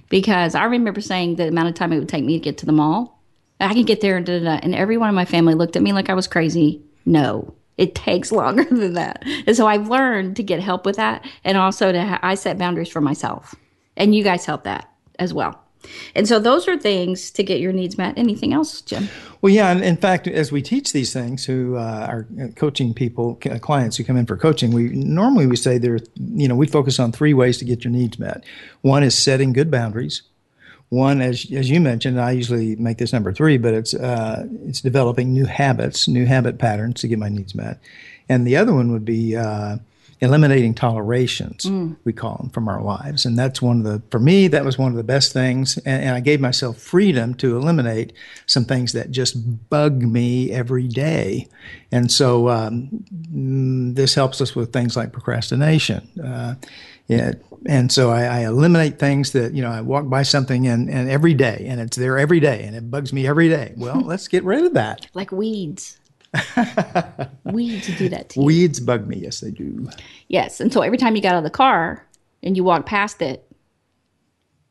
because 0.08 0.54
I 0.54 0.64
remember 0.64 1.02
saying 1.02 1.36
the 1.36 1.48
amount 1.48 1.68
of 1.68 1.74
time 1.74 1.92
it 1.92 1.98
would 1.98 2.08
take 2.08 2.24
me 2.24 2.38
to 2.38 2.42
get 2.42 2.56
to 2.58 2.66
the 2.66 2.72
mall. 2.72 3.22
I 3.60 3.74
can 3.74 3.84
get 3.84 4.00
there 4.00 4.16
and 4.16 4.24
da, 4.24 4.38
da, 4.38 4.44
da. 4.44 4.60
And 4.62 4.74
everyone 4.74 5.10
in 5.10 5.14
my 5.14 5.26
family 5.26 5.52
looked 5.52 5.76
at 5.76 5.82
me 5.82 5.92
like 5.92 6.08
I 6.08 6.14
was 6.14 6.26
crazy. 6.26 6.80
No, 7.04 7.52
it 7.76 7.94
takes 7.94 8.32
longer 8.32 8.64
than 8.64 8.94
that. 8.94 9.22
And 9.46 9.54
so 9.54 9.66
I've 9.66 9.88
learned 9.88 10.36
to 10.36 10.42
get 10.42 10.60
help 10.60 10.86
with 10.86 10.96
that. 10.96 11.28
And 11.44 11.58
also 11.58 11.92
to, 11.92 12.02
ha- 12.02 12.20
I 12.22 12.34
set 12.34 12.56
boundaries 12.56 12.88
for 12.88 13.02
myself. 13.02 13.54
And 13.94 14.14
you 14.14 14.24
guys 14.24 14.46
help 14.46 14.64
that 14.64 14.90
as 15.18 15.34
well. 15.34 15.61
And 16.14 16.28
so 16.28 16.38
those 16.38 16.68
are 16.68 16.78
things 16.78 17.30
to 17.32 17.42
get 17.42 17.60
your 17.60 17.72
needs 17.72 17.98
met. 17.98 18.16
Anything 18.16 18.52
else, 18.52 18.80
Jim? 18.80 19.08
Well, 19.40 19.52
yeah. 19.52 19.70
And 19.70 19.82
in 19.82 19.96
fact, 19.96 20.26
as 20.28 20.52
we 20.52 20.62
teach 20.62 20.92
these 20.92 21.12
things 21.12 21.44
who 21.44 21.76
uh, 21.76 22.06
are 22.08 22.26
coaching 22.56 22.94
people, 22.94 23.36
clients 23.60 23.96
who 23.96 24.04
come 24.04 24.16
in 24.16 24.26
for 24.26 24.36
coaching, 24.36 24.72
we 24.72 24.88
normally 24.90 25.46
we 25.46 25.56
say 25.56 25.78
there, 25.78 25.98
you 26.16 26.48
know, 26.48 26.54
we 26.54 26.66
focus 26.66 26.98
on 26.98 27.12
three 27.12 27.34
ways 27.34 27.58
to 27.58 27.64
get 27.64 27.84
your 27.84 27.92
needs 27.92 28.18
met. 28.18 28.44
One 28.82 29.02
is 29.02 29.16
setting 29.16 29.52
good 29.52 29.70
boundaries. 29.70 30.22
One, 30.90 31.22
as 31.22 31.46
as 31.50 31.70
you 31.70 31.80
mentioned, 31.80 32.20
I 32.20 32.32
usually 32.32 32.76
make 32.76 32.98
this 32.98 33.14
number 33.14 33.32
three, 33.32 33.56
but 33.56 33.72
it's 33.72 33.94
uh, 33.94 34.46
it's 34.66 34.82
developing 34.82 35.32
new 35.32 35.46
habits, 35.46 36.06
new 36.06 36.26
habit 36.26 36.58
patterns 36.58 37.00
to 37.00 37.08
get 37.08 37.18
my 37.18 37.30
needs 37.30 37.54
met. 37.54 37.80
And 38.28 38.46
the 38.46 38.56
other 38.56 38.74
one 38.74 38.92
would 38.92 39.06
be 39.06 39.34
uh, 39.34 39.78
eliminating 40.22 40.72
tolerations, 40.72 41.64
mm. 41.64 41.96
we 42.04 42.12
call 42.12 42.36
them, 42.36 42.48
from 42.50 42.68
our 42.68 42.80
lives. 42.80 43.26
And 43.26 43.36
that's 43.36 43.60
one 43.60 43.78
of 43.78 43.84
the, 43.84 44.00
for 44.10 44.20
me, 44.20 44.46
that 44.48 44.64
was 44.64 44.78
one 44.78 44.92
of 44.92 44.96
the 44.96 45.02
best 45.02 45.32
things. 45.32 45.76
And, 45.78 46.04
and, 46.04 46.14
I 46.14 46.20
gave 46.20 46.40
myself 46.40 46.78
freedom 46.78 47.34
to 47.34 47.56
eliminate 47.56 48.12
some 48.46 48.64
things 48.64 48.92
that 48.92 49.10
just 49.10 49.68
bug 49.68 50.00
me 50.02 50.52
every 50.52 50.86
day. 50.86 51.48
And 51.90 52.10
so 52.10 52.48
um, 52.48 53.04
mm, 53.12 53.96
this 53.96 54.14
helps 54.14 54.40
us 54.40 54.54
with 54.54 54.72
things 54.72 54.96
like 54.96 55.12
procrastination. 55.12 56.08
Uh, 56.24 56.54
yeah, 57.08 57.32
and 57.66 57.90
so 57.90 58.10
I, 58.10 58.22
I, 58.22 58.38
eliminate 58.40 58.98
things 58.98 59.32
that, 59.32 59.52
you 59.52 59.62
know, 59.62 59.70
I 59.70 59.80
walk 59.80 60.08
by 60.08 60.22
something 60.22 60.66
and, 60.66 60.88
and 60.88 61.10
every 61.10 61.34
day 61.34 61.66
and 61.68 61.80
it's 61.80 61.96
there 61.96 62.16
every 62.16 62.40
day 62.40 62.62
and 62.62 62.74
it 62.74 62.90
bugs 62.90 63.12
me 63.12 63.26
every 63.26 63.48
day. 63.48 63.74
Well, 63.76 64.00
let's 64.04 64.28
get 64.28 64.44
rid 64.44 64.64
of 64.64 64.74
that. 64.74 65.08
Like 65.14 65.32
weeds. 65.32 65.98
Weeds 67.44 67.96
do 67.98 68.08
that 68.08 68.30
to 68.30 68.40
you. 68.40 68.46
Weeds 68.46 68.80
bug 68.80 69.06
me. 69.06 69.18
Yes, 69.18 69.40
they 69.40 69.50
do. 69.50 69.88
Yes. 70.28 70.60
And 70.60 70.72
so 70.72 70.80
every 70.80 70.98
time 70.98 71.14
you 71.16 71.22
got 71.22 71.34
out 71.34 71.38
of 71.38 71.44
the 71.44 71.50
car 71.50 72.06
and 72.42 72.56
you 72.56 72.64
walk 72.64 72.86
past 72.86 73.20
it, 73.20 73.46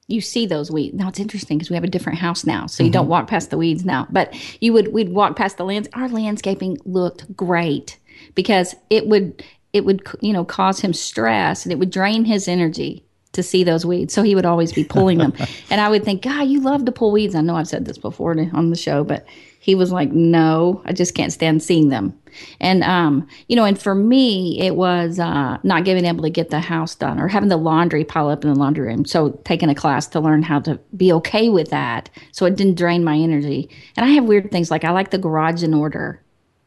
you 0.07 0.21
see 0.21 0.45
those 0.45 0.69
weeds. 0.69 0.95
Now 0.95 1.07
it's 1.07 1.19
interesting 1.19 1.57
because 1.57 1.69
we 1.69 1.75
have 1.75 1.83
a 1.83 1.89
different 1.89 2.19
house 2.19 2.45
now, 2.45 2.65
so 2.65 2.83
you 2.83 2.87
mm-hmm. 2.87 2.93
don't 2.93 3.07
walk 3.07 3.27
past 3.27 3.49
the 3.49 3.57
weeds 3.57 3.85
now. 3.85 4.07
But 4.09 4.35
you 4.61 4.73
would 4.73 4.91
we'd 4.91 5.09
walk 5.09 5.35
past 5.37 5.57
the 5.57 5.63
lands. 5.63 5.87
Our 5.93 6.09
landscaping 6.09 6.79
looked 6.83 7.33
great 7.35 7.97
because 8.35 8.75
it 8.89 9.07
would 9.07 9.43
it 9.73 9.85
would 9.85 10.05
you 10.19 10.33
know 10.33 10.43
cause 10.43 10.81
him 10.81 10.93
stress 10.93 11.63
and 11.63 11.71
it 11.71 11.79
would 11.79 11.91
drain 11.91 12.25
his 12.25 12.47
energy 12.47 13.05
to 13.33 13.41
see 13.41 13.63
those 13.63 13.85
weeds. 13.85 14.13
So 14.13 14.23
he 14.23 14.35
would 14.35 14.45
always 14.45 14.73
be 14.73 14.83
pulling 14.83 15.17
them. 15.17 15.33
and 15.69 15.79
I 15.79 15.89
would 15.89 16.03
think, 16.03 16.21
God, 16.21 16.49
you 16.49 16.59
love 16.59 16.85
to 16.85 16.91
pull 16.91 17.11
weeds. 17.11 17.33
I 17.33 17.41
know 17.41 17.55
I've 17.55 17.67
said 17.67 17.85
this 17.85 17.97
before 17.97 18.31
on 18.53 18.69
the 18.69 18.75
show, 18.75 19.05
but 19.05 19.25
he 19.61 19.75
was 19.75 19.91
like, 19.91 20.11
"No, 20.11 20.81
I 20.85 20.91
just 20.91 21.13
can't 21.13 21.31
stand 21.31 21.61
seeing 21.61 21.89
them." 21.89 22.17
And 22.59 22.83
um, 22.83 23.27
you 23.47 23.55
know, 23.55 23.63
and 23.63 23.79
for 23.79 23.93
me, 23.93 24.59
it 24.59 24.75
was 24.75 25.19
uh, 25.19 25.59
not 25.61 25.83
being 25.83 26.03
able 26.03 26.23
to 26.23 26.31
get 26.31 26.49
the 26.49 26.59
house 26.59 26.95
done 26.95 27.19
or 27.19 27.27
having 27.27 27.49
the 27.49 27.57
laundry 27.57 28.03
pile 28.03 28.29
up 28.29 28.43
in 28.43 28.51
the 28.51 28.59
laundry 28.59 28.87
room. 28.87 29.05
So 29.05 29.39
taking 29.43 29.69
a 29.69 29.75
class 29.75 30.07
to 30.07 30.19
learn 30.19 30.41
how 30.41 30.61
to 30.61 30.79
be 30.97 31.13
okay 31.13 31.49
with 31.49 31.69
that, 31.69 32.09
so 32.31 32.47
it 32.47 32.55
didn't 32.55 32.75
drain 32.75 33.03
my 33.03 33.15
energy. 33.15 33.69
And 33.95 34.03
I 34.03 34.09
have 34.09 34.25
weird 34.25 34.49
things 34.49 34.71
like 34.71 34.83
I 34.83 34.89
like 34.89 35.11
the 35.11 35.19
garage 35.19 35.61
in 35.61 35.75
order. 35.75 36.19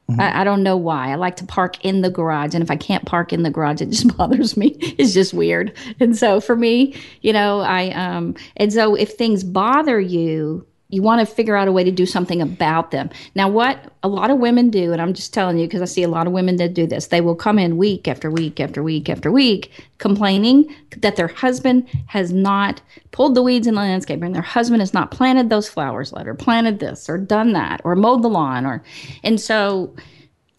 Mm-hmm. 0.09 0.21
I, 0.21 0.43
I, 0.43 0.45
don't 0.45 0.63
know 0.63 0.77
why. 0.77 1.11
I 1.11 1.15
like 1.17 1.37
to 1.37 1.47
park 1.47 1.85
in 1.85 2.03
the 2.03 2.11
garage, 2.11 2.55
and 2.55 2.63
if 2.63 2.71
I 2.71 2.77
can't 2.77 3.07
park 3.07 3.33
in 3.33 3.43
the 3.43 3.51
garage, 3.51 3.81
it 3.81 3.91
just 3.91 4.17
bothers 4.17 4.57
me. 4.57 4.77
It's 4.99 5.15
just 5.15 5.35
weird. 5.35 5.77
And 5.99 6.17
so 6.17 6.41
for 6.41 6.55
me, 6.55 6.95
you 7.23 7.33
know, 7.33 7.59
I 7.61 7.91
um, 7.91 8.37
and 8.57 8.73
so 8.73 8.95
if 8.95 9.15
things 9.15 9.43
bother 9.43 9.99
you, 9.99 10.65
you 10.91 11.03
want 11.03 11.27
to 11.27 11.35
figure 11.35 11.57
out 11.57 11.67
a 11.67 11.73
way 11.73 11.83
to 11.83 11.91
do 11.91 12.07
something 12.07 12.41
about 12.41 12.91
them. 12.91 13.11
Now, 13.35 13.49
what 13.49 13.93
a 14.03 14.09
lot 14.09 14.31
of 14.31 14.39
women 14.39 14.71
do, 14.71 14.93
and 14.93 15.01
I'm 15.01 15.15
just 15.15 15.35
telling 15.35 15.59
you 15.59 15.67
because 15.67 15.83
I 15.83 15.87
see 15.87 16.03
a 16.03 16.09
lot 16.09 16.27
of 16.27 16.33
women 16.33 16.57
that 16.57 16.75
do 16.75 16.87
this, 16.87 17.09
they 17.09 17.21
will 17.21 17.35
come 17.35 17.59
in 17.59 17.77
week 17.77 18.07
after 18.07 18.31
week 18.31 18.61
after 18.61 18.83
week 18.83 19.09
after 19.09 19.33
week 19.33 19.73
complaining 19.99 20.75
that 20.99 21.17
their 21.17 21.29
husband 21.29 21.89
has 22.07 22.33
not 22.33 22.81
pulled 23.11 23.35
the 23.35 23.43
weeds 23.43 23.67
in 23.67 23.75
the 23.75 23.81
landscape 23.81 24.23
and 24.23 24.35
their 24.35 24.43
husband 24.43 24.83
has 24.83 24.95
not 24.95 25.11
planted 25.11 25.49
those 25.49 25.69
flowers 25.69 26.13
yet 26.17 26.29
or 26.29 26.35
planted 26.35 26.79
this 26.79 27.09
or 27.09 27.19
done 27.19 27.55
that 27.55 27.81
or 27.85 27.97
mowed 27.97 28.23
the 28.23 28.29
lawn 28.29 28.67
or 28.67 28.83
and 29.23 29.41
so 29.41 29.95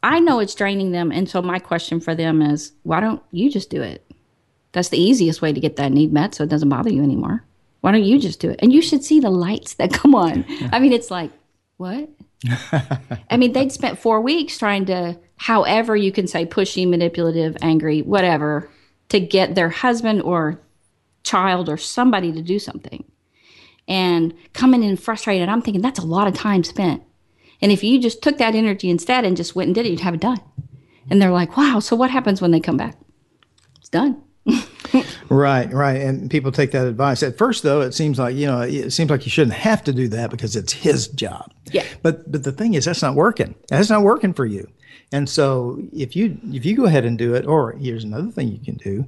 I 0.05 0.19
know 0.19 0.39
it's 0.39 0.53
draining 0.53 0.91
them. 0.91 1.11
And 1.11 1.28
so 1.28 1.41
my 1.41 1.57
question 1.57 1.99
for 1.99 2.13
them 2.13 2.39
is, 2.43 2.73
why 2.84 2.99
don't 2.99 3.23
you 3.32 3.49
just 3.49 3.71
do 3.71 3.82
it? 3.82 4.05
That's 4.71 4.89
the 4.89 5.01
easiest 5.01 5.41
way 5.41 5.51
to 5.51 5.59
get 5.59 5.78
that 5.78 5.91
need 5.91 6.13
met 6.13 6.36
so 6.36 6.43
it 6.43 6.49
doesn't 6.49 6.69
bother 6.69 6.91
you 6.91 7.01
anymore. 7.01 7.43
Why 7.86 7.91
don't 7.91 8.03
you 8.03 8.17
just 8.17 8.39
do 8.39 8.49
it? 8.49 8.59
And 8.63 8.73
you 8.73 8.81
should 8.81 9.03
see 9.03 9.19
the 9.19 9.29
lights 9.29 9.75
that 9.75 9.93
come 9.93 10.15
on. 10.15 10.43
I 10.71 10.79
mean, 10.79 10.91
it's 10.91 11.11
like, 11.11 11.29
what? 11.77 12.09
I 13.29 13.38
mean, 13.38 13.53
they'd 13.53 13.71
spent 13.71 13.99
four 13.99 14.21
weeks 14.21 14.57
trying 14.57 14.88
to, 14.88 15.19
however 15.36 15.95
you 15.95 16.11
can 16.11 16.25
say, 16.25 16.47
pushy, 16.47 16.89
manipulative, 16.89 17.55
angry, 17.61 18.01
whatever, 18.01 18.71
to 19.09 19.19
get 19.19 19.53
their 19.53 19.69
husband 19.69 20.23
or 20.23 20.59
child 21.21 21.69
or 21.69 21.77
somebody 21.77 22.31
to 22.31 22.41
do 22.41 22.57
something. 22.57 23.05
And 23.88 24.33
coming 24.53 24.81
in 24.81 24.97
frustrated, 24.97 25.47
I'm 25.47 25.61
thinking 25.61 25.83
that's 25.83 25.99
a 25.99 26.07
lot 26.07 26.27
of 26.27 26.33
time 26.33 26.63
spent. 26.63 27.03
And 27.61 27.71
if 27.71 27.83
you 27.83 28.01
just 28.01 28.23
took 28.23 28.39
that 28.39 28.55
energy 28.55 28.89
instead 28.89 29.25
and 29.25 29.38
just 29.38 29.55
went 29.55 29.67
and 29.67 29.75
did 29.75 29.86
it, 29.86 29.89
you'd 29.89 29.99
have 29.99 30.15
it 30.15 30.21
done. 30.21 30.41
And 31.11 31.21
they're 31.21 31.29
like, 31.29 31.55
wow, 31.55 31.77
so 31.77 31.95
what 31.95 32.09
happens 32.09 32.41
when 32.41 32.49
they 32.49 32.59
come 32.59 32.77
back? 32.77 32.97
It's 33.77 33.89
done. 33.89 34.23
Right, 35.30 35.72
right. 35.74 36.02
And 36.02 36.30
people 36.30 36.52
take 36.52 36.72
that 36.72 36.88
advice. 36.88 37.24
At 37.24 37.38
first, 37.38 37.64
though, 37.64 37.82
it 37.82 37.93
seems 37.93 38.20
like 38.20 38.36
you 38.36 38.48
know, 38.48 38.62
it 38.62 38.91
seems 38.91 39.10
like 39.10 39.26
you 39.26 39.32
shouldn't 39.32 39.56
have 39.56 39.84
to 39.86 39.93
do 39.93 40.08
that 40.10 40.30
because 40.30 40.56
it's 40.56 40.74
his 40.74 41.08
job. 41.08 41.52
Yeah. 41.72 41.86
But 42.02 42.32
but 42.32 42.43
the 42.43 42.52
thing 42.52 42.74
is, 42.76 42.86
that's 42.86 43.02
not 43.02 43.16
working. 43.16 43.56
That's 43.68 43.89
not 43.89 44.04
working 44.04 44.34
for 44.34 44.46
you. 44.46 44.68
And 45.12 45.30
so 45.30 45.82
if 45.93 46.16
you 46.16 46.38
if 46.52 46.66
you 46.66 46.76
go 46.76 46.86
ahead 46.86 47.06
and 47.06 47.18
do 47.18 47.34
it, 47.36 47.46
or 47.46 47.74
here's 47.74 48.04
another 48.04 48.30
thing 48.30 48.50
you 48.50 48.60
can 48.60 48.76
do, 48.76 49.08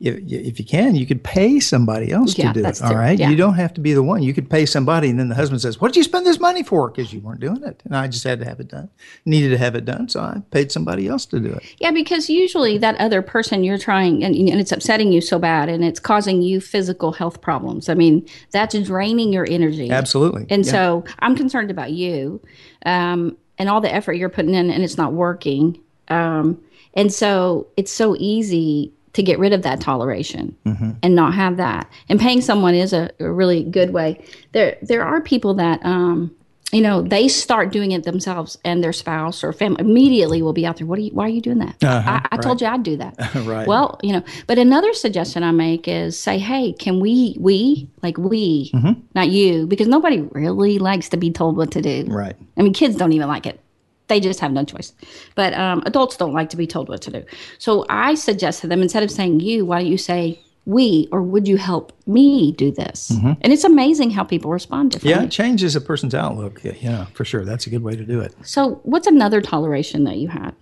if, 0.00 0.16
if 0.26 0.58
you 0.58 0.64
can, 0.64 0.96
you 0.96 1.06
could 1.06 1.22
pay 1.22 1.60
somebody 1.60 2.10
else 2.10 2.36
yeah, 2.36 2.52
to 2.52 2.62
do 2.62 2.66
it. 2.66 2.82
All 2.82 2.96
right, 2.96 3.18
yeah. 3.18 3.30
you 3.30 3.36
don't 3.36 3.54
have 3.54 3.72
to 3.74 3.80
be 3.80 3.94
the 3.94 4.02
one. 4.02 4.22
You 4.22 4.34
could 4.34 4.50
pay 4.50 4.66
somebody, 4.66 5.08
and 5.08 5.20
then 5.20 5.28
the 5.28 5.36
husband 5.36 5.60
says, 5.60 5.80
"What 5.80 5.88
did 5.88 5.96
you 5.96 6.02
spend 6.02 6.26
this 6.26 6.40
money 6.40 6.64
for?" 6.64 6.90
Because 6.90 7.12
you 7.12 7.20
weren't 7.20 7.40
doing 7.40 7.62
it, 7.62 7.80
and 7.84 7.96
I 7.96 8.08
just 8.08 8.24
had 8.24 8.40
to 8.40 8.44
have 8.44 8.58
it 8.58 8.68
done. 8.68 8.90
Needed 9.24 9.50
to 9.50 9.58
have 9.58 9.76
it 9.76 9.84
done, 9.84 10.08
so 10.08 10.20
I 10.20 10.42
paid 10.50 10.72
somebody 10.72 11.06
else 11.06 11.26
to 11.26 11.38
do 11.38 11.52
it. 11.52 11.62
Yeah, 11.78 11.92
because 11.92 12.28
usually 12.28 12.76
that 12.78 12.96
other 12.96 13.22
person 13.22 13.62
you're 13.62 13.78
trying, 13.78 14.24
and, 14.24 14.34
and 14.34 14.60
it's 14.60 14.72
upsetting 14.72 15.12
you 15.12 15.20
so 15.20 15.38
bad, 15.38 15.68
and 15.68 15.84
it's 15.84 16.00
causing 16.00 16.42
you 16.42 16.60
physical 16.60 17.12
health 17.12 17.40
problems. 17.40 17.88
I 17.88 17.94
mean, 17.94 18.26
that's 18.50 18.76
draining 18.80 19.32
your 19.32 19.46
energy. 19.48 19.90
Absolutely. 19.90 20.46
And 20.50 20.66
yeah. 20.66 20.72
so 20.72 21.04
I'm 21.20 21.36
concerned 21.36 21.70
about 21.70 21.92
you, 21.92 22.40
um, 22.84 23.36
and 23.58 23.68
all 23.68 23.80
the 23.80 23.94
effort 23.94 24.14
you're 24.14 24.28
putting 24.28 24.54
in, 24.54 24.70
and 24.70 24.82
it's 24.82 24.98
not 24.98 25.12
working. 25.12 25.80
Um, 26.08 26.60
and 26.94 27.12
so 27.12 27.68
it's 27.76 27.92
so 27.92 28.16
easy 28.18 28.92
to 29.14 29.22
get 29.22 29.38
rid 29.38 29.52
of 29.52 29.62
that 29.62 29.80
toleration 29.80 30.56
mm-hmm. 30.66 30.90
and 31.02 31.14
not 31.14 31.34
have 31.34 31.56
that. 31.56 31.90
And 32.08 32.20
paying 32.20 32.40
someone 32.40 32.74
is 32.74 32.92
a, 32.92 33.10
a, 33.20 33.30
really 33.30 33.64
good 33.64 33.92
way. 33.92 34.22
There 34.52 34.76
there 34.82 35.04
are 35.04 35.20
people 35.20 35.54
that 35.54 35.84
um, 35.84 36.34
you 36.72 36.80
know 36.80 37.02
they 37.02 37.28
start 37.28 37.70
doing 37.70 37.92
it 37.92 38.02
themselves 38.02 38.58
and 38.64 38.82
their 38.82 38.92
spouse 38.92 39.44
or 39.44 39.52
family 39.52 39.80
immediately 39.80 40.42
will 40.42 40.52
be 40.52 40.66
out 40.66 40.76
there 40.76 40.86
what 40.86 40.98
are 40.98 41.02
you 41.02 41.10
why 41.12 41.24
are 41.24 41.28
you 41.28 41.40
doing 41.40 41.58
that 41.58 41.82
uh-huh, 41.84 42.10
i, 42.10 42.14
I 42.14 42.36
right. 42.36 42.42
told 42.42 42.60
you 42.60 42.66
i'd 42.66 42.82
do 42.82 42.96
that 42.96 43.14
right 43.44 43.66
well 43.68 43.98
you 44.02 44.12
know 44.12 44.22
but 44.46 44.58
another 44.58 44.92
suggestion 44.92 45.44
i 45.44 45.52
make 45.52 45.86
is 45.86 46.18
say 46.18 46.38
hey 46.38 46.72
can 46.72 46.98
we 47.00 47.36
we 47.38 47.88
like 48.02 48.18
we 48.18 48.72
mm-hmm. 48.74 49.00
not 49.14 49.28
you 49.28 49.66
because 49.66 49.86
nobody 49.86 50.22
really 50.32 50.78
likes 50.78 51.08
to 51.10 51.16
be 51.16 51.30
told 51.30 51.56
what 51.56 51.70
to 51.70 51.80
do 51.80 52.04
right 52.08 52.34
i 52.56 52.62
mean 52.62 52.74
kids 52.74 52.96
don't 52.96 53.12
even 53.12 53.28
like 53.28 53.46
it 53.46 53.60
they 54.08 54.20
just 54.20 54.40
have 54.40 54.52
no 54.52 54.64
choice. 54.64 54.92
But 55.34 55.54
um, 55.54 55.82
adults 55.86 56.16
don't 56.16 56.32
like 56.32 56.50
to 56.50 56.56
be 56.56 56.66
told 56.66 56.88
what 56.88 57.02
to 57.02 57.10
do. 57.10 57.24
So 57.58 57.86
I 57.88 58.14
suggest 58.14 58.60
to 58.60 58.66
them 58.66 58.82
instead 58.82 59.02
of 59.02 59.10
saying 59.10 59.40
you, 59.40 59.64
why 59.64 59.80
don't 59.80 59.90
you 59.90 59.98
say 59.98 60.40
we 60.66 61.08
or 61.12 61.22
would 61.22 61.46
you 61.46 61.56
help 61.56 61.92
me 62.06 62.52
do 62.52 62.70
this? 62.70 63.10
Mm-hmm. 63.10 63.32
And 63.40 63.52
it's 63.52 63.64
amazing 63.64 64.10
how 64.10 64.24
people 64.24 64.50
respond 64.50 64.92
differently. 64.92 65.20
Yeah, 65.20 65.26
it 65.26 65.30
changes 65.30 65.76
a 65.76 65.80
person's 65.80 66.14
outlook. 66.14 66.62
Yeah, 66.62 67.06
for 67.14 67.24
sure. 67.24 67.44
That's 67.44 67.66
a 67.66 67.70
good 67.70 67.82
way 67.82 67.96
to 67.96 68.04
do 68.04 68.20
it. 68.20 68.34
So, 68.42 68.80
what's 68.84 69.06
another 69.06 69.40
toleration 69.40 70.04
that 70.04 70.16
you 70.16 70.28
had? 70.28 70.54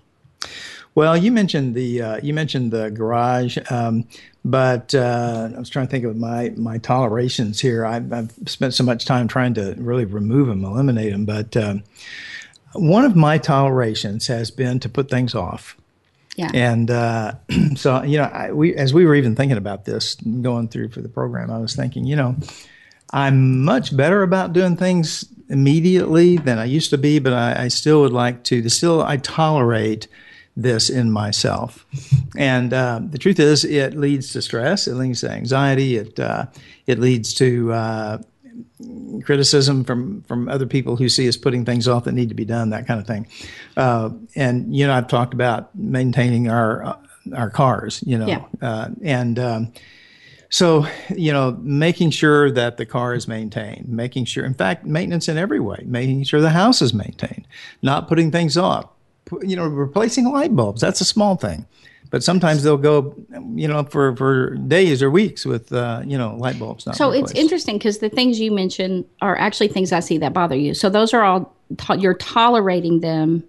Well, 0.95 1.16
you 1.16 1.32
mentioned 1.32 1.74
the 1.74 2.03
uh, 2.03 2.20
you 2.22 2.34
mentioned 2.34 2.70
the 2.70 2.90
garage, 2.90 3.57
um, 3.70 4.07
but 4.45 4.95
uh, 4.95 5.51
I 5.55 5.59
was 5.59 5.70
trying 5.70 5.86
to 5.86 5.90
think 5.90 6.05
of 6.05 6.16
my 6.16 6.53
my 6.57 6.78
tolerations 6.78 7.61
here. 7.61 7.86
I've, 7.86 8.12
I've, 8.12 8.32
spent 8.47 8.74
so 8.74 8.84
much 8.84 9.07
time 9.07 9.26
trying 9.26 9.55
to 9.55 9.74
really 9.78 10.05
remove 10.05 10.49
them, 10.49 10.64
eliminate 10.64 11.12
them, 11.12 11.24
but. 11.24 11.57
Um, 11.57 11.84
one 12.75 13.05
of 13.05 13.16
my 13.16 13.39
tolerations 13.39 14.27
has 14.27 14.51
been 14.51 14.81
to 14.81 14.89
put 14.89 15.11
things 15.11 15.35
off. 15.35 15.77
Yeah. 16.37 16.51
And 16.55 16.91
uh, 16.91 17.35
so, 17.77 18.03
you 18.03 18.18
know, 18.18 18.25
I, 18.25 18.53
we 18.53 18.75
as 18.75 18.95
we 18.95 19.05
were 19.05 19.14
even 19.14 19.37
thinking 19.37 19.59
about 19.59 19.85
this 19.85 20.14
going 20.14 20.68
through 20.68 20.89
for 20.91 21.01
the 21.01 21.09
program, 21.09 21.51
I 21.51 21.59
was 21.59 21.77
thinking, 21.77 22.05
you 22.05 22.16
know, 22.16 22.37
I'm 23.12 23.64
much 23.64 23.95
better 23.95 24.23
about 24.23 24.53
doing 24.53 24.77
things 24.77 25.27
immediately 25.49 26.39
than 26.39 26.59
I 26.59 26.64
used 26.64 26.91
to 26.91 26.99
be, 26.99 27.18
but 27.18 27.35
I, 27.35 27.64
I 27.64 27.68
still 27.68 28.01
would 28.01 28.12
like 28.12 28.43
to. 28.45 28.66
Still, 28.70 29.03
I 29.03 29.18
tolerate 29.18 30.09
this 30.57 30.89
in 30.91 31.11
myself. 31.11 31.87
And 32.37 32.73
uh, 32.73 33.01
the 33.03 33.18
truth 33.18 33.39
is, 33.39 33.64
it 33.64 33.95
leads 33.95 34.33
to 34.33 34.43
stress. 34.43 34.87
It 34.87 34.95
leads 34.95 35.20
to 35.20 35.31
anxiety. 35.31 35.97
It 35.97 36.18
uh, 36.18 36.47
it 36.87 36.99
leads 36.99 37.35
to 37.35 37.73
uh, 37.73 38.18
criticism 39.25 39.85
from 39.85 40.23
from 40.23 40.49
other 40.49 40.67
people 40.67 40.97
who 40.97 41.09
see 41.09 41.29
us 41.29 41.37
putting 41.37 41.65
things 41.65 41.89
off 41.89 42.05
that 42.05 42.13
need 42.13 42.29
to 42.29 42.35
be 42.35 42.45
done, 42.45 42.71
that 42.71 42.87
kind 42.87 43.01
of 43.01 43.07
thing. 43.07 43.27
Uh, 43.77 44.11
and 44.35 44.75
you 44.75 44.87
know, 44.87 44.93
I've 44.93 45.09
talked 45.09 45.35
about 45.35 45.75
maintaining 45.75 46.49
our 46.49 46.85
uh, 46.85 46.97
our 47.35 47.51
cars, 47.51 48.03
you 48.07 48.19
know, 48.19 48.27
yeah. 48.27 48.45
uh, 48.61 48.89
and 49.03 49.39
um, 49.39 49.73
so 50.51 50.87
you 51.17 51.33
know, 51.33 51.59
making 51.63 52.11
sure 52.11 52.51
that 52.51 52.77
the 52.77 52.87
car 52.87 53.15
is 53.15 53.29
maintained, 53.29 53.89
making 53.89 54.25
sure, 54.25 54.45
in 54.45 54.55
fact, 54.55 54.85
maintenance 54.85 55.29
in 55.29 55.39
every 55.39 55.61
way, 55.61 55.83
making 55.85 56.25
sure 56.25 56.41
the 56.41 56.51
house 56.51 56.83
is 56.83 56.93
maintained, 56.93 57.47
not 57.83 58.09
putting 58.09 58.31
things 58.31 58.57
off. 58.57 58.89
You 59.41 59.57
know, 59.57 59.67
replacing 59.67 60.31
light 60.31 60.55
bulbs, 60.55 60.81
that's 60.81 61.01
a 61.01 61.07
small 61.07 61.37
thing 61.37 61.67
but 62.13 62.23
sometimes 62.23 62.63
they'll 62.63 62.77
go, 62.77 63.17
you 63.55 63.67
know, 63.67 63.85
for, 63.85 64.15
for 64.17 64.55
days 64.57 65.03
or 65.03 65.11
weeks 65.11 65.47
with, 65.47 65.73
uh, 65.73 66.03
you 66.05 66.19
know, 66.19 66.37
light 66.37 66.59
bulbs. 66.59 66.85
so 66.85 67.11
replaced. 67.11 67.33
it's 67.33 67.41
interesting 67.41 67.79
because 67.79 67.99
the 67.99 68.11
things 68.11 68.39
you 68.39 68.53
mentioned 68.53 69.07
are 69.23 69.37
actually 69.39 69.69
things 69.69 69.93
I 69.93 70.01
see 70.01 70.19
that 70.19 70.35
bother 70.35 70.55
you. 70.55 70.75
So 70.75 70.91
those 70.91 71.15
are 71.15 71.23
all, 71.23 71.57
to- 71.79 71.99
you're 71.99 72.13
tolerating 72.13 73.01
them, 73.01 73.43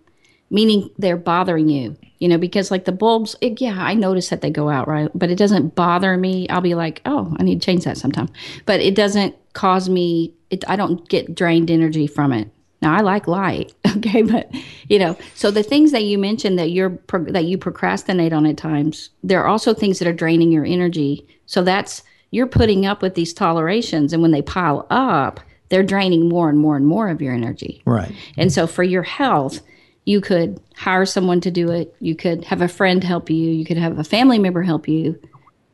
meaning 0.49 0.89
they're 0.97 1.17
bothering 1.17 1.67
you, 1.67 1.97
you 2.19 2.29
know, 2.29 2.37
because 2.37 2.71
like 2.71 2.85
the 2.85 2.93
bulbs, 2.93 3.35
it, 3.41 3.59
yeah, 3.59 3.83
I 3.83 3.95
notice 3.95 4.29
that 4.29 4.39
they 4.39 4.49
go 4.49 4.69
out, 4.69 4.87
right? 4.87 5.09
But 5.13 5.29
it 5.29 5.35
doesn't 5.35 5.75
bother 5.75 6.15
me. 6.15 6.47
I'll 6.47 6.61
be 6.61 6.73
like, 6.73 7.01
oh, 7.05 7.35
I 7.37 7.43
need 7.43 7.61
to 7.61 7.65
change 7.65 7.83
that 7.83 7.97
sometime. 7.97 8.29
But 8.65 8.79
it 8.79 8.95
doesn't 8.95 9.35
cause 9.51 9.89
me, 9.89 10.33
it, 10.49 10.63
I 10.69 10.77
don't 10.77 11.05
get 11.09 11.35
drained 11.35 11.69
energy 11.69 12.07
from 12.07 12.31
it. 12.31 12.49
Now 12.83 12.95
I 12.95 12.99
like 12.99 13.29
light, 13.29 13.73
okay, 13.97 14.23
but 14.23 14.53
you 14.89 14.99
know, 14.99 15.17
so 15.35 15.49
the 15.49 15.63
things 15.63 15.93
that 15.93 16.03
you 16.03 16.17
mentioned 16.17 16.59
that 16.59 16.71
you're 16.71 16.89
pro- 16.89 17.31
that 17.31 17.45
you 17.45 17.57
procrastinate 17.57 18.33
on 18.33 18.45
at 18.45 18.57
times, 18.57 19.09
there 19.23 19.41
are 19.41 19.47
also 19.47 19.73
things 19.73 19.99
that 19.99 20.07
are 20.07 20.13
draining 20.13 20.51
your 20.51 20.65
energy. 20.65 21.25
So 21.45 21.63
that's 21.63 22.03
you're 22.31 22.45
putting 22.45 22.85
up 22.85 23.01
with 23.01 23.15
these 23.15 23.33
tolerations, 23.33 24.11
and 24.11 24.21
when 24.21 24.31
they 24.31 24.41
pile 24.41 24.85
up, 24.89 25.39
they're 25.69 25.81
draining 25.81 26.27
more 26.27 26.49
and 26.49 26.59
more 26.59 26.75
and 26.75 26.85
more 26.85 27.07
of 27.07 27.21
your 27.21 27.33
energy. 27.33 27.81
Right. 27.85 28.13
And 28.37 28.51
so 28.51 28.67
for 28.67 28.83
your 28.83 29.03
health, 29.03 29.61
you 30.03 30.19
could 30.19 30.59
hire 30.75 31.05
someone 31.05 31.39
to 31.39 31.51
do 31.51 31.71
it. 31.71 31.95
You 32.01 32.15
could 32.17 32.43
have 32.43 32.61
a 32.61 32.67
friend 32.67 33.01
help 33.01 33.29
you. 33.29 33.49
You 33.49 33.63
could 33.63 33.77
have 33.77 33.97
a 33.97 34.03
family 34.03 34.39
member 34.39 34.61
help 34.61 34.89
you. 34.89 35.17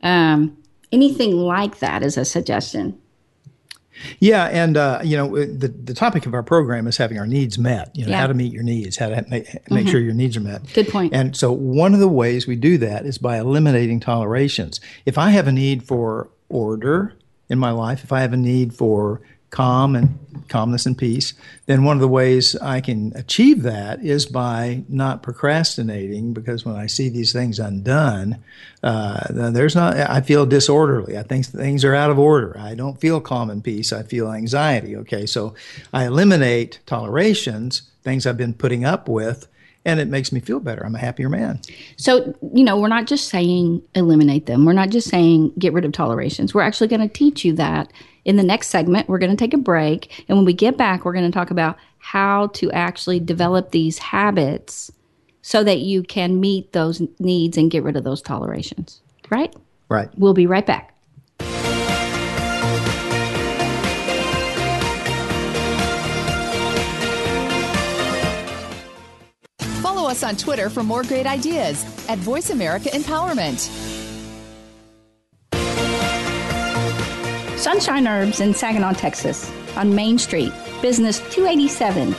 Um, 0.04 0.56
anything 0.92 1.36
like 1.36 1.80
that 1.80 2.04
is 2.04 2.16
a 2.16 2.24
suggestion. 2.24 3.00
Yeah, 4.18 4.46
and 4.46 4.76
uh, 4.76 5.00
you 5.04 5.16
know 5.16 5.28
the 5.44 5.68
the 5.68 5.94
topic 5.94 6.26
of 6.26 6.34
our 6.34 6.42
program 6.42 6.86
is 6.86 6.96
having 6.96 7.18
our 7.18 7.26
needs 7.26 7.58
met. 7.58 7.90
You 7.94 8.04
know 8.06 8.10
Yeah. 8.12 8.20
how 8.20 8.26
to 8.26 8.34
meet 8.34 8.52
your 8.52 8.62
needs, 8.62 8.96
how 8.96 9.08
to 9.08 9.24
make, 9.28 9.70
make 9.70 9.88
sure 9.88 10.00
your 10.00 10.14
needs 10.14 10.36
are 10.36 10.40
met. 10.40 10.62
Mm-hmm. 10.62 10.72
Good 10.74 10.88
point. 10.88 11.14
And 11.14 11.36
so 11.36 11.52
one 11.52 11.94
of 11.94 12.00
the 12.00 12.08
ways 12.08 12.46
we 12.46 12.56
do 12.56 12.78
that 12.78 13.06
is 13.06 13.18
by 13.18 13.38
eliminating 13.38 14.00
tolerations. 14.00 14.80
If 15.06 15.18
I 15.18 15.30
have 15.30 15.46
a 15.46 15.52
need 15.52 15.82
for 15.82 16.28
order 16.48 17.14
in 17.48 17.58
my 17.58 17.70
life, 17.70 18.04
if 18.04 18.12
I 18.12 18.20
have 18.20 18.32
a 18.32 18.36
need 18.36 18.74
for 18.74 19.20
calm 19.50 19.96
and 19.96 20.18
calmness 20.48 20.86
and 20.86 20.96
peace, 20.96 21.34
then 21.66 21.84
one 21.84 21.96
of 21.96 22.00
the 22.00 22.08
ways 22.08 22.56
I 22.56 22.80
can 22.80 23.12
achieve 23.14 23.62
that 23.62 24.02
is 24.02 24.26
by 24.26 24.82
not 24.88 25.22
procrastinating. 25.22 26.32
Because 26.32 26.64
when 26.64 26.76
I 26.76 26.86
see 26.86 27.08
these 27.08 27.32
things 27.32 27.58
undone, 27.58 28.42
uh, 28.82 29.26
there's 29.30 29.74
not. 29.74 29.96
I 29.96 30.20
feel 30.20 30.46
disorderly. 30.46 31.18
I 31.18 31.22
think 31.22 31.46
things 31.46 31.84
are 31.84 31.94
out 31.94 32.10
of 32.10 32.18
order. 32.18 32.56
I 32.58 32.74
don't 32.74 33.00
feel 33.00 33.20
calm 33.20 33.50
and 33.50 33.62
peace. 33.62 33.92
I 33.92 34.02
feel 34.02 34.32
anxiety. 34.32 34.96
Okay, 34.96 35.26
so 35.26 35.54
I 35.92 36.06
eliminate 36.06 36.80
tolerations, 36.86 37.82
things 38.02 38.26
I've 38.26 38.36
been 38.36 38.54
putting 38.54 38.84
up 38.84 39.08
with, 39.08 39.46
and 39.84 39.98
it 40.00 40.08
makes 40.08 40.32
me 40.32 40.40
feel 40.40 40.60
better. 40.60 40.84
I'm 40.84 40.94
a 40.94 40.98
happier 40.98 41.28
man. 41.28 41.60
So, 41.96 42.34
you 42.54 42.64
know, 42.64 42.78
we're 42.78 42.88
not 42.88 43.06
just 43.06 43.28
saying 43.28 43.82
eliminate 43.94 44.46
them. 44.46 44.64
We're 44.64 44.72
not 44.72 44.90
just 44.90 45.08
saying 45.08 45.52
get 45.58 45.72
rid 45.72 45.84
of 45.84 45.92
tolerations. 45.92 46.54
We're 46.54 46.62
actually 46.62 46.88
going 46.88 47.00
to 47.00 47.08
teach 47.08 47.44
you 47.44 47.54
that 47.54 47.90
in 48.24 48.36
the 48.36 48.42
next 48.42 48.68
segment. 48.68 49.08
We're 49.08 49.18
going 49.18 49.30
to 49.30 49.36
take 49.36 49.54
a 49.54 49.58
break. 49.58 50.24
And 50.28 50.36
when 50.38 50.44
we 50.44 50.52
get 50.52 50.76
back, 50.76 51.04
we're 51.04 51.12
going 51.12 51.30
to 51.30 51.34
talk 51.34 51.50
about 51.50 51.76
how 51.98 52.48
to 52.48 52.70
actually 52.72 53.20
develop 53.20 53.70
these 53.70 53.98
habits 53.98 54.90
so 55.42 55.64
that 55.64 55.80
you 55.80 56.02
can 56.02 56.40
meet 56.40 56.72
those 56.72 57.02
needs 57.18 57.56
and 57.56 57.70
get 57.70 57.82
rid 57.82 57.96
of 57.96 58.04
those 58.04 58.22
tolerations. 58.22 59.00
Right? 59.30 59.54
Right. 59.88 60.08
We'll 60.16 60.34
be 60.34 60.46
right 60.46 60.66
back. 60.66 60.94
Follow 69.82 70.08
us 70.08 70.22
on 70.22 70.36
Twitter 70.36 70.70
for 70.70 70.82
more 70.82 71.02
great 71.02 71.26
ideas 71.26 71.84
at 72.08 72.18
Voice 72.18 72.50
America 72.50 72.88
Empowerment. 72.90 73.89
Sunshine 77.60 78.08
Herbs 78.08 78.40
in 78.40 78.54
Saginaw, 78.54 78.94
Texas, 78.94 79.52
on 79.76 79.94
Main 79.94 80.16
Street, 80.16 80.50
Business 80.80 81.18
287, 81.28 82.12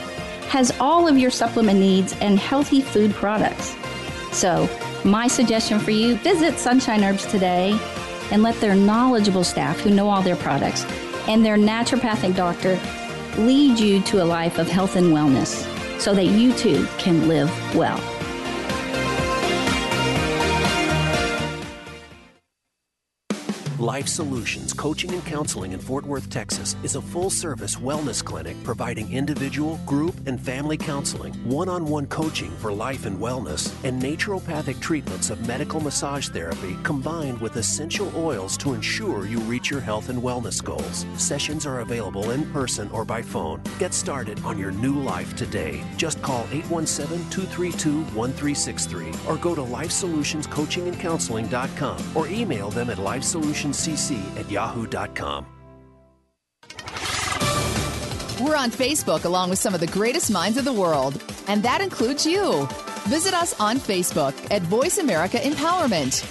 has 0.46 0.72
all 0.78 1.08
of 1.08 1.18
your 1.18 1.32
supplement 1.32 1.80
needs 1.80 2.14
and 2.20 2.38
healthy 2.38 2.80
food 2.80 3.12
products. 3.12 3.74
So, 4.30 4.68
my 5.04 5.26
suggestion 5.26 5.80
for 5.80 5.90
you 5.90 6.14
visit 6.18 6.60
Sunshine 6.60 7.02
Herbs 7.02 7.26
today 7.26 7.76
and 8.30 8.44
let 8.44 8.54
their 8.60 8.76
knowledgeable 8.76 9.42
staff 9.42 9.80
who 9.80 9.90
know 9.90 10.08
all 10.08 10.22
their 10.22 10.36
products 10.36 10.84
and 11.26 11.44
their 11.44 11.56
naturopathic 11.56 12.36
doctor 12.36 12.78
lead 13.36 13.80
you 13.80 14.00
to 14.02 14.22
a 14.22 14.24
life 14.24 14.58
of 14.58 14.68
health 14.68 14.94
and 14.94 15.08
wellness 15.08 15.68
so 16.00 16.14
that 16.14 16.26
you 16.26 16.52
too 16.52 16.86
can 16.98 17.26
live 17.26 17.50
well. 17.74 17.98
Life 23.82 24.06
Solutions 24.06 24.72
Coaching 24.72 25.12
and 25.12 25.26
Counseling 25.26 25.72
in 25.72 25.80
Fort 25.80 26.06
Worth, 26.06 26.30
Texas 26.30 26.76
is 26.84 26.94
a 26.94 27.02
full 27.02 27.30
service 27.30 27.74
wellness 27.74 28.24
clinic 28.24 28.56
providing 28.62 29.12
individual, 29.12 29.80
group, 29.86 30.14
and 30.26 30.40
family 30.40 30.76
counseling, 30.76 31.34
one 31.42 31.68
on 31.68 31.86
one 31.86 32.06
coaching 32.06 32.52
for 32.58 32.72
life 32.72 33.06
and 33.06 33.18
wellness, 33.18 33.74
and 33.82 34.00
naturopathic 34.00 34.78
treatments 34.78 35.30
of 35.30 35.48
medical 35.48 35.80
massage 35.80 36.28
therapy 36.28 36.78
combined 36.84 37.40
with 37.40 37.56
essential 37.56 38.12
oils 38.14 38.56
to 38.56 38.72
ensure 38.72 39.26
you 39.26 39.40
reach 39.40 39.68
your 39.68 39.80
health 39.80 40.10
and 40.10 40.22
wellness 40.22 40.62
goals. 40.62 41.04
Sessions 41.16 41.66
are 41.66 41.80
available 41.80 42.30
in 42.30 42.48
person 42.52 42.88
or 42.92 43.04
by 43.04 43.20
phone. 43.20 43.60
Get 43.80 43.94
started 43.94 44.40
on 44.44 44.60
your 44.60 44.70
new 44.70 44.94
life 44.94 45.34
today. 45.34 45.82
Just 45.96 46.22
call 46.22 46.46
817 46.52 47.28
232 47.30 48.02
1363 48.14 49.10
or 49.26 49.36
go 49.38 49.56
to 49.56 49.62
lifesolutionscoachingandcounseling.com 49.62 52.16
or 52.16 52.28
email 52.28 52.70
them 52.70 52.88
at 52.88 52.98
lifesolutions 52.98 53.71
cc 53.72 54.20
at 54.38 54.50
yahoo.com. 54.50 55.46
We're 58.40 58.56
on 58.56 58.70
Facebook 58.70 59.24
along 59.24 59.50
with 59.50 59.58
some 59.58 59.74
of 59.74 59.80
the 59.80 59.86
greatest 59.86 60.30
minds 60.30 60.58
of 60.58 60.64
the 60.64 60.72
world, 60.72 61.22
and 61.48 61.62
that 61.62 61.80
includes 61.80 62.26
you. 62.26 62.66
Visit 63.04 63.34
us 63.34 63.58
on 63.60 63.76
Facebook 63.76 64.34
at 64.50 64.62
Voice 64.62 64.98
America 64.98 65.36
Empowerment. 65.38 66.22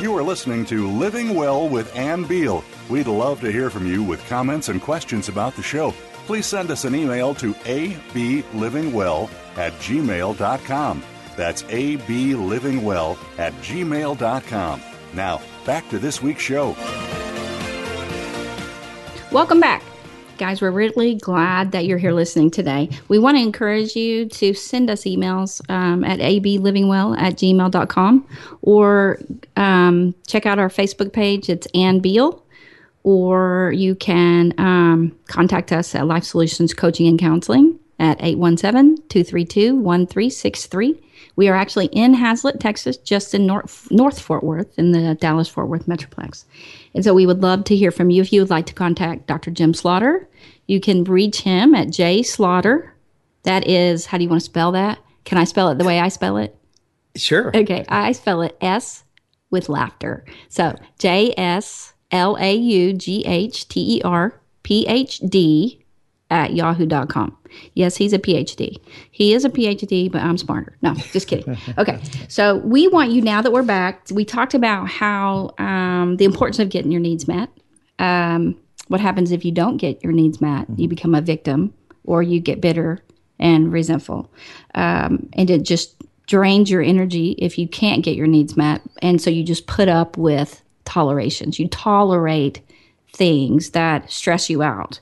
You 0.00 0.16
are 0.16 0.22
listening 0.22 0.66
to 0.66 0.88
Living 0.90 1.34
Well 1.34 1.68
with 1.68 1.94
Ann 1.96 2.24
Beal. 2.24 2.62
We'd 2.90 3.06
love 3.06 3.40
to 3.40 3.50
hear 3.50 3.70
from 3.70 3.86
you 3.86 4.02
with 4.02 4.24
comments 4.28 4.68
and 4.68 4.80
questions 4.80 5.28
about 5.28 5.56
the 5.56 5.62
show 5.62 5.94
please 6.26 6.46
send 6.46 6.70
us 6.70 6.84
an 6.84 6.94
email 6.94 7.34
to 7.34 7.52
ablivingwell 7.54 9.28
at 9.56 9.72
gmail.com. 9.74 11.02
That's 11.36 11.62
ablivingwell 11.64 13.18
at 13.38 13.52
gmail.com. 13.54 14.82
Now, 15.14 15.40
back 15.64 15.88
to 15.90 15.98
this 15.98 16.22
week's 16.22 16.42
show. 16.42 16.76
Welcome 19.30 19.60
back. 19.60 19.82
Guys, 20.38 20.60
we're 20.60 20.72
really 20.72 21.14
glad 21.14 21.72
that 21.72 21.86
you're 21.86 21.98
here 21.98 22.12
listening 22.12 22.50
today. 22.50 22.88
We 23.06 23.20
want 23.20 23.36
to 23.36 23.42
encourage 23.42 23.94
you 23.94 24.28
to 24.30 24.52
send 24.52 24.90
us 24.90 25.02
emails 25.02 25.60
um, 25.70 26.02
at 26.02 26.18
ablivingwell 26.18 27.16
at 27.18 27.34
gmail.com 27.34 28.26
or 28.62 29.18
um, 29.56 30.14
check 30.26 30.46
out 30.46 30.58
our 30.58 30.68
Facebook 30.68 31.12
page. 31.12 31.48
It's 31.48 31.68
Ann 31.74 32.00
Beal 32.00 32.44
or 33.04 33.72
you 33.76 33.94
can 33.94 34.54
um, 34.58 35.16
contact 35.28 35.70
us 35.70 35.94
at 35.94 36.06
Life 36.06 36.24
Solutions 36.24 36.74
Coaching 36.74 37.06
and 37.06 37.18
Counseling 37.18 37.78
at 37.98 38.22
817 38.22 38.96
232 39.08 39.76
1363. 39.76 41.00
We 41.36 41.48
are 41.48 41.54
actually 41.54 41.86
in 41.86 42.14
Haslet, 42.14 42.60
Texas, 42.60 42.96
just 42.96 43.34
in 43.34 43.46
North, 43.46 43.90
North 43.90 44.20
Fort 44.20 44.44
Worth 44.44 44.78
in 44.78 44.92
the 44.92 45.14
Dallas 45.14 45.48
Fort 45.48 45.68
Worth 45.68 45.86
Metroplex. 45.86 46.44
And 46.94 47.04
so 47.04 47.14
we 47.14 47.26
would 47.26 47.42
love 47.42 47.64
to 47.64 47.76
hear 47.76 47.90
from 47.90 48.10
you. 48.10 48.22
If 48.22 48.32
you 48.32 48.40
would 48.40 48.50
like 48.50 48.66
to 48.66 48.74
contact 48.74 49.26
Dr. 49.26 49.50
Jim 49.50 49.74
Slaughter, 49.74 50.28
you 50.66 50.80
can 50.80 51.04
reach 51.04 51.40
him 51.40 51.74
at 51.74 51.90
J 51.90 52.22
Slaughter. 52.22 52.94
That 53.42 53.66
is, 53.66 54.06
how 54.06 54.18
do 54.18 54.24
you 54.24 54.30
want 54.30 54.42
to 54.42 54.44
spell 54.44 54.72
that? 54.72 54.98
Can 55.24 55.38
I 55.38 55.44
spell 55.44 55.70
it 55.70 55.78
the 55.78 55.84
way 55.84 55.98
I 55.98 56.08
spell 56.08 56.36
it? 56.36 56.56
Sure. 57.16 57.50
Okay, 57.54 57.84
I 57.88 58.12
spell 58.12 58.42
it 58.42 58.56
S 58.60 59.04
with 59.50 59.68
laughter. 59.68 60.24
So 60.48 60.76
J 60.98 61.34
S 61.36 61.94
L 62.10 62.36
A 62.38 62.54
U 62.54 62.92
G 62.92 63.24
H 63.26 63.68
T 63.68 63.98
E 63.98 64.02
R 64.02 64.40
P 64.62 64.86
H 64.86 65.18
D 65.18 65.84
at 66.30 66.54
yahoo.com. 66.54 67.36
Yes, 67.74 67.96
he's 67.96 68.12
a 68.12 68.18
PhD. 68.18 68.76
He 69.10 69.34
is 69.34 69.44
a 69.44 69.50
PhD, 69.50 70.10
but 70.10 70.22
I'm 70.22 70.38
smarter. 70.38 70.76
No, 70.82 70.94
just 70.94 71.28
kidding. 71.28 71.56
Okay. 71.78 72.00
So 72.28 72.56
we 72.58 72.88
want 72.88 73.10
you 73.10 73.20
now 73.20 73.42
that 73.42 73.52
we're 73.52 73.62
back. 73.62 74.06
We 74.10 74.24
talked 74.24 74.54
about 74.54 74.88
how 74.88 75.50
um, 75.58 76.16
the 76.16 76.24
importance 76.24 76.58
of 76.58 76.68
getting 76.68 76.92
your 76.92 77.00
needs 77.00 77.26
met. 77.26 77.50
Um, 77.98 78.58
what 78.88 79.00
happens 79.00 79.32
if 79.32 79.44
you 79.44 79.52
don't 79.52 79.76
get 79.76 80.02
your 80.02 80.12
needs 80.12 80.40
met? 80.40 80.66
You 80.76 80.88
become 80.88 81.14
a 81.14 81.20
victim 81.20 81.74
or 82.04 82.22
you 82.22 82.40
get 82.40 82.60
bitter 82.60 83.02
and 83.38 83.72
resentful. 83.72 84.30
Um, 84.74 85.28
and 85.32 85.50
it 85.50 85.62
just 85.62 86.00
drains 86.26 86.70
your 86.70 86.82
energy 86.82 87.32
if 87.38 87.58
you 87.58 87.68
can't 87.68 88.04
get 88.04 88.16
your 88.16 88.26
needs 88.26 88.56
met. 88.56 88.82
And 89.02 89.20
so 89.20 89.30
you 89.30 89.42
just 89.42 89.66
put 89.66 89.88
up 89.88 90.16
with 90.16 90.62
tolerations. 90.84 91.58
You 91.58 91.68
tolerate 91.68 92.60
things 93.14 93.70
that 93.70 94.10
stress 94.10 94.50
you 94.50 94.62
out. 94.62 95.00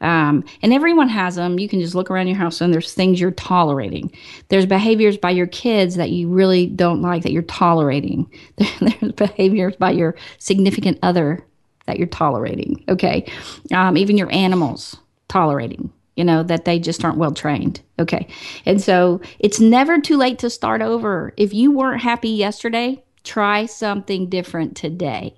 Um, 0.00 0.44
and 0.62 0.72
everyone 0.72 1.08
has 1.08 1.36
them. 1.36 1.58
You 1.58 1.68
can 1.68 1.80
just 1.80 1.94
look 1.94 2.10
around 2.10 2.28
your 2.28 2.36
house 2.36 2.60
and 2.60 2.72
there's 2.72 2.92
things 2.92 3.20
you're 3.20 3.30
tolerating. 3.30 4.12
There's 4.48 4.66
behaviors 4.66 5.16
by 5.16 5.30
your 5.30 5.46
kids 5.46 5.96
that 5.96 6.10
you 6.10 6.28
really 6.28 6.66
don't 6.66 7.00
like 7.00 7.22
that 7.22 7.32
you're 7.32 7.42
tolerating. 7.42 8.30
there's 8.80 9.12
behaviors 9.12 9.76
by 9.76 9.92
your 9.92 10.14
significant 10.38 10.98
other 11.02 11.44
that 11.86 11.98
you're 11.98 12.06
tolerating. 12.06 12.84
Okay. 12.88 13.24
Um, 13.72 13.96
even 13.96 14.18
your 14.18 14.32
animals 14.32 14.96
tolerating, 15.28 15.90
you 16.16 16.24
know, 16.24 16.42
that 16.42 16.66
they 16.66 16.78
just 16.78 17.02
aren't 17.02 17.18
well 17.18 17.32
trained. 17.32 17.80
Okay. 17.98 18.28
And 18.66 18.80
so 18.80 19.22
it's 19.38 19.60
never 19.60 20.00
too 20.00 20.18
late 20.18 20.38
to 20.40 20.50
start 20.50 20.82
over. 20.82 21.32
If 21.38 21.54
you 21.54 21.72
weren't 21.72 22.02
happy 22.02 22.28
yesterday, 22.30 23.02
try 23.22 23.64
something 23.64 24.28
different 24.28 24.76
today. 24.76 25.34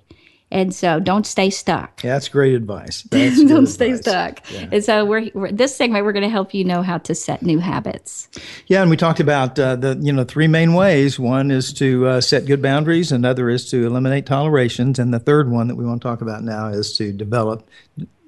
And 0.49 0.73
so 0.73 0.99
don't 1.01 1.25
stay 1.25 1.49
stuck. 1.49 2.03
Yeah, 2.03 2.13
that's 2.13 2.29
great 2.29 2.55
advice. 2.55 3.01
That's 3.11 3.43
don't 3.43 3.67
stay 3.67 3.95
stuck. 3.97 4.49
Yeah. 4.49 4.69
And 4.71 4.83
so 4.83 5.03
we're, 5.03 5.29
we're, 5.33 5.51
this 5.51 5.75
segment 5.75 6.05
we're 6.05 6.13
going 6.13 6.23
to 6.23 6.29
help 6.29 6.53
you 6.53 6.63
know 6.63 6.83
how 6.83 6.99
to 6.99 7.13
set 7.13 7.41
new 7.41 7.59
habits. 7.59 8.29
Yeah, 8.67 8.81
and 8.81 8.89
we 8.89 8.95
talked 8.95 9.19
about 9.19 9.59
uh, 9.59 9.75
the 9.75 9.99
you 10.01 10.13
know 10.13 10.23
three 10.23 10.47
main 10.47 10.73
ways. 10.73 11.19
One 11.19 11.51
is 11.51 11.73
to 11.73 12.07
uh, 12.07 12.21
set 12.21 12.45
good 12.45 12.61
boundaries, 12.61 13.11
another 13.11 13.49
is 13.49 13.69
to 13.71 13.85
eliminate 13.85 14.25
tolerations, 14.25 14.99
and 14.99 15.13
the 15.13 15.19
third 15.19 15.51
one 15.51 15.67
that 15.67 15.75
we 15.75 15.85
want 15.85 16.01
to 16.01 16.07
talk 16.07 16.21
about 16.21 16.43
now 16.43 16.67
is 16.67 16.93
to 16.97 17.11
develop 17.11 17.67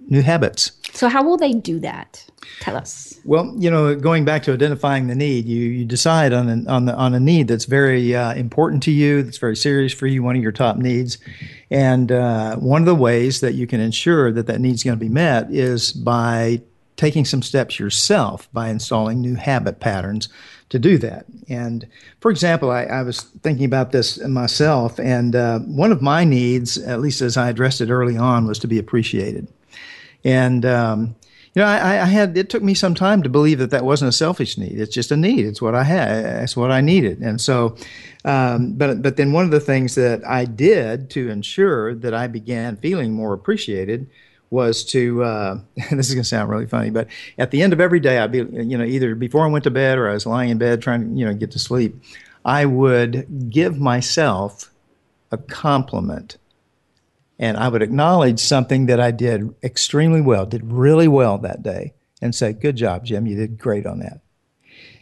new 0.09 0.21
habits. 0.21 0.71
So 0.91 1.07
how 1.07 1.23
will 1.23 1.37
they 1.37 1.53
do 1.53 1.79
that? 1.79 2.25
Tell 2.61 2.75
us. 2.75 3.19
Well, 3.23 3.53
you 3.57 3.69
know, 3.69 3.95
going 3.95 4.25
back 4.25 4.43
to 4.43 4.53
identifying 4.53 5.07
the 5.07 5.15
need, 5.15 5.45
you 5.45 5.61
you 5.61 5.85
decide 5.85 6.33
on 6.33 6.49
an, 6.49 6.67
on 6.67 6.85
the 6.85 6.95
on 6.95 7.13
a 7.13 7.19
need 7.19 7.47
that's 7.47 7.65
very 7.65 8.15
uh, 8.15 8.33
important 8.33 8.83
to 8.83 8.91
you, 8.91 9.23
that's 9.23 9.37
very 9.37 9.55
serious 9.55 9.93
for 9.93 10.07
you, 10.07 10.23
one 10.23 10.35
of 10.35 10.41
your 10.41 10.51
top 10.51 10.77
needs, 10.77 11.17
and 11.69 12.11
uh, 12.11 12.55
one 12.57 12.81
of 12.81 12.85
the 12.85 12.95
ways 12.95 13.39
that 13.41 13.53
you 13.53 13.67
can 13.67 13.79
ensure 13.79 14.31
that 14.31 14.47
that 14.47 14.59
need's 14.59 14.83
going 14.83 14.97
to 14.97 14.99
be 14.99 15.09
met 15.09 15.51
is 15.51 15.93
by 15.93 16.61
taking 16.97 17.23
some 17.23 17.41
steps 17.41 17.79
yourself 17.79 18.51
by 18.51 18.67
installing 18.69 19.21
new 19.21 19.35
habit 19.35 19.79
patterns 19.79 20.27
to 20.67 20.77
do 20.77 20.97
that. 20.97 21.25
And 21.47 21.87
for 22.19 22.29
example, 22.29 22.71
I, 22.71 22.83
I 22.83 23.03
was 23.03 23.21
thinking 23.21 23.65
about 23.65 23.91
this 23.91 24.21
myself, 24.27 24.99
and 24.99 25.35
uh, 25.35 25.59
one 25.59 25.91
of 25.91 26.01
my 26.01 26.23
needs, 26.23 26.77
at 26.77 26.99
least 26.99 27.21
as 27.21 27.37
I 27.37 27.49
addressed 27.49 27.79
it 27.79 27.89
early 27.89 28.17
on, 28.17 28.47
was 28.47 28.59
to 28.59 28.67
be 28.67 28.79
appreciated. 28.79 29.47
And 30.23 30.65
um, 30.65 31.15
you 31.55 31.61
know, 31.61 31.67
I, 31.67 32.01
I, 32.03 32.05
had 32.05 32.37
it 32.37 32.49
took 32.49 32.61
me 32.61 32.73
some 32.73 32.93
time 32.93 33.23
to 33.23 33.29
believe 33.29 33.59
that 33.59 33.71
that 33.71 33.83
wasn't 33.83 34.09
a 34.09 34.13
selfish 34.13 34.57
need. 34.57 34.79
It's 34.79 34.93
just 34.93 35.11
a 35.11 35.17
need. 35.17 35.45
It's 35.45 35.61
what 35.61 35.75
I 35.75 35.83
had. 35.83 36.43
It's 36.43 36.55
what 36.55 36.71
I 36.71 36.81
needed. 36.81 37.19
And 37.19 37.41
so, 37.41 37.75
um, 38.25 38.73
but 38.73 39.01
but 39.01 39.17
then 39.17 39.31
one 39.31 39.45
of 39.45 39.51
the 39.51 39.59
things 39.59 39.95
that 39.95 40.25
I 40.27 40.45
did 40.45 41.09
to 41.11 41.29
ensure 41.29 41.95
that 41.95 42.13
I 42.13 42.27
began 42.27 42.77
feeling 42.77 43.13
more 43.13 43.33
appreciated 43.33 44.09
was 44.49 44.83
to 44.85 45.23
uh, 45.23 45.59
this 45.91 46.09
is 46.09 46.13
going 46.13 46.23
to 46.23 46.29
sound 46.29 46.49
really 46.49 46.67
funny, 46.67 46.89
but 46.89 47.07
at 47.37 47.51
the 47.51 47.61
end 47.61 47.73
of 47.73 47.79
every 47.79 47.99
day, 47.99 48.19
I'd 48.19 48.31
be 48.31 48.39
you 48.39 48.77
know 48.77 48.85
either 48.85 49.15
before 49.15 49.45
I 49.45 49.49
went 49.49 49.63
to 49.63 49.71
bed 49.71 49.97
or 49.97 50.09
I 50.09 50.13
was 50.13 50.25
lying 50.25 50.49
in 50.49 50.57
bed 50.57 50.81
trying 50.81 51.13
to 51.13 51.19
you 51.19 51.25
know 51.25 51.33
get 51.33 51.51
to 51.51 51.59
sleep, 51.59 52.01
I 52.45 52.65
would 52.65 53.49
give 53.49 53.79
myself 53.79 54.71
a 55.31 55.37
compliment, 55.37 56.37
and 57.39 57.57
I 57.57 57.69
would 57.69 57.81
acknowledge 57.81 58.39
something 58.39 58.85
that 58.87 58.99
I 58.99 59.11
did 59.11 59.55
extremely 59.63 60.21
well, 60.21 60.45
did 60.45 60.71
really 60.71 61.07
well 61.07 61.37
that 61.39 61.63
day, 61.63 61.93
and 62.21 62.35
say, 62.35 62.53
"Good 62.53 62.75
job, 62.75 63.05
Jim, 63.05 63.25
you 63.25 63.35
did 63.35 63.57
great 63.57 63.85
on 63.85 63.99
that." 63.99 64.19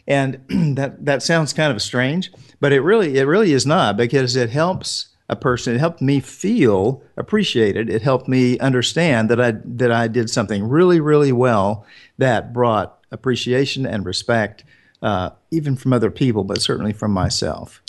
And 0.06 0.40
that 0.76 1.04
that 1.04 1.22
sounds 1.22 1.52
kind 1.52 1.72
of 1.72 1.82
strange, 1.82 2.32
but 2.60 2.72
it 2.72 2.80
really 2.80 3.18
it 3.18 3.24
really 3.24 3.52
is 3.52 3.66
not 3.66 3.96
because 3.96 4.36
it 4.36 4.50
helps 4.50 5.08
a 5.28 5.36
person. 5.36 5.74
It 5.74 5.78
helped 5.80 6.00
me 6.00 6.20
feel 6.20 7.02
appreciated. 7.16 7.90
It 7.90 8.02
helped 8.02 8.28
me 8.28 8.58
understand 8.58 9.28
that 9.30 9.40
I 9.40 9.54
that 9.64 9.92
I 9.92 10.08
did 10.08 10.30
something 10.30 10.64
really, 10.64 11.00
really 11.00 11.32
well 11.32 11.84
that 12.16 12.52
brought 12.52 12.98
appreciation 13.10 13.86
and 13.86 14.04
respect, 14.04 14.64
uh, 15.02 15.30
even 15.50 15.76
from 15.76 15.92
other 15.92 16.10
people, 16.10 16.44
but 16.44 16.62
certainly 16.62 16.92
from 16.92 17.10
myself. 17.10 17.82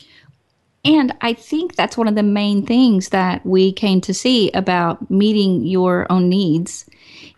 And 0.86 1.14
I 1.22 1.34
think 1.34 1.76
that's 1.76 1.98
one 1.98 2.08
of 2.08 2.16
the 2.16 2.24
main 2.24 2.66
things 2.66 3.10
that 3.10 3.46
we 3.46 3.72
came 3.74 4.00
to 4.02 4.14
see 4.14 4.50
about 4.52 5.10
meeting 5.12 5.66
your 5.66 6.10
own 6.10 6.30
needs 6.30 6.86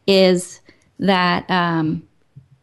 is 0.05 0.59
that 0.99 1.49
um, 1.49 2.03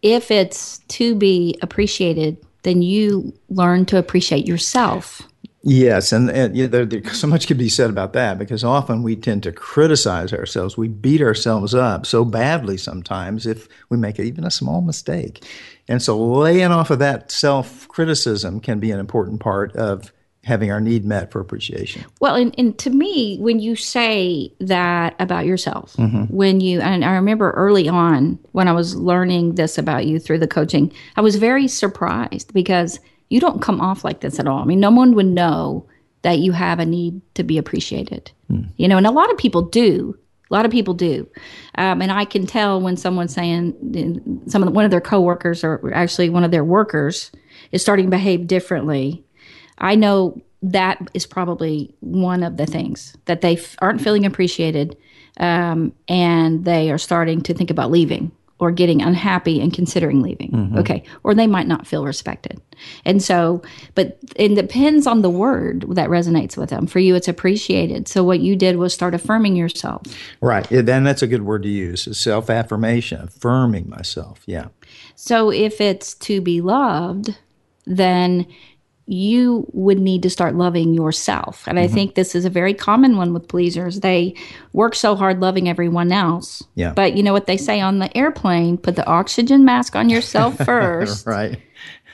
if 0.02 0.30
it's 0.30 0.78
to 0.88 1.14
be 1.14 1.58
appreciated, 1.62 2.36
then 2.62 2.82
you 2.82 3.32
learn 3.48 3.86
to 3.86 3.98
appreciate 3.98 4.46
yourself. 4.46 5.22
Yes, 5.62 6.12
and, 6.12 6.30
and 6.30 6.56
yeah, 6.56 6.66
there, 6.68 6.86
there, 6.86 7.04
so 7.12 7.26
much 7.26 7.48
could 7.48 7.58
be 7.58 7.68
said 7.68 7.90
about 7.90 8.12
that 8.12 8.38
because 8.38 8.62
often 8.62 9.02
we 9.02 9.16
tend 9.16 9.42
to 9.42 9.52
criticize 9.52 10.32
ourselves. 10.32 10.76
We 10.76 10.86
beat 10.86 11.20
ourselves 11.20 11.74
up 11.74 12.06
so 12.06 12.24
badly 12.24 12.76
sometimes 12.76 13.44
if 13.44 13.68
we 13.88 13.96
make 13.96 14.20
even 14.20 14.44
a 14.44 14.52
small 14.52 14.80
mistake. 14.80 15.44
And 15.88 16.00
so 16.00 16.16
laying 16.18 16.70
off 16.70 16.90
of 16.90 17.00
that 17.00 17.32
self 17.32 17.88
criticism 17.88 18.60
can 18.60 18.78
be 18.78 18.92
an 18.92 19.00
important 19.00 19.40
part 19.40 19.74
of 19.74 20.12
having 20.48 20.72
our 20.72 20.80
need 20.80 21.04
met 21.04 21.30
for 21.30 21.40
appreciation. 21.40 22.04
Well, 22.20 22.34
and, 22.34 22.54
and 22.58 22.76
to 22.78 22.90
me, 22.90 23.38
when 23.38 23.60
you 23.60 23.76
say 23.76 24.52
that 24.60 25.14
about 25.20 25.46
yourself, 25.46 25.94
mm-hmm. 25.94 26.24
when 26.24 26.60
you, 26.60 26.80
and 26.80 27.04
I 27.04 27.12
remember 27.12 27.52
early 27.52 27.88
on 27.88 28.38
when 28.52 28.66
I 28.66 28.72
was 28.72 28.96
learning 28.96 29.54
this 29.54 29.78
about 29.78 30.06
you 30.06 30.18
through 30.18 30.38
the 30.38 30.48
coaching, 30.48 30.92
I 31.16 31.20
was 31.20 31.36
very 31.36 31.68
surprised 31.68 32.52
because 32.52 32.98
you 33.28 33.38
don't 33.38 33.62
come 33.62 33.80
off 33.80 34.04
like 34.04 34.20
this 34.20 34.40
at 34.40 34.48
all. 34.48 34.60
I 34.60 34.64
mean, 34.64 34.80
no 34.80 34.90
one 34.90 35.14
would 35.14 35.26
know 35.26 35.86
that 36.22 36.38
you 36.38 36.52
have 36.52 36.80
a 36.80 36.86
need 36.86 37.20
to 37.34 37.44
be 37.44 37.58
appreciated. 37.58 38.32
Mm. 38.50 38.70
You 38.76 38.88
know, 38.88 38.96
and 38.96 39.06
a 39.06 39.12
lot 39.12 39.30
of 39.30 39.38
people 39.38 39.62
do. 39.62 40.18
A 40.50 40.54
lot 40.54 40.64
of 40.64 40.72
people 40.72 40.94
do, 40.94 41.28
um, 41.74 42.00
and 42.00 42.10
I 42.10 42.24
can 42.24 42.46
tell 42.46 42.80
when 42.80 42.96
someone's 42.96 43.34
saying 43.34 43.74
some 44.46 44.62
of 44.62 44.66
the, 44.66 44.72
one 44.72 44.86
of 44.86 44.90
their 44.90 44.98
coworkers 44.98 45.62
or 45.62 45.92
actually 45.92 46.30
one 46.30 46.42
of 46.42 46.50
their 46.50 46.64
workers 46.64 47.30
is 47.70 47.82
starting 47.82 48.06
to 48.06 48.10
behave 48.10 48.46
differently. 48.46 49.26
I 49.78 49.94
know 49.94 50.40
that 50.62 50.98
is 51.14 51.26
probably 51.26 51.94
one 52.00 52.42
of 52.42 52.56
the 52.56 52.66
things 52.66 53.16
that 53.26 53.40
they 53.40 53.56
f- 53.56 53.76
aren't 53.80 54.00
feeling 54.00 54.26
appreciated, 54.26 54.96
um, 55.38 55.92
and 56.08 56.64
they 56.64 56.90
are 56.90 56.98
starting 56.98 57.42
to 57.42 57.54
think 57.54 57.70
about 57.70 57.90
leaving 57.90 58.32
or 58.60 58.72
getting 58.72 59.00
unhappy 59.02 59.60
and 59.60 59.72
considering 59.72 60.20
leaving. 60.20 60.50
Mm-hmm. 60.50 60.78
Okay. 60.78 61.04
Or 61.22 61.34
they 61.34 61.46
might 61.46 61.68
not 61.68 61.86
feel 61.86 62.04
respected. 62.04 62.60
And 63.04 63.22
so, 63.22 63.62
but 63.94 64.18
it 64.34 64.54
depends 64.54 65.06
on 65.06 65.22
the 65.22 65.30
word 65.30 65.84
that 65.90 66.08
resonates 66.08 66.56
with 66.56 66.70
them. 66.70 66.86
For 66.86 66.98
you, 66.98 67.14
it's 67.14 67.28
appreciated. 67.28 68.08
So 68.08 68.24
what 68.24 68.40
you 68.40 68.56
did 68.56 68.76
was 68.76 68.92
start 68.92 69.14
affirming 69.14 69.54
yourself. 69.54 70.02
Right. 70.40 70.66
Then 70.70 71.04
that's 71.04 71.22
a 71.22 71.28
good 71.28 71.42
word 71.42 71.62
to 71.62 71.68
use 71.68 72.18
self 72.18 72.50
affirmation, 72.50 73.20
affirming 73.22 73.88
myself. 73.88 74.40
Yeah. 74.46 74.68
So 75.14 75.50
if 75.50 75.80
it's 75.80 76.14
to 76.14 76.40
be 76.40 76.60
loved, 76.60 77.36
then 77.86 78.46
you 79.08 79.66
would 79.72 79.98
need 79.98 80.22
to 80.22 80.30
start 80.30 80.54
loving 80.54 80.92
yourself. 80.92 81.66
And 81.66 81.78
mm-hmm. 81.78 81.84
I 81.84 81.94
think 81.94 82.14
this 82.14 82.34
is 82.34 82.44
a 82.44 82.50
very 82.50 82.74
common 82.74 83.16
one 83.16 83.32
with 83.32 83.48
pleasers. 83.48 84.00
They 84.00 84.34
work 84.74 84.94
so 84.94 85.16
hard 85.16 85.40
loving 85.40 85.68
everyone 85.68 86.12
else. 86.12 86.62
Yeah. 86.74 86.92
But 86.92 87.16
you 87.16 87.22
know 87.22 87.32
what 87.32 87.46
they 87.46 87.56
say 87.56 87.80
on 87.80 88.00
the 88.00 88.14
airplane? 88.16 88.76
Put 88.76 88.96
the 88.96 89.06
oxygen 89.06 89.64
mask 89.64 89.96
on 89.96 90.10
yourself 90.10 90.58
first. 90.64 91.26
right 91.26 91.58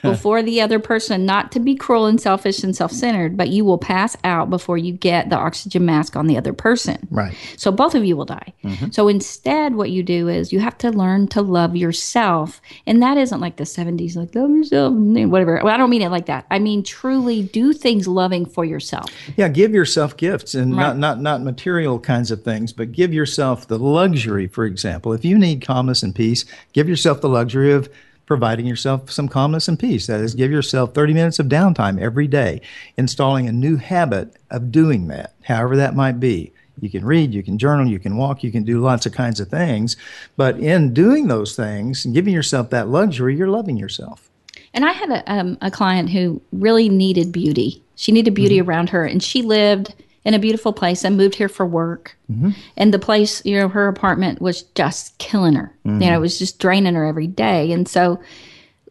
before 0.11 0.43
the 0.43 0.61
other 0.61 0.79
person, 0.79 1.27
not 1.27 1.51
to 1.53 1.61
be 1.61 1.75
cruel 1.75 2.07
and 2.07 2.21
selfish 2.21 2.63
and 2.63 2.77
self 2.77 2.93
centered, 2.93 3.37
but 3.37 3.49
you 3.49 3.65
will 3.65 3.79
pass 3.79 4.17
out 4.23 4.51
before 4.51 4.79
you 4.79 4.93
get 4.93 5.31
the 5.31 5.37
oxygen 5.37 5.85
mask 5.85 6.17
on 6.17 6.27
the 6.27 6.37
other 6.37 6.53
person. 6.53 7.09
Right. 7.11 7.35
So 7.57 7.73
both 7.73 7.95
of 7.95 8.05
you 8.05 8.17
will 8.17 8.25
die. 8.25 8.53
Mm-hmm. 8.63 8.91
So 8.91 9.09
instead, 9.09 9.75
what 9.75 9.91
you 9.91 10.03
do 10.03 10.29
is 10.29 10.53
you 10.53 10.61
have 10.61 10.79
to 10.79 10.91
learn 10.91 11.29
to 11.29 11.43
love 11.43 11.75
yourself. 11.75 12.61
And 12.87 13.03
that 13.03 13.17
isn't 13.17 13.41
like 13.41 13.57
the 13.57 13.65
70s, 13.65 14.17
like 14.17 14.35
love 14.35 14.51
yourself, 14.51 14.93
whatever. 14.95 15.61
Well, 15.63 15.75
I 15.75 15.77
don't 15.77 15.91
mean 15.91 16.03
it 16.03 16.11
like 16.11 16.27
that. 16.27 16.47
I 16.51 16.59
mean, 16.59 16.83
truly 16.83 17.43
do 17.43 17.73
things 17.73 18.07
loving 18.07 18.47
for 18.47 18.65
yourself. 18.65 19.11
Yeah, 19.37 19.49
give 19.49 19.73
yourself 19.73 20.17
gifts 20.17 20.55
and 20.55 20.77
right. 20.77 20.97
not, 20.97 20.99
not, 20.99 21.21
not 21.21 21.43
material 21.43 21.99
kinds 21.99 22.31
of 22.31 22.43
things, 22.43 22.73
but 22.73 22.93
give 22.93 23.13
yourself 23.13 23.67
the 23.67 23.79
luxury, 23.79 24.47
for 24.47 24.65
example. 24.65 25.13
If 25.13 25.25
you 25.25 25.39
need 25.39 25.65
calmness 25.65 26.03
and 26.03 26.15
peace, 26.15 26.45
give 26.73 26.89
yourself 26.89 27.21
the 27.21 27.29
luxury 27.29 27.73
of 27.73 27.89
providing 28.27 28.67
yourself 28.67 29.11
some 29.11 29.29
calmness 29.29 29.69
and 29.69 29.79
peace. 29.79 30.07
That 30.07 30.21
is, 30.21 30.35
give 30.35 30.51
yourself 30.51 30.95
30 30.95 31.15
minutes 31.15 31.39
of 31.39 31.47
downtime 31.47 32.01
every 32.01 32.27
day, 32.27 32.61
installing 32.97 33.49
a 33.49 33.53
new 33.53 33.77
habit 33.77 34.37
of 34.51 34.73
doing 34.73 35.09
that, 35.09 35.35
however 35.43 35.77
that 35.77 35.95
might 35.95 36.21
be. 36.21 36.53
You 36.81 36.91
can 36.91 37.05
read, 37.05 37.33
you 37.33 37.43
can 37.43 37.57
journal, 37.57 37.87
you 37.87 37.99
can 37.99 38.17
walk, 38.17 38.43
you 38.43 38.51
can 38.51 38.65
do 38.65 38.81
lots 38.81 39.07
of 39.07 39.13
kinds 39.13 39.39
of 39.41 39.49
things. 39.49 39.97
But 40.37 40.59
in 40.59 40.93
doing 40.93 41.29
those 41.29 41.55
things 41.55 42.05
and 42.05 42.15
giving 42.15 42.35
yourself 42.35 42.71
that 42.71 42.89
luxury, 42.89 43.37
you're 43.37 43.49
loving 43.49 43.77
yourself. 43.77 44.29
And 44.73 44.85
I 44.85 44.91
had 44.91 45.11
a, 45.11 45.33
um, 45.33 45.57
a 45.63 45.71
client 45.71 46.11
who 46.11 46.43
really 46.53 46.89
needed 46.89 47.31
beauty. 47.31 47.83
She 47.95 48.11
needed 48.11 48.35
beauty 48.35 48.59
mm-hmm. 48.59 48.69
around 48.69 48.91
her, 48.91 49.05
and 49.05 49.23
she 49.23 49.43
lived 49.43 49.95
in 50.25 50.35
a 50.35 50.39
beautiful 50.39 50.73
place 50.73 51.05
and 51.05 51.17
moved 51.17 51.35
here 51.35 51.49
for 51.49 51.67
work. 51.67 52.17
Mm-hmm. 52.31 52.51
And 52.77 52.95
the 52.95 52.99
place, 52.99 53.45
you 53.45 53.59
know, 53.59 53.69
her 53.69 53.89
apartment 53.89 54.41
was 54.41 54.63
just 54.63 55.17
killing 55.19 55.55
her. 55.55 55.75
Mm-hmm. 55.87 56.03
You 56.03 56.11
know, 56.11 56.17
it 56.17 56.21
was 56.21 56.39
just 56.39 56.59
draining 56.59 56.95
her 56.95 57.05
every 57.05 57.27
day. 57.27 57.73
And 57.73 57.87
so 57.87 58.21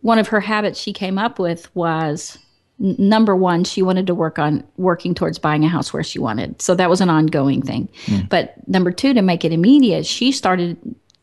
one 0.02 0.20
of 0.20 0.28
her 0.28 0.40
habits 0.40 0.80
she 0.80 0.94
came 0.94 1.18
up 1.18 1.40
with 1.40 1.74
was 1.76 2.38
n- 2.80 2.96
number 3.00 3.36
one, 3.36 3.64
she 3.64 3.82
wanted 3.82 4.06
to 4.08 4.16
work 4.16 4.38
on 4.38 4.64
working 4.78 5.16
towards 5.16 5.40
buying 5.40 5.66
a 5.66 5.70
house 5.70 5.92
where 5.92 6.04
she 6.04 6.20
wanted. 6.20 6.62
So 6.62 6.76
that 6.76 6.90
was 6.90 7.02
an 7.02 7.10
ongoing 7.10 7.62
thing. 7.62 7.90
Mm. 8.06 8.30
But 8.30 8.56
number 8.68 8.92
two, 8.92 9.14
to 9.16 9.22
make 9.22 9.44
it 9.44 9.52
immediate, 9.52 10.06
she 10.06 10.32
started 10.32 10.78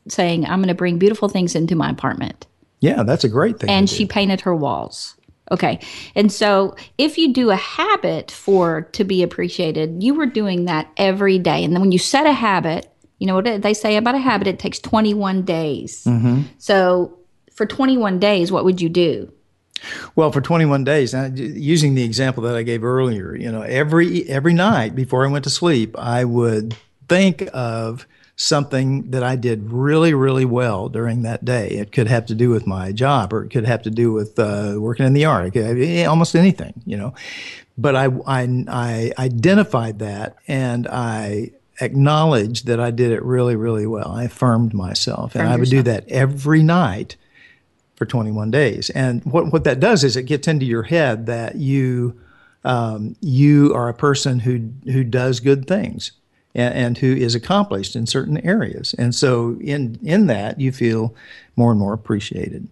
saying, 0.08 0.44
I'm 0.44 0.58
going 0.58 0.68
to 0.68 0.74
bring 0.74 0.98
beautiful 0.98 1.28
things 1.28 1.54
into 1.54 1.76
my 1.76 1.90
apartment. 1.90 2.46
Yeah, 2.80 3.02
that's 3.02 3.24
a 3.24 3.28
great 3.28 3.61
thing. 3.61 3.68
And 3.68 3.88
she 3.88 4.06
painted 4.06 4.40
her 4.40 4.56
walls. 4.56 5.14
Okay. 5.51 5.80
And 6.14 6.30
so 6.30 6.76
if 6.96 7.18
you 7.18 7.32
do 7.32 7.51
a 7.51 7.57
habit 7.57 8.30
for 8.30 8.82
to 8.92 9.05
be 9.05 9.22
appreciated, 9.22 10.03
you 10.03 10.14
were 10.14 10.26
doing 10.26 10.66
that 10.66 10.90
every 10.96 11.38
day. 11.38 11.64
And 11.64 11.74
then 11.74 11.80
when 11.80 11.92
you 11.92 11.98
set 11.98 12.26
a 12.26 12.32
habit, 12.32 12.90
you 13.18 13.26
know 13.26 13.34
what 13.34 13.62
they 13.62 13.74
say 13.74 13.96
about 13.96 14.14
a 14.14 14.18
habit? 14.18 14.46
It 14.46 14.59
takes 14.59 14.78
21 14.78 15.42
days. 15.42 16.05
Mm-hmm. 16.05 16.42
So 16.59 17.18
for 17.53 17.66
21 17.66 18.18
days, 18.18 18.53
what 18.53 18.64
would 18.64 18.80
you 18.80 18.88
do? 18.88 19.32
Well, 20.14 20.30
for 20.30 20.40
21 20.40 20.84
days, 20.84 21.14
using 21.34 21.94
the 21.94 22.03
example 22.05 22.42
that 22.44 22.55
I 22.55 22.62
gave 22.62 22.84
earlier, 22.84 23.34
you 23.34 23.51
know, 23.51 23.62
every 23.62 24.28
every 24.28 24.53
night 24.53 24.94
before 24.94 25.24
I 25.24 25.30
went 25.30 25.44
to 25.44 25.51
sleep, 25.51 25.98
I 25.98 26.24
would 26.24 26.76
think 27.09 27.48
of 27.53 28.07
something 28.41 29.11
that 29.11 29.22
I 29.22 29.36
did 29.36 29.70
really, 29.70 30.14
really 30.14 30.47
well 30.47 30.88
during 30.88 31.22
that 31.22 31.45
day. 31.45 31.68
It 31.68 31.93
could 31.93 32.09
have 32.09 32.24
to 32.26 32.34
do 32.34 32.49
with 32.49 32.66
my 32.66 32.91
job, 32.91 33.34
or 33.34 33.45
it 33.45 33.51
could 33.51 33.66
have 33.66 33.82
to 33.82 33.91
do 33.91 34.12
with 34.12 34.38
uh, 34.38 34.76
working 34.78 35.05
in 35.05 35.12
the 35.12 35.20
yard. 35.20 35.55
Almost 36.07 36.34
anything, 36.34 36.72
you 36.86 36.97
know. 36.97 37.12
But 37.76 37.97
I, 37.97 38.07
I, 38.26 38.64
I 38.66 39.12
identified 39.18 39.99
that, 39.99 40.36
and 40.49 40.88
I 40.88 41.51
acknowledged 41.82 42.66
that 42.66 42.80
I 42.80 42.91
did 42.91 43.12
it 43.12 43.22
really, 43.22 43.57
really 43.57 43.86
well. 43.86 44.11
I 44.11 44.24
affirmed 44.24 44.72
myself, 44.72 45.34
and 45.34 45.47
I 45.47 45.57
would 45.57 45.70
yourself. 45.70 45.84
do 45.84 45.91
that 45.91 46.09
every 46.09 46.62
night 46.62 47.16
for 47.97 48.07
21 48.07 48.51
days. 48.51 48.88
And 48.91 49.22
what 49.26 49.53
what 49.53 49.64
that 49.64 49.80
does 49.80 50.03
is 50.03 50.16
it 50.16 50.22
gets 50.22 50.49
into 50.49 50.64
your 50.64 50.84
head 50.84 51.26
that 51.26 51.57
you 51.57 52.18
um, 52.64 53.16
you 53.20 53.74
are 53.74 53.91
a 53.91 53.95
person 53.95 54.38
who 54.38 54.70
who 54.91 55.05
does 55.05 55.41
good 55.41 55.66
things 55.66 56.12
and, 56.55 56.74
and 56.74 56.98
who 56.98 57.14
is 57.14 57.34
accomplished 57.34 57.96
in 57.96 58.07
certain 58.07 58.38
areas. 58.46 58.94
And 58.98 59.14
so 59.14 59.57
in 59.61 59.98
in 60.03 60.26
that 60.26 60.61
you 60.61 60.72
feel 60.72 61.14
more 61.57 61.70
and 61.70 61.80
more 61.80 61.92
appreciated. 61.92 62.68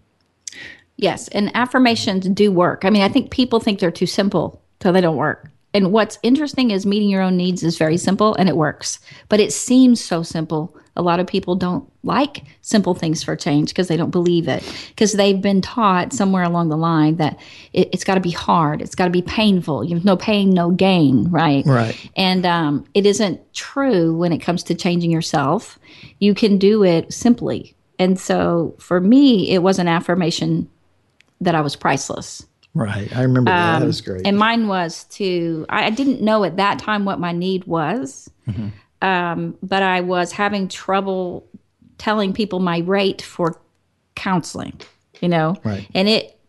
Yes, 0.97 1.29
and 1.29 1.49
affirmations 1.55 2.27
do 2.27 2.51
work. 2.51 2.83
I 2.83 2.89
mean, 2.89 3.03
I 3.03 3.09
think 3.09 3.31
people 3.31 3.61
think 3.61 3.79
they're 3.79 3.89
too 3.89 4.05
simple, 4.05 4.61
so 4.81 4.91
they 4.91 4.99
don't 4.99 5.15
work. 5.15 5.49
And 5.73 5.91
what's 5.93 6.19
interesting 6.23 6.71
is 6.71 6.85
meeting 6.85 7.09
your 7.09 7.21
own 7.21 7.37
needs 7.37 7.63
is 7.63 7.77
very 7.77 7.97
simple 7.97 8.35
and 8.35 8.49
it 8.49 8.57
works, 8.57 8.99
but 9.29 9.39
it 9.39 9.53
seems 9.53 10.03
so 10.03 10.23
simple. 10.23 10.75
A 10.95 11.01
lot 11.01 11.19
of 11.19 11.27
people 11.27 11.55
don't 11.55 11.89
like 12.03 12.43
simple 12.61 12.93
things 12.93 13.23
for 13.23 13.35
change 13.35 13.69
because 13.69 13.87
they 13.87 13.97
don't 13.97 14.09
believe 14.09 14.47
it, 14.47 14.63
because 14.89 15.13
they've 15.13 15.41
been 15.41 15.61
taught 15.61 16.13
somewhere 16.13 16.43
along 16.43 16.69
the 16.69 16.77
line 16.77 17.17
that 17.17 17.39
it, 17.73 17.93
has 17.93 18.03
got 18.03 18.15
to 18.15 18.21
be 18.21 18.31
hard, 18.31 18.81
it's 18.81 18.95
got 18.95 19.05
to 19.05 19.11
be 19.11 19.21
painful. 19.21 19.83
You 19.83 19.95
have 19.95 20.05
no 20.05 20.17
pain, 20.17 20.49
no 20.49 20.71
gain, 20.71 21.29
right? 21.29 21.65
Right. 21.65 22.11
And 22.15 22.45
um, 22.45 22.85
it 22.93 23.05
isn't 23.05 23.53
true 23.53 24.15
when 24.15 24.31
it 24.31 24.39
comes 24.39 24.63
to 24.63 24.75
changing 24.75 25.11
yourself. 25.11 25.79
You 26.19 26.33
can 26.33 26.57
do 26.57 26.83
it 26.83 27.13
simply. 27.13 27.75
And 27.97 28.19
so 28.19 28.75
for 28.79 28.99
me, 29.01 29.51
it 29.51 29.59
was 29.59 29.79
an 29.79 29.87
affirmation 29.87 30.69
that 31.41 31.55
I 31.55 31.61
was 31.61 31.75
priceless. 31.75 32.45
Right. 32.73 33.13
I 33.15 33.23
remember 33.23 33.51
that. 33.51 33.75
Um, 33.75 33.81
that 33.81 33.85
was 33.85 34.01
great. 34.01 34.25
And 34.25 34.37
mine 34.37 34.67
was 34.67 35.05
to, 35.05 35.65
I, 35.69 35.89
didn't 35.89 36.21
know 36.21 36.43
at 36.43 36.57
that 36.57 36.79
time 36.79 37.03
what 37.03 37.19
my 37.19 37.31
need 37.31 37.65
was, 37.65 38.29
mm-hmm. 38.47 38.69
Um, 39.01 39.57
but 39.63 39.83
I 39.83 40.01
was 40.01 40.31
having 40.31 40.67
trouble 40.67 41.47
telling 41.97 42.33
people 42.33 42.59
my 42.59 42.79
rate 42.79 43.21
for 43.21 43.59
counseling, 44.15 44.79
you 45.21 45.29
know? 45.29 45.55
Right. 45.63 45.87
And 45.93 46.07
it, 46.07 46.39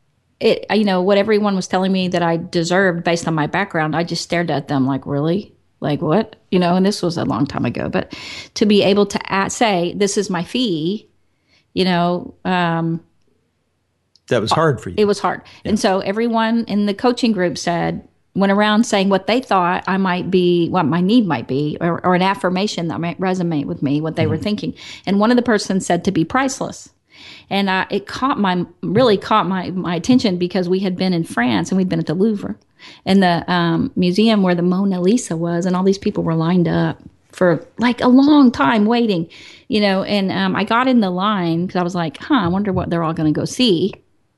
it, 0.41 0.65
you 0.71 0.85
know, 0.85 1.03
what 1.03 1.19
everyone 1.19 1.55
was 1.55 1.69
telling 1.69 1.93
me 1.93 2.09
that 2.09 2.23
I 2.23 2.37
deserved 2.37 3.05
based 3.05 3.29
on 3.29 3.35
my 3.35 3.47
background, 3.47 3.95
I 3.95 4.05
just 4.05 4.23
stared 4.23 4.51
at 4.51 4.69
them 4.69 4.87
like, 4.87 5.07
really? 5.07 5.55
Like 5.81 6.03
what? 6.03 6.37
You 6.51 6.59
know, 6.59 6.77
and 6.77 6.85
this 6.85 7.03
was 7.03 7.17
a 7.17 7.25
long 7.25 7.47
time 7.47 7.65
ago, 7.65 7.89
but 7.89 8.17
to 8.55 8.67
be 8.67 8.83
able 8.83 9.07
to 9.07 9.33
at, 9.33 9.53
say, 9.53 9.95
this 9.95 10.17
is 10.17 10.29
my 10.31 10.45
fee, 10.45 11.09
you 11.75 11.85
know, 11.85 12.35
um, 12.45 13.03
that 14.29 14.41
was 14.41 14.53
hard 14.53 14.81
for 14.81 14.91
you. 14.91 14.97
It 14.99 15.07
was 15.07 15.19
hard. 15.19 15.43
Yeah. 15.65 15.71
And 15.71 15.81
so 15.81 16.01
everyone 16.01 16.65
in 16.67 16.87
the 16.87 16.95
coaching 16.95 17.33
group 17.33 17.59
said, 17.59 18.07
went 18.35 18.53
around 18.53 18.85
saying 18.85 19.09
what 19.09 19.26
they 19.26 19.41
thought 19.41 19.85
I 19.87 19.97
might 19.97 20.31
be, 20.31 20.68
what 20.68 20.85
my 20.85 21.01
need 21.01 21.26
might 21.26 21.49
be, 21.49 21.76
or, 21.81 22.05
or 22.05 22.14
an 22.14 22.22
affirmation 22.22 22.89
that 22.89 23.01
might 23.01 23.18
resonate 23.18 23.64
with 23.64 23.83
me, 23.83 24.01
what 24.01 24.16
they 24.16 24.22
mm-hmm. 24.22 24.31
were 24.31 24.39
thinking. 24.39 24.74
And 25.07 25.18
one 25.18 25.31
of 25.31 25.37
the 25.37 25.43
persons 25.43 25.87
said 25.87 26.05
to 26.05 26.12
be 26.12 26.24
priceless. 26.24 26.91
And 27.51 27.68
I, 27.68 27.87
it 27.91 28.07
caught 28.07 28.39
my, 28.39 28.64
really 28.83 29.18
caught 29.18 29.47
my, 29.47 29.70
my 29.70 29.97
attention 29.97 30.39
because 30.39 30.68
we 30.68 30.78
had 30.78 30.97
been 30.97 31.12
in 31.12 31.24
France 31.24 31.70
and 31.70 31.76
we'd 31.76 31.89
been 31.89 31.99
at 31.99 32.07
the 32.07 32.14
Louvre 32.14 32.57
and 33.05 33.22
the 33.22 33.51
um, 33.51 33.91
museum 33.97 34.43
where 34.43 34.55
the 34.55 34.62
Mona 34.62 35.01
Lisa 35.01 35.37
was, 35.37 35.66
and 35.66 35.74
all 35.74 35.83
these 35.83 35.99
people 35.99 36.22
were 36.22 36.35
lined 36.35 36.68
up 36.68 37.03
for 37.33 37.66
like 37.78 38.01
a 38.01 38.09
long 38.09 38.51
time 38.51 38.87
waiting, 38.87 39.28
you 39.68 39.81
know. 39.81 40.03
And 40.03 40.33
um, 40.33 40.57
I 40.57 40.64
got 40.64 40.89
in 40.89 41.01
the 41.01 41.11
line 41.11 41.66
because 41.66 41.78
I 41.78 41.83
was 41.83 41.95
like, 41.95 42.16
huh, 42.16 42.35
I 42.35 42.49
wonder 42.49 42.72
what 42.72 42.89
they're 42.89 43.03
all 43.03 43.12
going 43.12 43.33
to 43.33 43.39
go 43.39 43.45
see. 43.45 43.93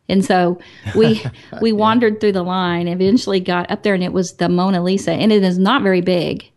And 0.09 0.25
so 0.25 0.59
we 0.95 1.25
we 1.61 1.73
wandered 1.73 2.21
through 2.21 2.33
the 2.33 2.43
line, 2.43 2.89
eventually 2.89 3.41
got 3.41 3.71
up 3.71 3.83
there, 3.83 3.95
and 3.95 4.05
it 4.05 4.13
was 4.13 4.35
the 4.35 4.49
Mona 4.49 4.83
Lisa, 4.83 5.13
and 5.13 5.33
it 5.33 5.43
is 5.43 5.59
not 5.59 5.83
very 5.83 6.01
big, 6.01 6.51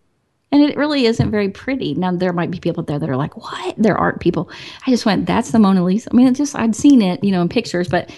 and 0.51 0.63
it 0.63 0.75
really 0.77 1.05
isn't 1.05 1.31
very 1.31 1.49
pretty. 1.49 1.93
Now 1.93 2.11
there 2.11 2.33
might 2.33 2.51
be 2.51 2.59
people 2.59 2.83
there 2.83 2.99
that 2.99 3.09
are 3.09 3.17
like, 3.17 3.37
"What?" 3.37 3.75
They're 3.77 3.97
art 3.97 4.19
people. 4.19 4.49
I 4.85 4.91
just 4.91 5.05
went, 5.05 5.25
"That's 5.25 5.51
the 5.51 5.59
Mona 5.59 5.83
Lisa." 5.83 6.09
I 6.11 6.15
mean, 6.15 6.27
it 6.27 6.35
just 6.35 6.55
I'd 6.55 6.75
seen 6.75 7.01
it, 7.01 7.23
you 7.23 7.31
know, 7.31 7.41
in 7.41 7.49
pictures, 7.49 7.87
but 7.87 8.09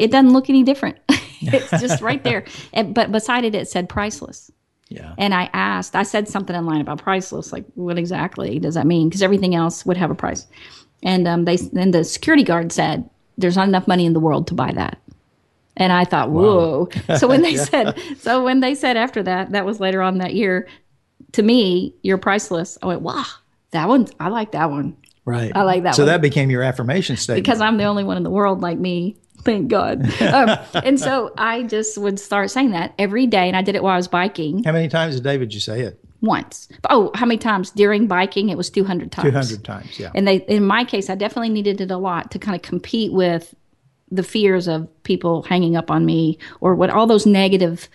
it 0.00 0.10
doesn't 0.10 0.32
look 0.32 0.48
any 0.48 0.62
different. 0.62 0.98
it's 1.40 1.70
just 1.70 2.00
right 2.02 2.24
there. 2.24 2.44
And, 2.72 2.94
but 2.94 3.12
beside 3.12 3.44
it, 3.44 3.54
it 3.54 3.68
said 3.68 3.88
priceless. 3.88 4.50
Yeah. 4.88 5.14
And 5.18 5.34
I 5.34 5.48
asked, 5.52 5.94
I 5.94 6.02
said 6.02 6.26
something 6.26 6.56
in 6.56 6.66
line 6.66 6.80
about 6.80 6.98
priceless, 6.98 7.52
like 7.52 7.64
what 7.74 7.98
exactly 7.98 8.58
does 8.58 8.74
that 8.74 8.86
mean? 8.86 9.08
Because 9.08 9.22
everything 9.22 9.54
else 9.54 9.86
would 9.86 9.96
have 9.96 10.10
a 10.10 10.16
price. 10.16 10.46
And 11.02 11.28
um, 11.28 11.44
they, 11.44 11.58
and 11.76 11.94
the 11.94 12.02
security 12.02 12.42
guard 12.42 12.72
said, 12.72 13.08
there's 13.40 13.56
not 13.56 13.68
enough 13.68 13.88
money 13.88 14.06
in 14.06 14.12
the 14.12 14.20
world 14.20 14.46
to 14.48 14.54
buy 14.54 14.72
that. 14.72 14.98
And 15.76 15.92
I 15.92 16.04
thought, 16.04 16.30
whoa. 16.30 16.88
Wow. 17.08 17.16
so 17.18 17.26
when 17.26 17.42
they 17.42 17.54
yeah. 17.54 17.64
said, 17.64 17.98
so 18.18 18.44
when 18.44 18.60
they 18.60 18.74
said 18.74 18.96
after 18.96 19.22
that, 19.22 19.52
that 19.52 19.64
was 19.64 19.80
later 19.80 20.02
on 20.02 20.18
that 20.18 20.34
year, 20.34 20.68
to 21.32 21.42
me, 21.42 21.94
you're 22.02 22.18
priceless. 22.18 22.76
I 22.82 22.86
went, 22.86 23.02
wow, 23.02 23.24
that 23.70 23.88
one, 23.88 24.08
I 24.18 24.28
like 24.28 24.52
that 24.52 24.70
one. 24.70 24.96
Right. 25.24 25.52
I 25.54 25.62
like 25.62 25.84
that 25.84 25.94
so 25.94 26.02
one. 26.02 26.08
that 26.08 26.20
became 26.20 26.50
your 26.50 26.62
affirmation 26.62 27.16
statement. 27.16 27.44
Because 27.44 27.60
I'm 27.60 27.76
the 27.76 27.84
only 27.84 28.04
one 28.04 28.16
in 28.16 28.22
the 28.22 28.30
world 28.30 28.60
like 28.60 28.78
me. 28.78 29.16
Thank 29.42 29.68
God. 29.68 30.12
Um, 30.20 30.58
and 30.74 31.00
so 31.00 31.32
I 31.36 31.62
just 31.64 31.98
would 31.98 32.20
start 32.20 32.50
saying 32.50 32.70
that 32.72 32.94
every 32.98 33.26
day. 33.26 33.48
And 33.48 33.56
I 33.56 33.62
did 33.62 33.74
it 33.74 33.82
while 33.82 33.94
I 33.94 33.96
was 33.96 34.08
biking. 34.08 34.62
How 34.64 34.72
many 34.72 34.88
times 34.88 35.16
a 35.16 35.20
day 35.20 35.38
would 35.38 35.52
you 35.52 35.60
say 35.60 35.80
it? 35.80 35.99
Once. 36.22 36.68
Oh, 36.88 37.10
how 37.14 37.26
many 37.26 37.38
times 37.38 37.70
during 37.70 38.06
biking? 38.06 38.48
It 38.48 38.56
was 38.56 38.70
200 38.70 39.10
times. 39.10 39.28
200 39.28 39.64
times, 39.64 39.98
yeah. 39.98 40.10
And 40.14 40.26
they, 40.26 40.36
in 40.42 40.64
my 40.64 40.84
case, 40.84 41.08
I 41.08 41.14
definitely 41.14 41.50
needed 41.50 41.80
it 41.80 41.90
a 41.90 41.96
lot 41.96 42.30
to 42.32 42.38
kind 42.38 42.54
of 42.54 42.62
compete 42.62 43.12
with 43.12 43.54
the 44.10 44.22
fears 44.22 44.68
of 44.68 44.88
people 45.04 45.42
hanging 45.42 45.76
up 45.76 45.90
on 45.90 46.04
me 46.04 46.38
or 46.60 46.74
what 46.74 46.90
all 46.90 47.06
those 47.06 47.26
negative 47.26 47.88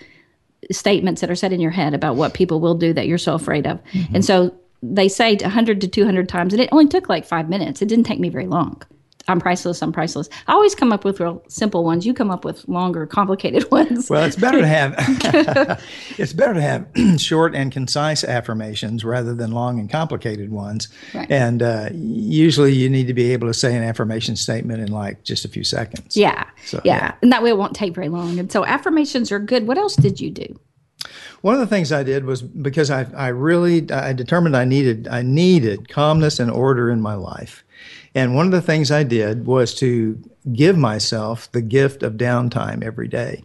statements 0.72 1.22
that 1.22 1.30
are 1.30 1.36
said 1.36 1.54
in 1.54 1.60
your 1.60 1.72
head 1.72 1.94
about 1.94 2.16
what 2.16 2.34
people 2.34 2.60
will 2.60 2.76
do 2.76 2.94
that 2.94 3.08
you're 3.08 3.18
so 3.18 3.36
afraid 3.36 3.68
of. 3.68 3.84
Mm-hmm. 3.92 4.16
And 4.16 4.26
so 4.26 4.56
they 4.82 5.08
say 5.08 5.36
100 5.36 5.82
to 5.82 5.88
200 5.88 6.30
times, 6.30 6.54
and 6.54 6.62
it 6.62 6.70
only 6.72 6.88
took 6.88 7.10
like 7.10 7.26
five 7.26 7.50
minutes. 7.50 7.82
It 7.82 7.88
didn't 7.88 8.06
take 8.06 8.20
me 8.20 8.30
very 8.30 8.48
long. 8.48 8.82
I'm 9.28 9.40
priceless. 9.40 9.82
I'm 9.82 9.92
priceless. 9.92 10.30
I 10.48 10.54
always 10.54 10.76
come 10.76 10.92
up 10.92 11.04
with 11.04 11.20
real 11.20 11.44
simple 11.48 11.84
ones. 11.84 12.06
You 12.06 12.14
come 12.14 12.30
up 12.30 12.46
with 12.46 12.68
longer, 12.68 13.08
complicated 13.08 13.70
ones. 13.72 14.10
Well, 14.10 14.24
it's 14.24 14.36
better 14.36 14.62
to 14.62 14.68
have 14.68 14.94
it's 16.18 16.34
better 16.34 16.54
to 16.54 16.62
have 16.62 16.88
short 17.20 17.56
and 17.56 17.72
concise 17.72 18.24
affirmations 18.24 19.04
rather 19.04 19.34
than 19.34 19.52
long 19.52 19.80
and 19.80 19.90
complicated 19.90 20.52
ones. 20.52 20.90
Right. 21.14 21.30
And 21.32 21.64
uh, 21.64 21.90
usually, 21.94 22.74
you 22.74 22.90
need 22.90 23.08
to 23.08 23.14
be 23.14 23.34
able 23.34 23.48
to 23.48 23.54
say 23.54 23.76
an 23.76 23.84
affirmation 23.84 24.36
statement 24.36 24.82
in 24.82 24.92
like 24.92 25.24
just 25.24 25.46
a 25.46 25.48
few 25.48 25.64
seconds. 25.64 26.16
Yeah, 26.16 26.46
so, 26.66 26.82
yeah, 26.84 26.96
yeah, 26.96 27.16
and 27.22 27.32
that 27.32 27.42
way 27.42 27.50
it 27.50 27.58
won't 27.58 27.76
take 27.76 27.96
very 27.96 28.10
long. 28.10 28.40
And 28.40 28.52
so 28.52 28.66
affirmations 28.66 29.32
are 29.32 29.40
good. 29.40 29.68
What 29.68 29.78
else 29.78 29.96
did 29.96 30.20
you 30.20 30.30
do? 30.30 30.60
One 31.42 31.54
of 31.54 31.60
the 31.60 31.68
things 31.68 31.92
I 31.92 32.04
did 32.04 32.26
was 32.26 32.42
because 32.42 32.90
I, 32.90 33.06
I 33.16 33.28
really 33.28 33.90
I 33.92 34.14
determined 34.14 34.58
I 34.58 34.66
needed 34.66 35.08
I 35.08 35.22
needed 35.22 35.90
calmness 35.90 36.40
and 36.40 36.50
order 36.50 36.90
in 36.90 37.02
my 37.02 37.14
life. 37.14 37.64
And 38.16 38.34
one 38.34 38.46
of 38.46 38.54
the 38.54 38.62
things 38.62 38.92
I 38.92 39.04
did 39.04 39.46
was 39.46 39.76
to 39.76 40.18
give 40.54 40.78
myself 40.78 41.52
the 41.52 41.62
gift 41.62 42.02
of 42.02 42.14
downtime 42.14 42.84
every 42.84 43.10
day. 43.10 43.44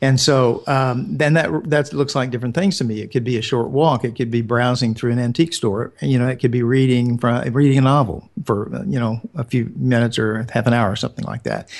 And 0.00 0.20
so 0.20 0.62
um, 0.66 1.16
then 1.16 1.34
that 1.34 1.70
that 1.70 1.92
looks 1.92 2.14
like 2.14 2.30
different 2.30 2.54
things 2.54 2.78
to 2.78 2.84
me. 2.84 3.00
It 3.00 3.10
could 3.10 3.24
be 3.24 3.38
a 3.38 3.42
short 3.42 3.70
walk. 3.70 4.04
It 4.04 4.14
could 4.14 4.30
be 4.30 4.42
browsing 4.42 4.94
through 4.94 5.12
an 5.12 5.18
antique 5.18 5.54
store. 5.54 5.92
You 6.00 6.18
know, 6.18 6.28
it 6.28 6.36
could 6.36 6.50
be 6.50 6.62
reading 6.62 7.16
from, 7.16 7.42
reading 7.52 7.78
a 7.78 7.80
novel 7.80 8.28
for 8.44 8.70
you 8.86 9.00
know 9.00 9.20
a 9.34 9.44
few 9.44 9.72
minutes 9.76 10.18
or 10.18 10.46
half 10.52 10.66
an 10.66 10.74
hour 10.74 10.90
or 10.90 10.96
something 10.96 11.24
like 11.24 11.44
that. 11.44 11.70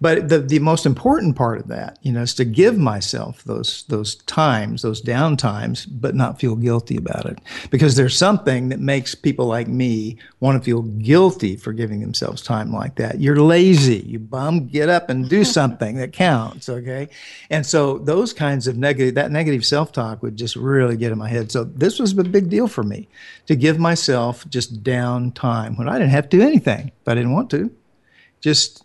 But 0.00 0.30
the, 0.30 0.38
the 0.38 0.58
most 0.60 0.86
important 0.86 1.36
part 1.36 1.60
of 1.60 1.68
that, 1.68 1.98
you 2.00 2.10
know, 2.10 2.22
is 2.22 2.34
to 2.34 2.44
give 2.46 2.78
myself 2.78 3.44
those 3.44 3.84
those 3.88 4.14
times, 4.14 4.80
those 4.80 5.00
down 5.00 5.36
times, 5.36 5.84
but 5.84 6.14
not 6.14 6.40
feel 6.40 6.56
guilty 6.56 6.96
about 6.96 7.26
it. 7.26 7.38
Because 7.70 7.96
there's 7.96 8.16
something 8.16 8.70
that 8.70 8.80
makes 8.80 9.14
people 9.14 9.46
like 9.46 9.68
me 9.68 10.16
want 10.40 10.58
to 10.58 10.64
feel 10.64 10.82
guilty 10.82 11.54
for 11.56 11.74
giving 11.74 12.00
themselves 12.00 12.40
time 12.40 12.72
like 12.72 12.94
that. 12.94 13.20
You're 13.20 13.40
lazy, 13.40 13.98
you 13.98 14.18
bum, 14.18 14.68
get 14.68 14.88
up 14.88 15.10
and 15.10 15.28
do 15.28 15.44
something 15.60 15.96
that 15.96 16.14
counts, 16.14 16.70
okay? 16.70 17.08
And 17.50 17.66
so 17.66 17.98
those 17.98 18.32
kinds 18.32 18.66
of 18.66 18.78
negative 18.78 19.16
that 19.16 19.30
negative 19.30 19.66
self-talk 19.66 20.22
would 20.22 20.36
just 20.36 20.56
really 20.56 20.96
get 20.96 21.12
in 21.12 21.18
my 21.18 21.28
head. 21.28 21.52
So 21.52 21.64
this 21.64 21.98
was 21.98 22.16
a 22.16 22.24
big 22.24 22.48
deal 22.48 22.68
for 22.68 22.82
me 22.82 23.06
to 23.46 23.54
give 23.54 23.78
myself 23.78 24.48
just 24.48 24.82
down 24.82 25.32
time 25.32 25.76
when 25.76 25.90
I 25.90 25.98
didn't 25.98 26.12
have 26.12 26.30
to 26.30 26.38
do 26.38 26.42
anything, 26.42 26.90
but 27.04 27.12
I 27.12 27.14
didn't 27.16 27.32
want 27.32 27.50
to. 27.50 27.70
Just 28.40 28.84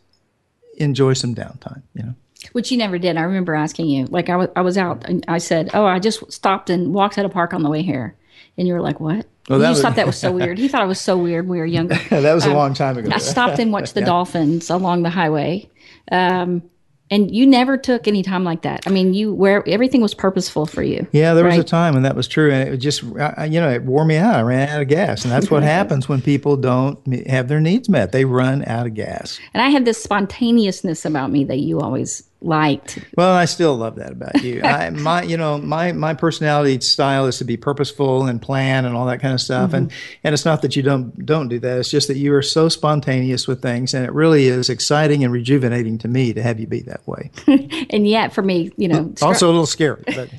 enjoy 0.77 1.13
some 1.13 1.35
downtime, 1.35 1.81
you 1.93 2.03
know. 2.03 2.15
Which 2.51 2.71
you 2.71 2.77
never 2.77 2.97
did. 2.99 3.17
I 3.17 3.21
remember 3.21 3.55
asking 3.55 3.87
you, 3.87 4.05
like 4.05 4.29
I 4.29 4.35
was, 4.35 4.49
I 4.55 4.61
was 4.61 4.77
out 4.77 5.03
and 5.05 5.25
I 5.27 5.39
said, 5.39 5.71
"Oh, 5.73 5.85
I 5.85 5.99
just 5.99 6.31
stopped 6.31 6.69
and 6.69 6.93
walked 6.93 7.17
at 7.17 7.25
a 7.25 7.29
park 7.29 7.53
on 7.53 7.63
the 7.63 7.69
way 7.69 7.81
here," 7.81 8.15
and 8.57 8.67
you 8.67 8.73
were 8.73 8.81
like, 8.81 8.99
"What?" 8.99 9.25
Well, 9.49 9.61
you 9.61 9.69
was, 9.69 9.81
thought 9.81 9.95
that 9.95 10.05
was 10.05 10.17
so 10.17 10.31
weird. 10.39 10.57
He 10.57 10.67
thought 10.67 10.83
it 10.83 10.87
was 10.87 10.99
so 10.99 11.17
weird. 11.17 11.47
when 11.47 11.57
We 11.57 11.59
were 11.59 11.65
younger. 11.65 11.95
that 12.09 12.33
was 12.33 12.45
um, 12.45 12.51
a 12.51 12.55
long 12.55 12.73
time 12.73 12.97
ago. 12.97 13.09
I 13.11 13.17
stopped 13.17 13.59
and 13.59 13.71
watched 13.71 13.93
the 13.93 13.99
yeah. 14.01 14.07
dolphins 14.07 14.69
along 14.69 15.03
the 15.03 15.09
highway. 15.09 15.69
Um, 16.11 16.63
and 17.11 17.33
you 17.33 17.45
never 17.45 17.77
took 17.77 18.07
any 18.07 18.23
time 18.23 18.43
like 18.43 18.63
that. 18.63 18.87
I 18.87 18.89
mean, 18.89 19.13
you 19.13 19.33
where 19.33 19.67
everything 19.67 20.01
was 20.01 20.13
purposeful 20.13 20.65
for 20.65 20.81
you. 20.81 21.07
Yeah, 21.11 21.33
there 21.33 21.43
right? 21.43 21.57
was 21.57 21.65
a 21.65 21.67
time 21.67 21.93
when 21.93 22.03
that 22.03 22.15
was 22.15 22.27
true, 22.27 22.51
and 22.51 22.69
it 22.69 22.77
just 22.77 23.03
you 23.03 23.11
know 23.11 23.69
it 23.69 23.83
wore 23.83 24.05
me 24.05 24.17
out. 24.17 24.35
I 24.35 24.41
ran 24.41 24.69
out 24.69 24.81
of 24.81 24.87
gas, 24.87 25.23
and 25.23 25.31
that's 25.31 25.51
what 25.51 25.63
happens 25.63 26.09
when 26.09 26.21
people 26.21 26.57
don't 26.57 27.27
have 27.27 27.47
their 27.47 27.59
needs 27.59 27.89
met. 27.89 28.11
They 28.11 28.25
run 28.25 28.65
out 28.65 28.87
of 28.87 28.93
gas. 28.93 29.39
And 29.53 29.61
I 29.61 29.69
had 29.69 29.85
this 29.85 30.01
spontaneousness 30.01 31.05
about 31.05 31.31
me 31.31 31.43
that 31.45 31.59
you 31.59 31.79
always 31.79 32.23
liked. 32.45 32.99
Well, 33.17 33.33
I 33.33 33.45
still 33.45 33.75
love 33.75 33.95
that 33.95 34.11
about 34.11 34.41
you. 34.43 34.61
I, 34.61 34.89
my, 34.91 35.23
you 35.23 35.35
know, 35.35 35.57
my 35.57 35.91
my 35.91 36.13
personality 36.13 36.79
style 36.81 37.25
is 37.25 37.37
to 37.39 37.43
be 37.43 37.57
purposeful 37.57 38.25
and 38.25 38.41
plan 38.41 38.85
and 38.85 38.95
all 38.95 39.05
that 39.07 39.19
kind 39.19 39.33
of 39.33 39.41
stuff. 39.41 39.67
Mm-hmm. 39.67 39.75
And 39.75 39.91
and 40.23 40.33
it's 40.33 40.45
not 40.45 40.61
that 40.61 40.75
you 40.75 40.83
don't 40.83 41.25
don't 41.25 41.49
do 41.49 41.59
that. 41.59 41.79
It's 41.79 41.89
just 41.89 42.07
that 42.07 42.17
you 42.17 42.33
are 42.35 42.41
so 42.41 42.69
spontaneous 42.69 43.47
with 43.47 43.61
things, 43.61 43.93
and 43.93 44.05
it 44.05 44.13
really 44.13 44.47
is 44.47 44.69
exciting 44.69 45.23
and 45.23 45.33
rejuvenating 45.33 45.97
to 45.99 46.07
me 46.07 46.33
to 46.33 46.41
have 46.41 46.59
you 46.59 46.67
be 46.67 46.81
that 46.81 47.05
way. 47.07 47.31
and 47.89 48.07
yet, 48.07 48.33
for 48.33 48.41
me, 48.41 48.71
you 48.77 48.87
know, 48.87 49.13
also 49.21 49.47
a 49.47 49.51
little 49.51 49.65
scary. 49.65 50.03
But 50.07 50.29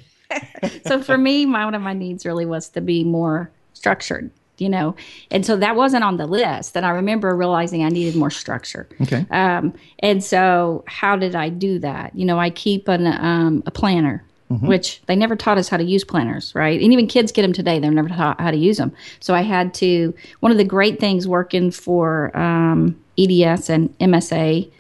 so 0.87 1.03
for 1.03 1.19
me, 1.19 1.47
my 1.47 1.65
one 1.65 1.75
of 1.75 1.83
my 1.83 1.93
needs 1.93 2.25
really 2.25 2.47
was 2.47 2.69
to 2.71 2.81
be 2.81 3.05
more 3.05 3.51
structured 3.75 4.31
you 4.59 4.69
know? 4.69 4.95
And 5.31 5.45
so 5.45 5.57
that 5.57 5.77
wasn't 5.77 6.05
on 6.05 6.17
the 6.17 6.27
list 6.27 6.77
and 6.77 6.87
i 6.87 6.91
remember 6.91 7.35
realizing 7.35 7.85
i 7.85 7.89
needed 7.89 8.17
more 8.17 8.31
structure. 8.31 8.89
Okay. 9.01 9.27
um, 9.31 9.75
and 10.01 10.23
so 10.23 10.85
how 10.87 11.17
did 11.17 11.35
i 11.35 11.49
do 11.49 11.79
that? 11.81 12.15
You 12.15 12.25
know 12.25 12.39
i 12.39 12.51
keep 12.51 12.89
an, 12.89 13.07
um, 13.07 13.63
a 13.67 13.71
planner 13.71 14.23
which 14.49 15.03
they 15.07 15.17
never 15.17 15.35
taught 15.35 15.59
us 15.59 15.69
how 15.69 15.77
to 15.77 15.83
use 15.83 16.05
planners 16.05 16.55
right? 16.55 16.81
And 16.81 16.93
even 16.93 17.09
kids 17.09 17.33
get 17.33 17.43
them 17.43 17.53
today 17.53 17.81
they're 17.81 17.91
never 17.91 18.09
taught 18.09 18.41
how 18.41 18.51
to 18.51 18.57
use 18.57 18.77
them 18.77 18.93
so 19.19 19.35
i 19.35 19.41
had 19.43 19.75
to 19.75 20.15
one 20.41 20.53
of 20.53 20.59
the 20.59 20.65
great 20.65 21.01
things 21.01 21.27
working 21.27 21.73
for 21.73 22.37
um, 22.37 22.97
eds 23.19 23.69
and 23.69 23.99
msa 23.99 24.71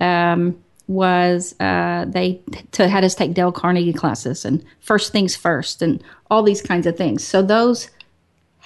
um, 0.00 0.56
was 0.88 1.54
uh, 1.60 2.06
they 2.08 2.40
to 2.72 2.88
had 2.88 3.04
us 3.04 3.14
take 3.14 3.34
Dale 3.34 3.52
Carnegie 3.52 3.92
classes 3.92 4.44
and 4.44 4.64
first 4.80 5.12
things 5.12 5.36
first 5.36 5.82
and 5.82 6.02
all 6.30 6.42
these 6.42 6.62
kinds 6.62 6.86
of 6.86 6.96
things. 6.96 7.22
So 7.22 7.42
those 7.42 7.90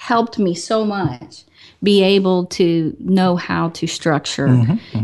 helped 0.03 0.37
me 0.37 0.53
so 0.53 0.83
much 0.83 1.45
be 1.81 2.03
able 2.03 2.45
to 2.45 2.93
know 2.99 3.37
how 3.37 3.69
to 3.69 3.87
structure 3.87 4.47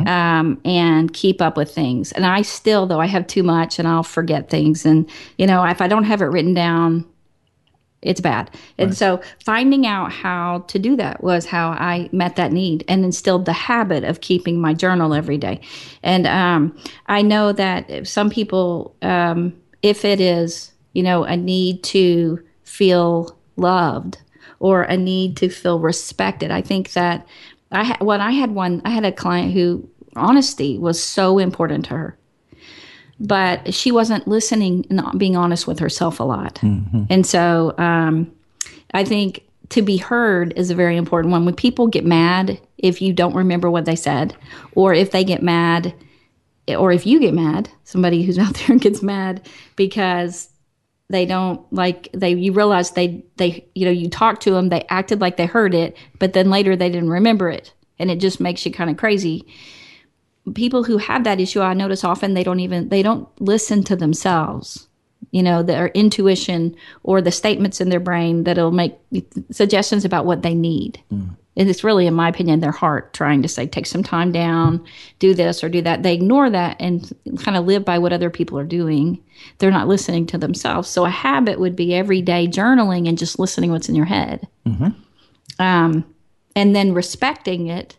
Um, 0.05 0.59
and 0.65 1.13
keep 1.13 1.41
up 1.41 1.55
with 1.55 1.73
things. 1.73 2.11
And 2.11 2.25
I 2.25 2.41
still, 2.41 2.85
though, 2.85 2.99
I 2.99 3.05
have 3.05 3.25
too 3.25 3.43
much 3.43 3.79
and 3.79 3.87
I'll 3.87 4.03
forget 4.03 4.49
things. 4.49 4.85
And 4.85 5.09
you 5.37 5.47
know, 5.47 5.63
if 5.63 5.79
I 5.81 5.87
don't 5.87 6.03
have 6.03 6.21
it 6.21 6.25
written 6.25 6.53
down, 6.53 7.05
it's 8.01 8.19
bad. 8.19 8.51
And 8.77 8.95
so 8.95 9.21
finding 9.45 9.85
out 9.85 10.11
how 10.11 10.65
to 10.67 10.77
do 10.79 10.97
that 10.97 11.23
was 11.23 11.45
how 11.45 11.69
I 11.69 12.09
met 12.11 12.35
that 12.35 12.51
need 12.51 12.83
and 12.89 13.05
instilled 13.05 13.45
the 13.45 13.53
habit 13.53 14.03
of 14.03 14.19
keeping 14.19 14.59
my 14.59 14.73
journal 14.73 15.13
every 15.13 15.37
day. 15.37 15.61
And 16.03 16.27
um, 16.27 16.77
I 17.07 17.21
know 17.21 17.53
that 17.53 18.05
some 18.05 18.29
people, 18.29 18.95
um, 19.01 19.53
if 19.81 20.03
it 20.03 20.19
is, 20.19 20.73
you 20.93 21.03
know, 21.03 21.23
a 21.23 21.37
need 21.37 21.83
to 21.83 22.39
feel 22.63 23.37
loved 23.55 24.17
or 24.59 24.83
a 24.83 24.97
need 24.97 25.37
to 25.37 25.49
feel 25.49 25.79
respected, 25.79 26.51
I 26.51 26.61
think 26.61 26.93
that 26.93 27.27
I 27.71 27.83
had, 27.83 27.99
when 28.01 28.21
I 28.21 28.31
had 28.31 28.51
one, 28.51 28.81
I 28.85 28.89
had 28.89 29.05
a 29.05 29.11
client 29.11 29.53
who 29.53 29.87
honesty 30.15 30.77
was 30.77 31.01
so 31.01 31.37
important 31.37 31.85
to 31.85 31.95
her 31.95 32.19
but 33.19 33.73
she 33.73 33.91
wasn't 33.91 34.27
listening 34.27 34.85
and 34.89 34.97
not 34.97 35.17
being 35.17 35.35
honest 35.35 35.67
with 35.67 35.79
herself 35.79 36.19
a 36.19 36.23
lot. 36.23 36.59
And 37.09 37.25
so 37.25 37.75
um, 37.77 38.31
I 38.93 39.03
think 39.03 39.43
to 39.69 39.81
be 39.81 39.97
heard 39.97 40.53
is 40.55 40.71
a 40.71 40.75
very 40.75 40.95
important 40.97 41.31
one. 41.31 41.45
When 41.45 41.55
people 41.55 41.87
get 41.87 42.05
mad, 42.05 42.59
if 42.77 43.01
you 43.01 43.13
don't 43.13 43.35
remember 43.35 43.69
what 43.69 43.85
they 43.85 43.95
said, 43.95 44.35
or 44.73 44.93
if 44.93 45.11
they 45.11 45.23
get 45.23 45.43
mad, 45.43 45.93
or 46.67 46.91
if 46.91 47.05
you 47.05 47.19
get 47.19 47.33
mad, 47.33 47.69
somebody 47.83 48.23
who's 48.23 48.39
out 48.39 48.53
there 48.53 48.71
and 48.71 48.81
gets 48.81 49.01
mad 49.01 49.47
because 49.75 50.49
they 51.09 51.25
don't 51.25 51.61
like 51.73 52.09
they 52.13 52.33
you 52.33 52.53
realize 52.53 52.91
they 52.91 53.23
they 53.37 53.65
you 53.73 53.85
know 53.85 53.91
you 53.91 54.09
talked 54.09 54.43
to 54.43 54.51
them 54.51 54.69
they 54.69 54.85
acted 54.89 55.19
like 55.19 55.37
they 55.37 55.47
heard 55.47 55.73
it 55.73 55.97
but 56.19 56.33
then 56.33 56.49
later 56.49 56.75
they 56.75 56.89
didn't 56.89 57.09
remember 57.09 57.49
it. 57.49 57.73
And 57.97 58.09
it 58.09 58.19
just 58.19 58.39
makes 58.39 58.65
you 58.65 58.71
kind 58.71 58.89
of 58.89 58.95
crazy. 58.95 59.45
People 60.53 60.83
who 60.83 60.97
have 60.97 61.25
that 61.25 61.39
issue 61.39 61.61
i 61.61 61.73
notice 61.73 62.03
often 62.03 62.33
they 62.33 62.43
don't 62.43 62.59
even 62.59 62.89
they 62.89 63.03
don't 63.03 63.27
listen 63.41 63.83
to 63.83 63.95
themselves. 63.95 64.87
You 65.31 65.43
know 65.43 65.63
their 65.63 65.87
intuition 65.89 66.75
or 67.03 67.21
the 67.21 67.31
statements 67.31 67.81
in 67.81 67.89
their 67.89 67.99
brain 67.99 68.43
that'll 68.43 68.71
make 68.71 68.97
suggestions 69.51 70.05
about 70.05 70.25
what 70.25 70.43
they 70.43 70.55
need. 70.55 71.01
And 71.09 71.35
it's 71.67 71.83
really 71.83 72.05
in 72.05 72.13
my 72.13 72.29
opinion 72.29 72.59
their 72.59 72.71
heart 72.71 73.11
trying 73.13 73.41
to 73.41 73.47
say 73.47 73.65
take 73.65 73.87
some 73.87 74.03
time 74.03 74.31
down 74.31 74.83
do 75.17 75.33
this 75.33 75.63
or 75.63 75.69
do 75.69 75.81
that 75.81 76.03
they 76.03 76.13
ignore 76.13 76.49
that 76.49 76.77
and 76.79 77.11
kind 77.39 77.57
of 77.57 77.65
live 77.65 77.83
by 77.83 77.97
what 77.97 78.13
other 78.13 78.29
people 78.29 78.57
are 78.57 78.63
doing 78.63 79.21
they're 79.57 79.71
not 79.71 79.87
listening 79.87 80.25
to 80.25 80.37
themselves 80.37 80.87
so 80.87 81.05
a 81.05 81.09
habit 81.09 81.59
would 81.59 81.75
be 81.75 81.93
every 81.95 82.21
day 82.21 82.47
journaling 82.47 83.09
and 83.09 83.17
just 83.17 83.39
listening 83.39 83.71
what's 83.71 83.89
in 83.89 83.95
your 83.95 84.05
head 84.05 84.47
um, 85.59 86.05
and 86.55 86.75
then 86.75 86.93
respecting 86.93 87.67
it 87.67 87.97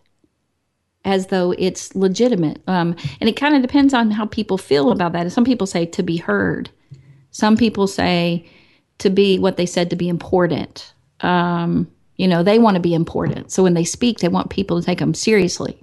as 1.05 1.29
though 1.29 1.55
it's 1.59 1.95
legitimate. 1.95 2.61
Um, 2.67 2.95
and 3.21 3.29
it 3.29 3.37
kind 3.37 3.55
of 3.55 3.63
depends 3.63 3.95
on 3.95 4.11
how 4.11 4.27
people 4.27 4.59
feel 4.59 4.91
about 4.91 5.13
that. 5.13 5.31
Some 5.33 5.45
people 5.45 5.67
say 5.67 5.87
to 5.87 6.03
be 6.03 6.17
heard. 6.17 6.71
Some 7.31 7.57
people 7.57 7.87
say 7.87 8.47
to 8.99 9.09
be 9.09 9.39
what 9.39 9.57
they 9.57 9.67
said 9.67 9.91
to 9.91 9.97
be 9.97 10.09
important. 10.09 10.93
Um, 11.21 11.91
you 12.21 12.29
know, 12.29 12.43
they 12.43 12.59
want 12.59 12.75
to 12.75 12.81
be 12.81 12.95
important. 12.95 13.51
So 13.51 13.63
when 13.63 13.75
they 13.75 13.85
speak, 13.85 14.19
they 14.19 14.29
want 14.29 14.51
people 14.51 14.79
to 14.79 14.85
take 14.87 14.99
them 14.99 15.15
seriously. 15.15 15.75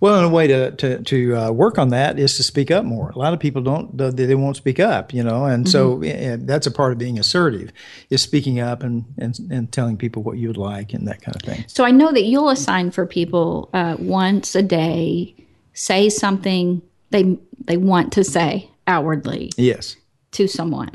Well, 0.00 0.14
and 0.16 0.24
a 0.26 0.28
way 0.28 0.46
to 0.46 0.70
to, 0.82 1.02
to 1.02 1.36
uh, 1.36 1.50
work 1.50 1.78
on 1.78 1.88
that 1.90 2.18
is 2.18 2.36
to 2.36 2.42
speak 2.42 2.70
up 2.70 2.84
more. 2.84 3.10
A 3.10 3.18
lot 3.18 3.32
of 3.34 3.40
people 3.40 3.62
don't; 3.62 3.96
they, 3.96 4.26
they 4.26 4.34
won't 4.34 4.56
speak 4.56 4.78
up, 4.80 5.12
you 5.12 5.22
know, 5.22 5.44
and 5.46 5.68
so 5.68 6.02
uh, 6.04 6.36
that's 6.40 6.66
a 6.66 6.70
part 6.70 6.92
of 6.92 6.98
being 6.98 7.18
assertive, 7.18 7.72
is 8.08 8.22
speaking 8.22 8.60
up 8.60 8.82
and, 8.82 9.04
and 9.18 9.38
and 9.50 9.72
telling 9.72 9.96
people 9.96 10.22
what 10.22 10.38
you 10.38 10.48
would 10.48 10.56
like 10.56 10.94
and 10.94 11.06
that 11.08 11.22
kind 11.22 11.36
of 11.36 11.42
thing. 11.42 11.64
So 11.66 11.84
I 11.84 11.90
know 11.90 12.12
that 12.12 12.22
you'll 12.22 12.50
assign 12.50 12.90
for 12.92 13.04
people 13.06 13.68
uh, 13.72 13.96
once 13.98 14.54
a 14.54 14.62
day, 14.62 15.34
say 15.74 16.08
something 16.08 16.80
they 17.10 17.38
they 17.66 17.76
want 17.76 18.12
to 18.12 18.22
say 18.24 18.70
outwardly. 18.86 19.50
Yes. 19.56 19.96
to 20.32 20.46
someone. 20.46 20.94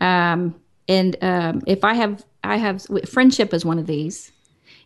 Um, 0.00 0.54
and 0.88 1.16
um, 1.22 1.62
if 1.66 1.84
I 1.84 1.94
have, 1.94 2.24
I 2.44 2.56
have 2.56 2.84
friendship 3.08 3.52
is 3.54 3.64
one 3.64 3.78
of 3.78 3.86
these, 3.86 4.32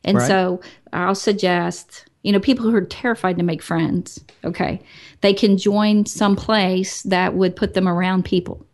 and 0.04 0.18
Right. 0.18 0.26
so 0.26 0.60
I'll 0.92 1.14
suggest, 1.14 2.04
you 2.22 2.32
know, 2.32 2.40
people 2.40 2.64
who 2.68 2.74
are 2.76 2.82
terrified 2.84 3.38
to 3.38 3.42
make 3.44 3.62
friends. 3.62 4.22
Okay, 4.44 4.80
they 5.22 5.32
can 5.32 5.56
join 5.58 6.06
some 6.06 6.36
place 6.36 7.02
that 7.04 7.34
would 7.34 7.56
put 7.56 7.74
them 7.74 7.88
around 7.88 8.24
people, 8.24 8.64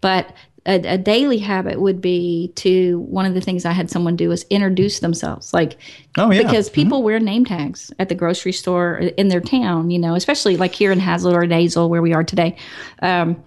but. 0.00 0.32
A, 0.66 0.74
a 0.86 0.98
daily 0.98 1.38
habit 1.38 1.80
would 1.80 1.98
be 2.02 2.52
to 2.56 2.98
one 3.08 3.24
of 3.24 3.32
the 3.32 3.40
things 3.40 3.64
I 3.64 3.72
had 3.72 3.88
someone 3.90 4.16
do 4.16 4.30
is 4.32 4.44
introduce 4.50 4.98
themselves. 4.98 5.54
Like, 5.54 5.78
Oh, 6.18 6.30
yeah. 6.30 6.42
because 6.42 6.68
people 6.68 7.02
wear 7.02 7.18
name 7.20 7.46
tags 7.46 7.90
at 7.98 8.10
the 8.10 8.14
grocery 8.14 8.52
store 8.52 8.98
in 8.98 9.28
their 9.28 9.40
town, 9.40 9.90
you 9.90 9.98
know, 9.98 10.14
especially 10.14 10.58
like 10.58 10.74
here 10.74 10.92
in 10.92 10.98
Haslet 11.00 11.32
or 11.32 11.44
Dazel 11.46 11.88
where 11.88 12.02
we 12.02 12.12
are 12.12 12.24
today. 12.24 12.54
Um, 13.00 13.42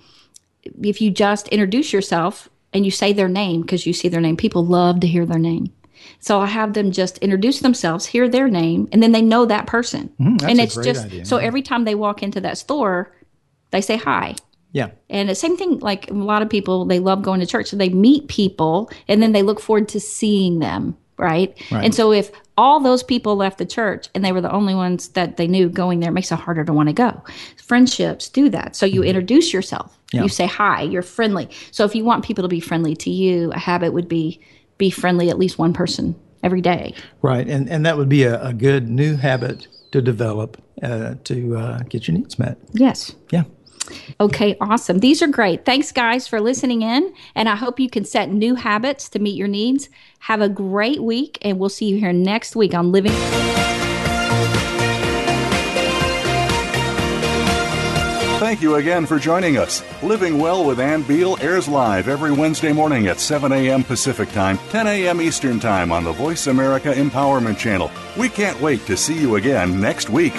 if 0.81 0.99
you 0.99 1.11
just 1.11 1.47
introduce 1.49 1.93
yourself 1.93 2.49
and 2.73 2.85
you 2.85 2.91
say 2.91 3.13
their 3.13 3.29
name 3.29 3.61
because 3.61 3.85
you 3.85 3.93
see 3.93 4.07
their 4.07 4.21
name, 4.21 4.37
people 4.37 4.65
love 4.65 4.99
to 5.01 5.07
hear 5.07 5.25
their 5.25 5.39
name. 5.39 5.71
So 6.19 6.39
I 6.39 6.47
have 6.47 6.73
them 6.73 6.91
just 6.91 7.17
introduce 7.19 7.59
themselves, 7.59 8.05
hear 8.05 8.27
their 8.27 8.47
name, 8.47 8.87
and 8.91 9.03
then 9.03 9.11
they 9.11 9.21
know 9.21 9.45
that 9.45 9.67
person. 9.67 10.11
Mm, 10.19 10.39
that's 10.39 10.51
and 10.51 10.59
it's 10.59 10.75
just 10.75 11.05
idea, 11.05 11.25
so 11.25 11.37
every 11.37 11.61
time 11.61 11.83
they 11.83 11.95
walk 11.95 12.23
into 12.23 12.41
that 12.41 12.57
store, 12.57 13.15
they 13.71 13.81
say 13.81 13.97
hi. 13.97 14.35
Yeah. 14.71 14.91
And 15.09 15.29
the 15.29 15.35
same 15.35 15.57
thing, 15.57 15.79
like 15.79 16.09
a 16.09 16.13
lot 16.13 16.41
of 16.41 16.49
people, 16.49 16.85
they 16.85 16.99
love 16.99 17.21
going 17.21 17.39
to 17.41 17.45
church. 17.45 17.67
So 17.67 17.75
they 17.77 17.89
meet 17.89 18.27
people 18.29 18.89
and 19.07 19.21
then 19.21 19.33
they 19.33 19.43
look 19.43 19.59
forward 19.59 19.89
to 19.89 19.99
seeing 19.99 20.59
them, 20.59 20.97
right? 21.21 21.55
Right. 21.71 21.85
And 21.85 21.95
so 21.95 22.11
if 22.11 22.31
all 22.57 22.79
those 22.81 23.03
people 23.03 23.35
left 23.37 23.57
the 23.57 23.65
church 23.65 24.09
and 24.13 24.25
they 24.25 24.31
were 24.33 24.41
the 24.41 24.51
only 24.51 24.75
ones 24.75 25.09
that 25.09 25.37
they 25.37 25.47
knew 25.47 25.69
going 25.69 25.99
there, 26.01 26.09
it 26.09 26.13
makes 26.13 26.31
it 26.31 26.39
harder 26.39 26.65
to 26.65 26.73
want 26.73 26.89
to 26.89 26.93
go. 26.93 27.23
Friendships 27.63 28.27
do 28.27 28.49
that. 28.49 28.75
So 28.75 28.85
you 28.85 29.03
introduce 29.03 29.53
yourself, 29.53 29.97
Mm-hmm. 30.11 30.17
Yeah. 30.17 30.23
you 30.23 30.29
say 30.29 30.45
hi, 30.45 30.81
you're 30.81 31.03
friendly. 31.03 31.47
So 31.71 31.85
if 31.85 31.95
you 31.95 32.03
want 32.03 32.25
people 32.25 32.41
to 32.41 32.49
be 32.49 32.59
friendly 32.59 32.95
to 32.97 33.09
you, 33.09 33.49
a 33.53 33.57
habit 33.59 33.93
would 33.93 34.09
be 34.09 34.41
be 34.77 34.89
friendly 34.89 35.29
at 35.29 35.37
least 35.39 35.57
one 35.57 35.71
person 35.71 36.15
every 36.43 36.59
day. 36.59 36.93
Right. 37.21 37.47
And 37.47 37.69
and 37.69 37.85
that 37.85 37.97
would 37.97 38.09
be 38.09 38.23
a, 38.23 38.41
a 38.43 38.51
good 38.53 38.89
new 38.89 39.15
habit 39.15 39.67
to 39.93 40.01
develop 40.01 40.61
uh, 40.83 41.15
to 41.23 41.55
uh, 41.55 41.79
get 41.87 42.07
your 42.09 42.17
needs 42.17 42.37
met. 42.37 42.57
Yes. 42.73 43.15
Yeah. 43.31 43.43
Okay, 44.19 44.55
awesome. 44.61 44.99
These 44.99 45.21
are 45.21 45.27
great. 45.27 45.65
Thanks, 45.65 45.91
guys, 45.91 46.27
for 46.27 46.39
listening 46.39 46.81
in. 46.81 47.13
And 47.35 47.49
I 47.49 47.55
hope 47.55 47.79
you 47.79 47.89
can 47.89 48.05
set 48.05 48.31
new 48.31 48.55
habits 48.55 49.09
to 49.09 49.19
meet 49.19 49.35
your 49.35 49.47
needs. 49.47 49.89
Have 50.19 50.41
a 50.41 50.49
great 50.49 51.01
week, 51.01 51.37
and 51.41 51.59
we'll 51.59 51.69
see 51.69 51.85
you 51.85 51.97
here 51.97 52.13
next 52.13 52.55
week 52.55 52.73
on 52.73 52.91
Living. 52.91 53.13
Thank 58.41 58.63
you 58.63 58.75
again 58.75 59.05
for 59.05 59.17
joining 59.17 59.57
us. 59.57 59.83
Living 60.03 60.39
Well 60.39 60.65
with 60.65 60.79
Ann 60.79 61.03
Beal 61.03 61.37
airs 61.41 61.67
live 61.67 62.07
every 62.07 62.31
Wednesday 62.31 62.73
morning 62.73 63.07
at 63.07 63.19
7 63.19 63.51
a.m. 63.51 63.83
Pacific 63.83 64.31
Time, 64.31 64.57
10 64.71 64.87
a.m. 64.87 65.21
Eastern 65.21 65.59
Time 65.59 65.91
on 65.91 66.03
the 66.03 66.11
Voice 66.11 66.47
America 66.47 66.91
Empowerment 66.91 67.57
Channel. 67.57 67.89
We 68.17 68.29
can't 68.29 68.59
wait 68.59 68.85
to 68.87 68.97
see 68.97 69.17
you 69.17 69.35
again 69.35 69.79
next 69.79 70.09
week. 70.09 70.33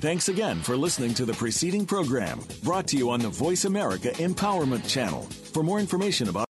Thanks 0.00 0.28
again 0.28 0.62
for 0.62 0.76
listening 0.76 1.12
to 1.14 1.24
the 1.24 1.32
preceding 1.32 1.84
program 1.84 2.38
brought 2.62 2.86
to 2.86 2.96
you 2.96 3.10
on 3.10 3.18
the 3.18 3.28
Voice 3.28 3.64
America 3.64 4.10
Empowerment 4.10 4.88
Channel. 4.88 5.22
For 5.22 5.64
more 5.64 5.80
information 5.80 6.28
about 6.28 6.46